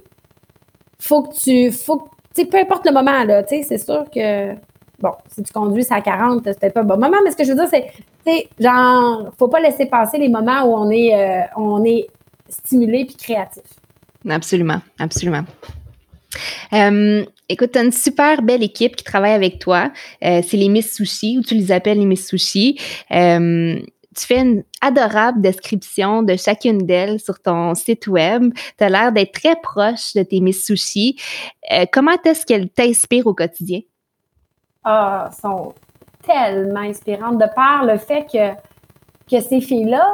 faut 1.03 1.23
que 1.23 1.35
tu. 1.35 1.73
Faut 1.73 2.09
tu 2.35 2.47
peu 2.47 2.59
importe 2.59 2.87
le 2.87 2.93
moment, 2.93 3.25
là, 3.25 3.43
tu 3.43 3.57
sais, 3.57 3.63
c'est 3.63 3.79
sûr 3.79 4.05
que. 4.15 4.55
Bon, 5.01 5.11
si 5.35 5.43
tu 5.43 5.53
conduis 5.53 5.85
à 5.91 6.01
40, 6.01 6.43
c'est 6.45 6.61
peut-être 6.61 6.75
pas 6.75 6.81
un 6.83 6.85
bon 6.85 6.97
moment, 6.97 7.17
mais 7.25 7.33
ce 7.33 7.37
que 7.37 7.43
je 7.43 7.51
veux 7.51 7.57
dire, 7.57 7.69
c'est, 7.69 7.91
tu 8.25 8.33
sais, 8.33 8.49
genre, 8.61 9.33
faut 9.37 9.49
pas 9.49 9.59
laisser 9.59 9.87
passer 9.87 10.17
les 10.17 10.29
moments 10.29 10.63
où 10.63 10.75
on 10.75 10.91
est, 10.91 11.13
euh, 11.13 11.43
on 11.57 11.85
est 11.85 12.07
stimulé 12.49 13.05
puis 13.05 13.17
créatif. 13.17 13.65
Absolument, 14.29 14.81
absolument. 15.01 15.43
Euh, 16.73 17.25
écoute, 17.49 17.73
tu 17.73 17.79
as 17.81 17.83
une 17.83 17.91
super 17.91 18.43
belle 18.43 18.63
équipe 18.63 18.95
qui 18.95 19.03
travaille 19.03 19.33
avec 19.33 19.59
toi. 19.59 19.91
Euh, 20.25 20.41
c'est 20.47 20.57
les 20.57 20.69
Miss 20.69 20.95
Sushi, 20.95 21.37
ou 21.37 21.43
tu 21.43 21.57
les 21.57 21.73
appelles 21.73 21.99
les 21.99 22.07
Miss 22.07 22.29
Sushi 22.29 22.79
tu 24.15 24.27
fais 24.27 24.41
une 24.41 24.65
adorable 24.81 25.41
description 25.41 26.23
de 26.23 26.37
chacune 26.37 26.79
d'elles 26.79 27.21
sur 27.21 27.41
ton 27.41 27.75
site 27.75 28.07
web. 28.07 28.53
Tu 28.79 28.85
as 28.85 28.89
l'air 28.89 29.13
d'être 29.13 29.33
très 29.33 29.57
proche 29.57 30.15
de 30.15 30.23
tes 30.23 30.41
Miss 30.41 30.65
Sushi. 30.65 31.17
Euh, 31.73 31.87
comment 31.93 32.13
est-ce 32.25 32.45
qu'elles 32.47 32.69
t'inspirent 32.69 33.27
au 33.27 33.35
quotidien? 33.35 33.81
Ah, 34.85 35.29
elles 35.29 35.37
sont 35.41 35.75
tellement 36.23 36.81
inspirantes 36.81 37.39
de 37.39 37.47
par 37.55 37.85
le 37.85 37.99
fait 37.99 38.27
que, 38.33 38.53
que 39.31 39.41
ces 39.43 39.61
filles-là, 39.61 40.07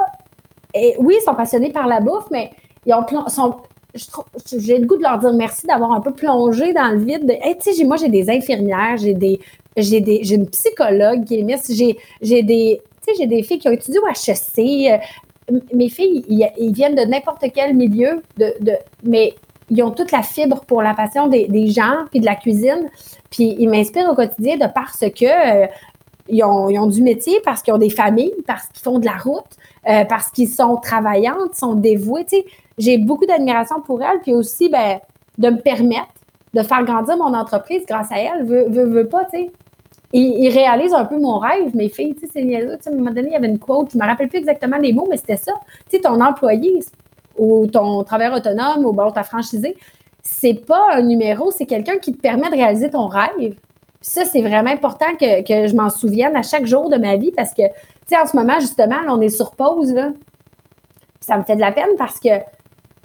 oui, 0.98 1.16
sont 1.24 1.34
passionnées 1.34 1.72
par 1.72 1.86
la 1.86 2.00
bouffe, 2.00 2.30
mais 2.30 2.50
ils 2.86 2.94
ont 2.94 3.28
sont, 3.28 3.56
j'ai 3.94 4.78
le 4.78 4.86
goût 4.86 4.96
de 4.96 5.02
leur 5.02 5.18
dire 5.18 5.32
merci 5.32 5.66
d'avoir 5.66 5.92
un 5.92 6.00
peu 6.00 6.12
plongé 6.12 6.72
dans 6.72 6.88
le 6.88 6.98
vide. 6.98 7.38
tu 7.60 7.72
sais, 7.72 7.84
moi, 7.84 7.96
j'ai 7.96 8.08
des 8.08 8.30
infirmières, 8.30 8.96
j'ai 8.96 9.14
des, 9.14 9.40
j'ai 9.76 10.00
des, 10.00 10.20
j'ai 10.22 10.36
une 10.36 10.48
psychologue 10.48 11.24
qui 11.24 11.40
est 11.40 11.42
miss, 11.42 11.70
j'ai, 11.74 11.98
j'ai 12.20 12.42
des, 12.42 12.80
j'ai 13.16 13.26
des 13.26 13.42
filles 13.42 13.58
qui 13.58 13.68
ont 13.68 13.72
étudié 13.72 13.98
au 13.98 14.06
HEC. 14.06 14.58
Euh, 14.92 15.58
mes 15.72 15.88
filles, 15.88 16.24
ils, 16.28 16.72
viennent 16.72 16.94
de 16.94 17.02
n'importe 17.02 17.44
quel 17.54 17.74
milieu, 17.74 18.22
de, 18.36 18.52
mais 19.02 19.34
ils 19.70 19.82
ont 19.82 19.90
toute 19.90 20.12
la 20.12 20.22
fibre 20.22 20.60
pour 20.66 20.82
la 20.82 20.94
passion 20.94 21.26
des, 21.26 21.66
gens 21.68 22.04
puis 22.10 22.20
de 22.20 22.26
la 22.26 22.34
cuisine. 22.34 22.88
Puis 23.30 23.56
ils 23.58 23.68
m'inspirent 23.68 24.10
au 24.10 24.14
quotidien 24.14 24.56
de 24.56 24.66
parce 24.72 25.00
que 25.00 25.64
euh, 25.64 25.66
ils, 26.28 26.44
ont, 26.44 26.86
du 26.86 27.02
métier, 27.02 27.40
parce 27.44 27.62
qu'ils 27.62 27.72
ont 27.72 27.78
des 27.78 27.90
familles, 27.90 28.34
parce 28.46 28.66
qu'ils 28.68 28.82
font 28.82 28.98
de 28.98 29.06
la 29.06 29.16
route, 29.16 29.44
euh, 29.88 30.04
parce 30.04 30.30
qu'ils 30.30 30.48
sont 30.48 30.76
travaillantes, 30.76 31.54
sont 31.54 31.74
dévouées. 31.74 32.26
j'ai 32.76 32.98
beaucoup 32.98 33.26
d'admiration 33.26 33.80
pour 33.80 34.02
elles, 34.02 34.20
puis 34.20 34.34
aussi 34.34 34.68
ben, 34.68 34.98
de 35.38 35.50
me 35.50 35.60
permettre 35.60 36.08
de 36.54 36.62
faire 36.62 36.82
grandir 36.84 37.16
mon 37.16 37.34
entreprise 37.34 37.84
grâce 37.86 38.10
à 38.10 38.18
elles. 38.18 38.46
Pas, 39.10 39.24
tu 39.24 39.38
sais 39.38 39.50
ils, 40.12 40.48
réalisent 40.48 40.94
un 40.94 41.04
peu 41.04 41.18
mon 41.18 41.38
rêve, 41.38 41.74
mes 41.74 41.88
filles. 41.88 42.14
Tu 42.14 42.26
sais, 42.26 42.32
c'est 42.32 42.88
À 42.90 42.92
un 42.92 42.96
moment 42.96 43.10
donné, 43.10 43.28
il 43.28 43.32
y 43.32 43.36
avait 43.36 43.48
une 43.48 43.58
quote, 43.58 43.92
je 43.92 43.98
me 43.98 44.04
rappelle 44.04 44.28
plus 44.28 44.38
exactement 44.38 44.78
les 44.78 44.92
mots, 44.92 45.06
mais 45.08 45.16
c'était 45.16 45.36
ça. 45.36 45.52
Tu 45.90 45.96
sais, 45.96 46.02
ton 46.02 46.20
employé 46.20 46.80
ou 47.36 47.66
ton 47.66 48.02
travailleur 48.04 48.36
autonome 48.36 48.84
ou 48.84 48.92
bon, 48.92 49.10
ta 49.10 49.22
franchisé, 49.22 49.76
c'est 50.22 50.66
pas 50.66 50.88
un 50.92 51.02
numéro, 51.02 51.50
c'est 51.50 51.66
quelqu'un 51.66 51.98
qui 51.98 52.12
te 52.12 52.20
permet 52.20 52.50
de 52.50 52.56
réaliser 52.56 52.90
ton 52.90 53.06
rêve. 53.06 53.56
ça, 54.00 54.24
c'est 54.24 54.40
vraiment 54.40 54.70
important 54.70 55.14
que, 55.18 55.26
je 55.68 55.76
m'en 55.76 55.90
souvienne 55.90 56.36
à 56.36 56.42
chaque 56.42 56.66
jour 56.66 56.88
de 56.88 56.96
ma 56.96 57.16
vie 57.16 57.32
parce 57.32 57.52
que, 57.52 57.62
tu 57.62 58.08
sais, 58.08 58.18
en 58.18 58.26
ce 58.26 58.36
moment, 58.36 58.58
justement, 58.60 58.96
on 59.08 59.20
est 59.20 59.28
sur 59.28 59.52
pause, 59.52 59.92
là. 59.92 60.12
ça 61.20 61.36
me 61.36 61.44
fait 61.44 61.56
de 61.56 61.60
la 61.60 61.72
peine 61.72 61.96
parce 61.98 62.18
que 62.18 62.28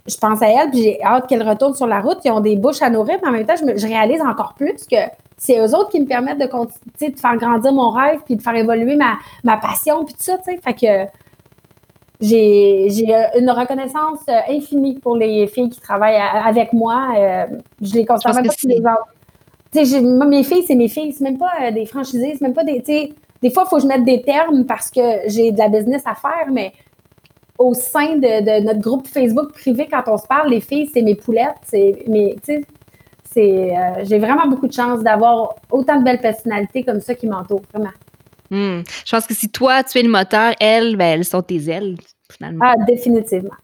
je 0.06 0.16
pense 0.16 0.42
à 0.42 0.48
elle, 0.48 0.70
puis 0.70 0.82
j'ai 0.82 1.02
hâte 1.02 1.26
qu'elle 1.28 1.48
retourne 1.48 1.74
sur 1.74 1.86
la 1.86 2.00
route. 2.00 2.18
Ils 2.24 2.30
ont 2.30 2.40
des 2.40 2.56
bouches 2.56 2.82
à 2.82 2.90
nourrir, 2.90 3.18
mais 3.22 3.28
en 3.28 3.32
même 3.32 3.46
temps, 3.46 3.54
je, 3.56 3.76
je 3.76 3.86
réalise 3.86 4.20
encore 4.20 4.54
plus 4.54 4.86
que 4.90 4.96
c'est 5.36 5.58
eux 5.58 5.74
autres 5.74 5.90
qui 5.90 6.00
me 6.00 6.06
permettent 6.06 6.40
de 6.40 6.46
continuer, 6.46 7.10
de 7.10 7.18
faire 7.18 7.36
grandir 7.36 7.72
mon 7.72 7.90
rêve, 7.90 8.20
puis 8.24 8.36
de 8.36 8.42
faire 8.42 8.54
évoluer 8.54 8.96
ma, 8.96 9.14
ma 9.42 9.56
passion, 9.56 10.04
puis 10.04 10.14
tout 10.14 10.22
ça, 10.22 10.38
tu 10.38 10.44
sais. 10.44 10.60
Fait 10.62 10.74
que 10.74 11.10
j'ai, 12.20 12.88
une 13.38 13.50
reconnaissance 13.50 14.20
euh, 14.28 14.40
infinie 14.48 14.94
pour 14.94 15.16
les 15.16 15.46
filles 15.46 15.68
qui 15.68 15.80
travaillent 15.80 16.16
avec 16.16 16.72
moi. 16.72 17.12
Euh, 17.16 17.46
je 17.82 17.94
les 17.94 18.06
considère 18.06 18.34
même 18.34 18.46
pas 18.46 18.54
comme 18.60 18.70
des 18.70 18.80
autres. 18.80 19.08
Sais, 19.72 20.00
mes 20.00 20.44
filles, 20.44 20.64
c'est 20.66 20.76
mes 20.76 20.88
filles. 20.88 21.12
C'est 21.12 21.24
même 21.24 21.38
pas 21.38 21.50
euh, 21.62 21.70
des 21.72 21.86
franchisés, 21.86 22.32
c'est 22.32 22.42
même 22.42 22.54
pas 22.54 22.64
des. 22.64 22.80
Des 23.42 23.50
fois, 23.50 23.64
il 23.66 23.68
faut 23.68 23.76
que 23.76 23.82
je 23.82 23.88
mette 23.88 24.04
des 24.04 24.22
termes 24.22 24.64
parce 24.64 24.90
que 24.90 25.00
j'ai 25.26 25.50
de 25.50 25.58
la 25.58 25.68
business 25.68 26.02
à 26.06 26.14
faire, 26.14 26.46
mais 26.50 26.72
au 27.58 27.74
sein 27.74 28.16
de, 28.16 28.60
de, 28.60 28.64
notre 28.64 28.80
groupe 28.80 29.06
Facebook 29.06 29.52
privé, 29.52 29.88
quand 29.90 30.02
on 30.06 30.18
se 30.18 30.26
parle, 30.26 30.50
les 30.50 30.60
filles, 30.60 30.90
c'est 30.92 31.02
mes 31.02 31.14
poulettes, 31.14 31.54
c'est 31.64 32.04
mes, 32.08 32.36
euh, 33.36 34.04
j'ai 34.04 34.18
vraiment 34.18 34.46
beaucoup 34.46 34.66
de 34.66 34.72
chance 34.72 35.02
d'avoir 35.02 35.54
autant 35.70 35.98
de 35.98 36.04
belles 36.04 36.20
personnalités 36.20 36.84
comme 36.84 37.00
ça 37.00 37.14
qui 37.14 37.26
m'entourent, 37.26 37.62
vraiment. 37.72 37.92
Hmm. 38.50 38.82
Je 39.04 39.10
pense 39.10 39.26
que 39.26 39.34
si 39.34 39.48
toi, 39.48 39.82
tu 39.82 39.98
es 39.98 40.02
le 40.02 40.08
moteur, 40.10 40.54
elles, 40.60 40.96
ben, 40.96 41.18
elles 41.18 41.24
sont 41.24 41.42
tes 41.42 41.68
ailes, 41.68 41.96
finalement. 42.30 42.64
Ah, 42.66 42.74
définitivement. 42.86 43.54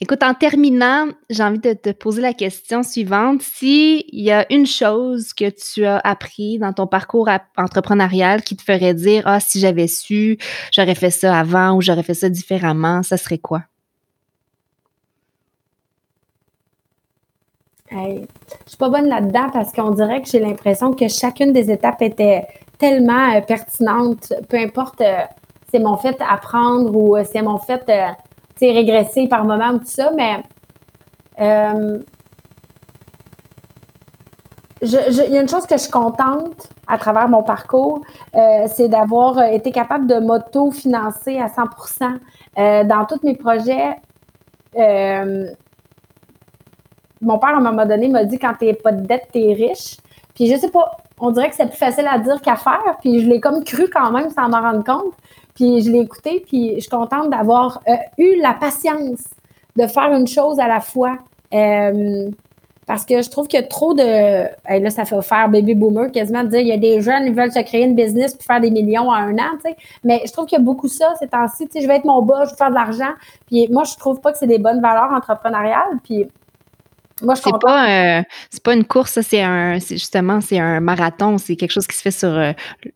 Écoute, 0.00 0.22
en 0.22 0.34
terminant, 0.34 1.06
j'ai 1.30 1.42
envie 1.42 1.58
de 1.58 1.72
te 1.72 1.90
poser 1.90 2.20
la 2.20 2.32
question 2.32 2.82
suivante. 2.82 3.42
S'il 3.42 4.02
y 4.12 4.30
a 4.30 4.50
une 4.52 4.66
chose 4.66 5.32
que 5.32 5.50
tu 5.50 5.84
as 5.84 5.98
appris 5.98 6.58
dans 6.58 6.72
ton 6.72 6.86
parcours 6.86 7.28
entrepreneurial 7.56 8.42
qui 8.42 8.56
te 8.56 8.62
ferait 8.62 8.94
dire, 8.94 9.22
ah, 9.26 9.40
si 9.40 9.60
j'avais 9.60 9.86
su, 9.86 10.38
j'aurais 10.72 10.94
fait 10.94 11.10
ça 11.10 11.38
avant 11.38 11.76
ou 11.76 11.80
j'aurais 11.80 12.02
fait 12.02 12.14
ça 12.14 12.28
différemment, 12.28 13.02
ça 13.02 13.16
serait 13.16 13.38
quoi? 13.38 13.62
Hey, 17.90 18.26
je 18.64 18.70
suis 18.70 18.78
pas 18.78 18.88
bonne 18.88 19.06
là-dedans 19.06 19.50
parce 19.52 19.72
qu'on 19.72 19.90
dirait 19.90 20.20
que 20.22 20.28
j'ai 20.28 20.40
l'impression 20.40 20.94
que 20.94 21.06
chacune 21.06 21.52
des 21.52 21.70
étapes 21.70 22.02
était 22.02 22.44
tellement 22.78 23.34
euh, 23.36 23.40
pertinente, 23.40 24.32
peu 24.48 24.56
importe 24.56 25.00
euh, 25.00 25.20
c'est 25.70 25.78
mon 25.78 25.96
fait 25.96 26.16
apprendre 26.20 26.96
ou 26.96 27.16
euh, 27.16 27.24
c'est 27.30 27.42
mon 27.42 27.58
fait 27.58 27.88
régresser 28.60 29.28
par 29.28 29.44
moment 29.44 29.70
ou 29.70 29.78
tout 29.78 29.86
ça, 29.86 30.10
mais 30.16 30.42
il 34.82 34.94
y 35.32 35.36
a 35.38 35.40
une 35.40 35.48
chose 35.48 35.66
que 35.66 35.76
je 35.76 35.90
contente 35.90 36.68
à 36.86 36.98
travers 36.98 37.28
mon 37.28 37.42
parcours, 37.42 38.00
c'est 38.32 38.88
d'avoir 38.88 39.42
été 39.44 39.72
capable 39.72 40.06
de 40.06 40.18
m'auto-financer 40.18 41.38
à 41.38 41.48
100 41.48 41.62
dans 42.86 43.04
tous 43.06 43.20
mes 43.22 43.36
projets 43.36 43.96
mon 47.20 47.38
père, 47.38 47.50
à 47.50 47.56
un 47.56 47.60
moment 47.60 47.86
donné, 47.86 48.08
m'a 48.08 48.24
dit 48.24 48.38
quand 48.38 48.54
t'es 48.58 48.74
pas 48.74 48.92
de 48.92 49.06
dette, 49.06 49.28
t'es 49.32 49.54
riche. 49.54 49.96
Puis 50.34 50.46
je 50.46 50.56
sais 50.56 50.70
pas, 50.70 50.98
on 51.18 51.30
dirait 51.30 51.48
que 51.48 51.56
c'est 51.56 51.66
plus 51.66 51.76
facile 51.76 52.06
à 52.10 52.18
dire 52.18 52.40
qu'à 52.40 52.56
faire. 52.56 52.96
Puis 53.00 53.20
je 53.20 53.28
l'ai 53.28 53.40
comme 53.40 53.64
cru 53.64 53.88
quand 53.88 54.10
même 54.10 54.30
sans 54.30 54.48
m'en 54.48 54.60
rendre 54.60 54.84
compte. 54.84 55.14
Puis 55.54 55.82
je 55.82 55.90
l'ai 55.90 56.00
écouté, 56.00 56.44
puis 56.46 56.74
je 56.74 56.80
suis 56.80 56.90
contente 56.90 57.30
d'avoir 57.30 57.80
euh, 57.88 57.94
eu 58.18 58.40
la 58.40 58.54
patience 58.54 59.22
de 59.76 59.86
faire 59.86 60.12
une 60.12 60.26
chose 60.26 60.58
à 60.58 60.68
la 60.68 60.80
fois. 60.80 61.18
Euh, 61.52 62.30
parce 62.86 63.06
que 63.06 63.22
je 63.22 63.30
trouve 63.30 63.46
qu'il 63.48 63.58
y 63.58 63.62
a 63.62 63.66
trop 63.66 63.94
de. 63.94 64.02
là, 64.02 64.90
ça 64.90 65.04
fait 65.04 65.22
faire 65.22 65.48
baby 65.48 65.74
boomer 65.74 66.12
quasiment 66.12 66.44
de 66.44 66.48
dire 66.48 66.60
il 66.60 66.68
y 66.68 66.72
a 66.72 66.76
des 66.76 67.00
jeunes 67.00 67.24
qui 67.24 67.30
veulent 67.30 67.52
se 67.52 67.60
créer 67.60 67.84
une 67.84 67.94
business 67.94 68.34
puis 68.34 68.44
faire 68.44 68.60
des 68.60 68.70
millions 68.70 69.08
en 69.08 69.14
un 69.14 69.38
an. 69.38 69.58
Mais 70.02 70.22
je 70.26 70.32
trouve 70.32 70.46
qu'il 70.46 70.58
y 70.58 70.60
a 70.60 70.64
beaucoup 70.64 70.88
ça 70.88 71.14
ces 71.18 71.28
temps-ci. 71.28 71.66
Je 71.74 71.86
vais 71.86 71.96
être 71.96 72.04
mon 72.04 72.20
boss, 72.20 72.46
je 72.46 72.50
vais 72.50 72.56
faire 72.56 72.70
de 72.70 72.74
l'argent. 72.74 73.12
Puis 73.46 73.68
moi, 73.70 73.84
je 73.84 73.96
trouve 73.96 74.20
pas 74.20 74.32
que 74.32 74.38
c'est 74.38 74.46
des 74.46 74.58
bonnes 74.58 74.82
valeurs 74.82 75.12
entrepreneuriales. 75.12 75.98
Puis 76.02 76.26
moi, 77.22 77.36
c'est 77.36 77.52
pas, 77.60 78.24
c'est 78.50 78.62
pas 78.62 78.74
une 78.74 78.84
course, 78.84 79.20
c'est 79.20 79.42
un, 79.42 79.78
justement, 79.78 80.40
c'est 80.40 80.58
un 80.58 80.80
marathon. 80.80 81.38
C'est 81.38 81.54
quelque 81.54 81.70
chose 81.70 81.86
qui 81.86 81.96
se 81.96 82.02
fait 82.02 82.10
sur 82.10 82.36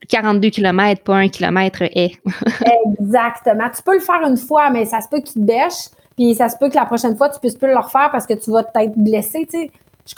42 0.09 0.49
euh, 0.49 0.51
km, 0.51 1.03
pas 1.03 1.15
un 1.15 1.29
kilomètre 1.29 1.83
et. 1.83 2.17
Exactement. 2.99 3.71
Tu 3.75 3.83
peux 3.83 3.95
le 3.95 4.01
faire 4.01 4.23
une 4.27 4.37
fois, 4.37 4.71
mais 4.71 4.87
ça 4.87 5.01
se 5.01 5.09
peut 5.09 5.21
qu'il 5.21 5.43
te 5.43 5.47
bêche. 5.47 5.91
Puis 6.17 6.35
ça 6.35 6.49
se 6.49 6.57
peut 6.57 6.69
que 6.69 6.75
la 6.75 6.87
prochaine 6.87 7.17
fois, 7.17 7.29
tu 7.29 7.39
puisses 7.39 7.55
plus 7.55 7.69
le 7.69 7.79
refaire 7.79 8.11
parce 8.11 8.27
que 8.27 8.35
tu 8.35 8.51
vas 8.51 8.65
être 8.75 8.97
blessé. 8.97 9.47
Tu 9.49 9.59
sais. 9.59 9.71
Je 10.05 10.15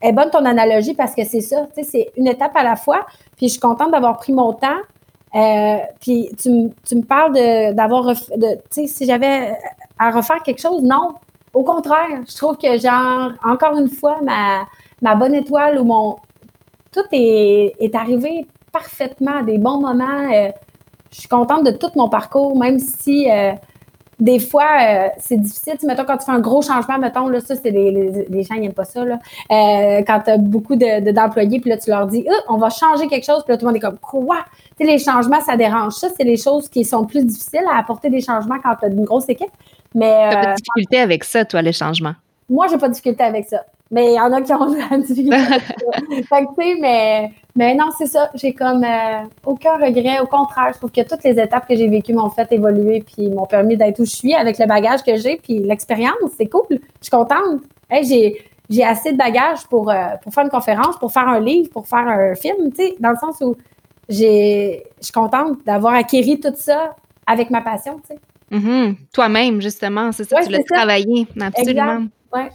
est 0.00 0.12
bonne 0.12 0.30
ton 0.30 0.44
analogie 0.44 0.94
parce 0.94 1.14
que 1.14 1.24
c'est 1.24 1.40
ça. 1.40 1.66
Tu 1.74 1.82
sais, 1.82 1.90
c'est 1.90 2.12
une 2.16 2.28
étape 2.28 2.56
à 2.56 2.62
la 2.62 2.76
fois. 2.76 3.06
Puis 3.36 3.48
je 3.48 3.52
suis 3.52 3.60
contente 3.60 3.90
d'avoir 3.92 4.16
pris 4.16 4.32
mon 4.32 4.54
temps. 4.54 4.78
Euh, 5.34 5.78
puis 6.00 6.30
tu, 6.40 6.70
tu 6.86 6.96
me 6.96 7.02
parles 7.02 7.34
d'avoir. 7.74 8.06
De, 8.06 8.54
tu 8.54 8.60
sais, 8.70 8.86
si 8.86 9.06
j'avais 9.06 9.54
à 9.98 10.10
refaire 10.10 10.42
quelque 10.42 10.60
chose, 10.60 10.82
non. 10.82 11.14
Au 11.54 11.62
contraire, 11.62 12.22
je 12.28 12.36
trouve 12.36 12.56
que, 12.58 12.78
genre, 12.78 13.32
encore 13.44 13.78
une 13.78 13.88
fois, 13.88 14.18
ma, 14.22 14.66
ma 15.00 15.14
bonne 15.14 15.34
étoile 15.34 15.80
ou 15.80 15.84
mon. 15.84 16.16
Tout 16.92 17.04
est, 17.12 17.74
est 17.80 17.94
arrivé 17.94 18.46
parfaitement 18.74 19.38
à 19.38 19.42
des 19.42 19.58
bons 19.58 19.80
moments. 19.80 20.32
Euh, 20.32 20.50
je 21.10 21.20
suis 21.20 21.28
contente 21.28 21.64
de 21.64 21.70
tout 21.70 21.90
mon 21.94 22.08
parcours, 22.08 22.58
même 22.58 22.78
si 22.80 23.30
euh, 23.30 23.52
des 24.18 24.40
fois, 24.40 24.66
euh, 24.82 25.08
c'est 25.18 25.36
difficile. 25.40 25.74
Tu, 25.78 25.86
mettons, 25.86 26.04
quand 26.04 26.16
tu 26.16 26.24
fais 26.24 26.32
un 26.32 26.40
gros 26.40 26.60
changement, 26.60 26.98
mettons, 26.98 27.28
là, 27.28 27.40
ça, 27.40 27.54
c'est 27.54 27.70
les, 27.70 28.26
les, 28.28 28.42
gens 28.42 28.56
n'aiment 28.56 28.72
pas 28.72 28.84
ça. 28.84 29.04
Là. 29.04 29.18
quand 29.48 30.20
tu 30.24 30.30
as 30.30 30.38
beaucoup 30.38 30.74
d'employés, 30.74 31.60
puis 31.60 31.70
là, 31.70 31.76
tu 31.76 31.90
leur 31.90 32.06
dis, 32.08 32.26
on 32.48 32.56
va 32.56 32.70
changer 32.70 33.06
quelque 33.06 33.26
chose, 33.26 33.44
puis 33.44 33.52
là, 33.52 33.58
tout 33.58 33.64
le 33.64 33.72
monde 33.72 33.76
est 33.76 33.80
comme, 33.80 33.98
quoi? 33.98 34.44
Tu 34.76 34.84
sais, 34.84 34.92
les 34.92 34.98
changements, 34.98 35.40
ça 35.40 35.56
dérange. 35.56 35.94
Ça, 35.94 36.08
c'est 36.16 36.24
les 36.24 36.36
choses 36.36 36.68
qui 36.68 36.84
sont 36.84 37.04
plus 37.06 37.24
difficiles 37.24 37.64
à 37.72 37.78
apporter 37.78 38.10
des 38.10 38.20
changements 38.20 38.58
quand 38.62 38.74
tu 38.76 38.86
as 38.86 38.88
une 38.88 39.04
grosse 39.04 39.28
équipe. 39.28 39.52
Mais. 39.94 40.28
T'as 40.30 40.34
pas 40.34 40.42
de 40.42 40.50
euh, 40.50 40.54
difficulté 40.54 40.98
avec 40.98 41.24
ça, 41.24 41.44
toi, 41.44 41.62
les 41.62 41.72
changements? 41.72 42.14
Moi, 42.48 42.66
j'ai 42.70 42.78
pas 42.78 42.88
de 42.88 42.92
difficulté 42.92 43.22
avec 43.22 43.46
ça. 43.46 43.64
Mais 43.90 44.12
il 44.12 44.16
y 44.16 44.20
en 44.20 44.32
a 44.32 44.40
qui 44.42 44.52
ont 44.52 44.66
de 44.70 44.76
la 44.76 44.98
difficulté 44.98 45.36
avec 45.36 45.62
ça. 45.62 45.74
fait 46.36 46.44
que, 46.46 46.60
tu 46.60 46.68
sais, 46.68 46.80
mais, 46.80 47.30
mais 47.54 47.74
non, 47.74 47.86
c'est 47.96 48.06
ça. 48.06 48.30
J'ai 48.34 48.52
comme 48.52 48.84
euh, 48.84 49.22
aucun 49.46 49.76
regret. 49.76 50.20
Au 50.20 50.26
contraire, 50.26 50.72
je 50.72 50.78
trouve 50.78 50.90
que 50.90 51.02
toutes 51.02 51.22
les 51.24 51.38
étapes 51.38 51.68
que 51.68 51.76
j'ai 51.76 51.88
vécues 51.88 52.14
m'ont 52.14 52.30
fait 52.30 52.50
évoluer 52.52 53.04
puis 53.06 53.28
m'ont 53.30 53.46
permis 53.46 53.76
d'être 53.76 54.00
où 54.00 54.04
je 54.04 54.14
suis 54.14 54.34
avec 54.34 54.58
le 54.58 54.66
bagage 54.66 55.02
que 55.02 55.16
j'ai 55.16 55.36
puis 55.36 55.60
l'expérience. 55.60 56.14
C'est 56.36 56.46
cool. 56.46 56.66
Je 56.70 56.76
suis 57.02 57.10
contente. 57.10 57.60
j'ai 58.02 58.44
j'ai 58.70 58.84
assez 58.84 59.12
de 59.12 59.18
bagages 59.18 59.66
pour, 59.68 59.90
euh, 59.90 60.16
pour 60.22 60.32
faire 60.32 60.44
une 60.44 60.50
conférence, 60.50 60.96
pour 60.98 61.12
faire 61.12 61.28
un 61.28 61.40
livre, 61.40 61.70
pour 61.70 61.86
faire 61.86 62.06
un 62.06 62.34
film, 62.34 62.70
tu 62.70 62.82
sais, 62.82 62.96
dans 62.98 63.10
le 63.10 63.16
sens 63.16 63.36
où 63.40 63.56
j'ai, 64.08 64.84
je 65.00 65.04
suis 65.04 65.12
contente 65.12 65.58
d'avoir 65.64 65.94
acquis 65.94 66.40
tout 66.40 66.52
ça 66.56 66.94
avec 67.26 67.50
ma 67.50 67.60
passion, 67.60 68.00
tu 68.00 68.14
sais. 68.14 68.20
Mm-hmm. 68.54 68.96
Toi-même, 69.12 69.60
justement, 69.60 70.12
c'est 70.12 70.24
ça, 70.24 70.36
tu 70.38 70.44
voulais 70.44 70.64
travailler. 70.64 71.26
Absolument. 71.40 72.06
Ouais. 72.32 72.50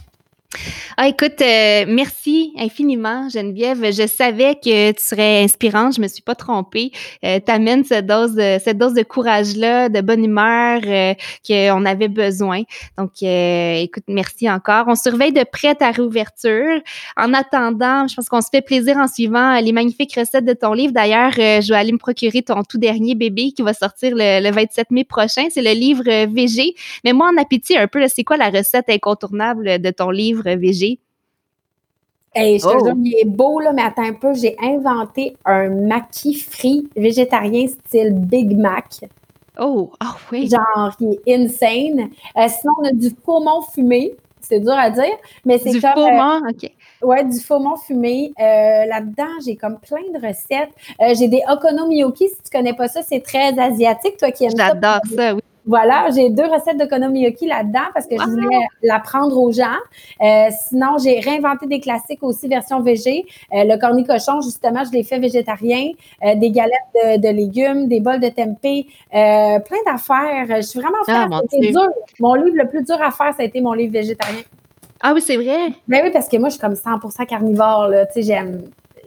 Ah, 0.96 1.06
écoute, 1.06 1.40
euh, 1.40 1.84
merci 1.86 2.52
infiniment, 2.58 3.28
Geneviève. 3.28 3.92
Je 3.92 4.06
savais 4.08 4.56
que 4.56 4.90
tu 4.90 5.00
serais 5.02 5.44
inspirante. 5.44 5.94
Je 5.94 6.00
me 6.00 6.08
suis 6.08 6.22
pas 6.22 6.34
trompée. 6.34 6.90
Euh, 7.24 7.38
tu 7.44 7.52
amènes 7.52 7.84
cette 7.84 8.06
dose 8.06 8.34
de, 8.34 8.58
cette 8.62 8.76
dose 8.76 8.94
de 8.94 9.04
courage-là, 9.04 9.88
de 9.88 10.00
bonne 10.00 10.24
humeur 10.24 10.80
euh, 10.84 11.14
qu'on 11.46 11.84
avait 11.86 12.08
besoin. 12.08 12.62
Donc, 12.98 13.12
euh, 13.22 13.74
écoute, 13.76 14.02
merci 14.08 14.50
encore. 14.50 14.86
On 14.88 14.96
surveille 14.96 15.32
de 15.32 15.44
près 15.44 15.76
ta 15.76 15.92
réouverture. 15.92 16.80
En 17.16 17.32
attendant, 17.32 18.08
je 18.08 18.16
pense 18.16 18.28
qu'on 18.28 18.40
se 18.40 18.48
fait 18.50 18.60
plaisir 18.60 18.96
en 18.96 19.06
suivant 19.06 19.60
les 19.60 19.72
magnifiques 19.72 20.16
recettes 20.16 20.44
de 20.44 20.54
ton 20.54 20.72
livre. 20.72 20.92
D'ailleurs, 20.92 21.32
je 21.32 21.68
vais 21.68 21.78
aller 21.78 21.92
me 21.92 21.98
procurer 21.98 22.42
ton 22.42 22.64
tout 22.64 22.78
dernier 22.78 23.14
bébé 23.14 23.52
qui 23.52 23.62
va 23.62 23.72
sortir 23.72 24.12
le, 24.16 24.50
27 24.50 24.90
mai 24.90 25.04
prochain. 25.04 25.46
C'est 25.50 25.62
le 25.62 25.72
livre 25.72 26.02
VG. 26.04 26.74
Mais 27.04 27.12
moi, 27.12 27.30
en 27.32 27.40
appétit 27.40 27.76
un 27.76 27.86
peu, 27.86 28.04
c'est 28.08 28.24
quoi 28.24 28.36
la 28.36 28.50
recette 28.50 28.88
incontournable 28.88 29.80
de 29.80 29.90
ton 29.90 30.10
livre? 30.10 30.39
VG? 30.42 30.98
Hey, 32.32 32.60
je 32.60 32.64
te 32.64 32.68
oh. 32.68 32.92
il 33.02 33.14
est 33.20 33.24
beau, 33.24 33.58
là, 33.58 33.72
mais 33.72 33.82
attends 33.82 34.04
un 34.04 34.12
peu, 34.12 34.32
j'ai 34.34 34.56
inventé 34.62 35.36
un 35.44 35.68
maquis 35.68 36.34
frit 36.34 36.88
végétarien 36.94 37.66
style 37.66 38.14
Big 38.14 38.56
Mac. 38.56 39.00
Oh, 39.58 39.90
ah 39.98 40.16
oui. 40.30 40.48
Genre, 40.48 40.96
il 41.00 41.18
est 41.26 41.34
insane. 41.34 42.10
Euh, 42.36 42.46
sinon, 42.48 42.72
on 42.80 42.84
a 42.84 42.92
du 42.92 43.10
faux 43.24 43.42
fumé. 43.74 44.12
C'est 44.40 44.60
dur 44.60 44.72
à 44.72 44.90
dire, 44.90 45.04
mais 45.44 45.58
c'est 45.58 45.78
comme... 45.80 45.94
Du 45.94 46.00
faux 46.00 46.06
euh, 46.06 46.50
OK. 46.50 46.72
Ouais, 47.02 47.24
du 47.24 47.40
faux 47.40 47.76
fumé. 47.84 48.32
Euh, 48.38 48.86
là-dedans, 48.86 49.40
j'ai 49.44 49.56
comme 49.56 49.78
plein 49.78 50.02
de 50.14 50.26
recettes. 50.26 50.70
j'ai 51.18 51.28
des 51.28 51.42
okonomiyaki. 51.48 52.28
Si 52.28 52.36
tu 52.36 52.50
connais 52.50 52.74
pas 52.74 52.88
ça, 52.88 53.02
c'est 53.02 53.20
très 53.20 53.58
asiatique. 53.58 54.16
Toi 54.16 54.30
qui 54.30 54.44
aimes 54.44 54.56
ça. 54.56 54.68
J'adore 54.68 55.00
ça, 55.14 55.34
oui. 55.34 55.42
Voilà, 55.66 56.08
j'ai 56.14 56.30
deux 56.30 56.46
recettes 56.46 56.78
de 56.78 56.86
konomiyaki 56.86 57.46
là-dedans 57.46 57.90
parce 57.92 58.06
que 58.06 58.16
je 58.16 58.24
voulais 58.24 58.66
l'apprendre 58.82 59.36
aux 59.36 59.52
gens. 59.52 59.76
Euh, 60.22 60.48
sinon, 60.68 60.96
j'ai 61.02 61.20
réinventé 61.20 61.66
des 61.66 61.80
classiques 61.80 62.22
aussi 62.22 62.48
version 62.48 62.80
végé. 62.80 63.26
Euh, 63.52 63.64
le 63.64 63.78
cornet 63.78 64.04
cochon, 64.04 64.40
justement, 64.40 64.82
je 64.84 64.92
l'ai 64.92 65.02
fait 65.02 65.18
végétarien. 65.18 65.90
Euh, 66.24 66.34
des 66.36 66.50
galettes 66.50 67.20
de, 67.22 67.28
légumes, 67.28 67.88
des 67.88 68.00
bols 68.00 68.20
de 68.20 68.28
tempeh, 68.28 68.86
plein 69.10 69.82
d'affaires. 69.86 70.46
Je 70.56 70.62
suis 70.62 70.80
vraiment 70.80 71.04
fière. 71.04 71.28
Ah, 71.30 71.40
dur. 71.52 71.88
Mon 72.18 72.34
livre 72.34 72.56
le 72.56 72.68
plus 72.68 72.82
dur 72.82 73.00
à 73.00 73.10
faire, 73.10 73.34
ça 73.34 73.42
a 73.42 73.44
été 73.44 73.60
mon 73.60 73.74
livre 73.74 73.92
végétarien. 73.92 74.42
Ah 75.02 75.12
oui, 75.14 75.20
c'est 75.20 75.36
vrai? 75.36 75.72
Ben 75.88 76.02
oui, 76.04 76.10
parce 76.12 76.28
que 76.28 76.36
moi, 76.36 76.48
je 76.48 76.54
suis 76.54 76.60
comme 76.60 76.74
100% 76.74 77.26
carnivore. 77.26 77.88
Là. 77.88 78.06
Tu 78.06 78.14
sais, 78.14 78.22
j'aime... 78.22 78.62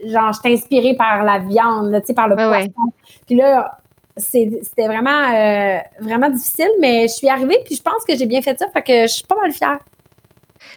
Genre, 0.05 0.33
je 0.33 0.39
suis 0.39 0.53
inspirée 0.53 0.95
par 0.95 1.23
la 1.23 1.39
viande, 1.39 1.97
tu 2.01 2.07
sais, 2.07 2.13
par 2.13 2.27
le 2.27 2.35
poisson. 2.35 2.91
Puis 3.25 3.35
là, 3.35 3.79
c'était 4.17 4.87
vraiment, 4.87 5.33
euh, 5.33 5.77
vraiment 5.99 6.29
difficile, 6.29 6.69
mais 6.79 7.07
je 7.07 7.13
suis 7.13 7.29
arrivée 7.29 7.57
puis 7.65 7.75
je 7.75 7.81
pense 7.81 8.03
que 8.07 8.15
j'ai 8.15 8.25
bien 8.25 8.41
fait 8.41 8.57
ça, 8.57 8.67
fait 8.69 8.81
que 8.81 9.01
je 9.07 9.13
suis 9.13 9.25
pas 9.25 9.35
mal 9.41 9.51
fière. 9.51 9.79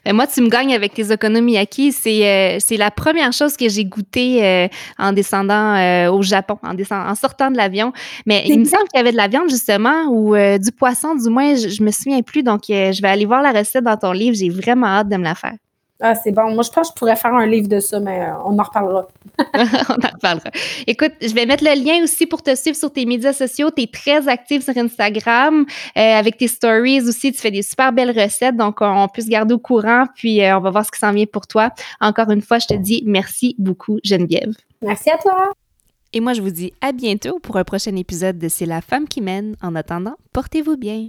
Ben, 0.05 0.15
moi, 0.15 0.27
tu 0.27 0.41
me 0.41 0.49
gagnes 0.49 0.75
avec 0.75 0.95
tes. 0.95 1.05
C'est 1.05 2.27
euh, 2.27 2.57
c'est 2.61 2.77
la 2.77 2.91
première 2.91 3.33
chose 3.33 3.57
que 3.57 3.69
j'ai 3.69 3.85
goûté 3.85 4.45
euh, 4.45 4.69
en 4.99 5.13
descendant 5.13 6.09
au 6.11 6.23
Japon, 6.23 6.59
en, 6.65 6.75
descendant, 6.75 7.09
en 7.09 7.15
sortant 7.15 7.51
de 7.51 7.57
l'avion. 7.57 7.93
Mais 8.25 8.45
il 8.47 8.59
me 8.59 8.65
semble 8.65 8.85
qu'il 8.89 8.99
y 8.99 9.01
avait 9.01 9.13
de 9.13 9.17
la 9.17 9.29
viande, 9.29 9.49
justement, 9.49 10.07
ou 10.09 10.35
du 10.59 10.73
poisson, 10.73 11.15
du 11.15 11.29
moins, 11.29 11.55
je, 11.55 11.69
je 11.69 11.83
me 11.83 11.93
souviens 11.93 12.23
plus. 12.23 12.43
Donc, 12.43 12.63
je 12.69 13.01
vais 13.01 13.09
aller 13.09 13.27
voir 13.27 13.43
la 13.43 13.53
recette 13.53 13.85
dans 13.85 13.97
ton 13.97 14.13
livre. 14.13 14.37
J'ai 14.37 14.51
vraiment 14.51 14.87
hâte 14.87 15.09
de 15.09 15.17
me 15.17 15.25
la 15.25 15.35
faire. 15.35 15.55
Ah, 16.01 16.15
c'est 16.15 16.31
bon. 16.31 16.55
Moi, 16.55 16.63
je 16.63 16.71
pense 16.71 16.89
que 16.89 16.95
je 16.95 16.99
pourrais 16.99 17.17
faire 17.17 17.35
un 17.35 17.47
livre 17.47 17.69
de 17.69 17.81
ça, 17.81 17.99
mais 18.01 18.21
euh, 18.21 18.33
on 18.45 18.59
en 18.59 18.63
reparlera. 18.63 19.09
on 19.55 19.61
en 19.61 20.11
reparlera. 20.13 20.51
Écoute, 20.87 21.13
je 21.23 21.33
vais 21.33 21.47
mettre 21.47 21.65
le 21.65 21.75
lien 21.83 22.03
aussi 22.03 22.27
pour 22.27 22.43
te 22.43 22.55
suivre 22.55 22.77
sur 22.77 22.93
tes 22.93 23.07
médias 23.07 23.33
sociaux. 23.33 23.71
Tu 23.75 23.85
es 23.85 23.87
très 23.87 24.29
active 24.29 24.63
sur 24.63 24.77
Instagram. 24.77 25.65
Euh, 25.97 26.01
avec 26.01 26.37
tes 26.37 26.49
stories 26.49 27.01
aussi, 27.09 27.33
tu 27.33 27.41
fais 27.41 27.51
des 27.51 27.63
super 27.63 27.93
belles 27.93 28.19
recettes. 28.19 28.57
Donc, 28.57 28.79
on 28.83 29.09
peut 29.09 29.23
se 29.23 29.29
garder 29.29 29.55
au 29.55 29.59
courant. 29.59 30.05
Puis, 30.15 30.43
euh, 30.43 30.59
on 30.59 30.61
va 30.61 30.71
voir 30.71 30.85
ce 30.85 30.91
qui 30.91 30.99
s'en 30.99 31.13
vient 31.13 31.27
pour 31.27 31.47
toi. 31.47 31.71
Encore 32.01 32.31
une 32.31 32.43
fois, 32.43 32.59
je 32.59 32.67
te 32.67 32.75
dis 32.75 33.03
merci 33.07 33.55
beaucoup, 33.59 33.99
Geneviève. 34.05 34.53
Merci 34.83 35.11
à 35.11 35.17
toi. 35.17 35.53
Et 36.13 36.21
moi, 36.21 36.35
je 36.35 36.43
vous 36.43 36.51
dis 36.51 36.75
à 36.83 36.93
bientôt 36.93 37.39
pour 37.39 37.57
un 37.57 37.65
prochain 37.65 37.97
épisode 37.97 38.39
de 38.39 38.49
C'est 38.49 38.67
la 38.67 38.83
femme 38.83 39.09
qui 39.09 39.23
mène. 39.23 39.57
En 39.63 39.75
attendant, 39.75 40.17
portez-vous 40.35 40.77
bien. 40.77 41.09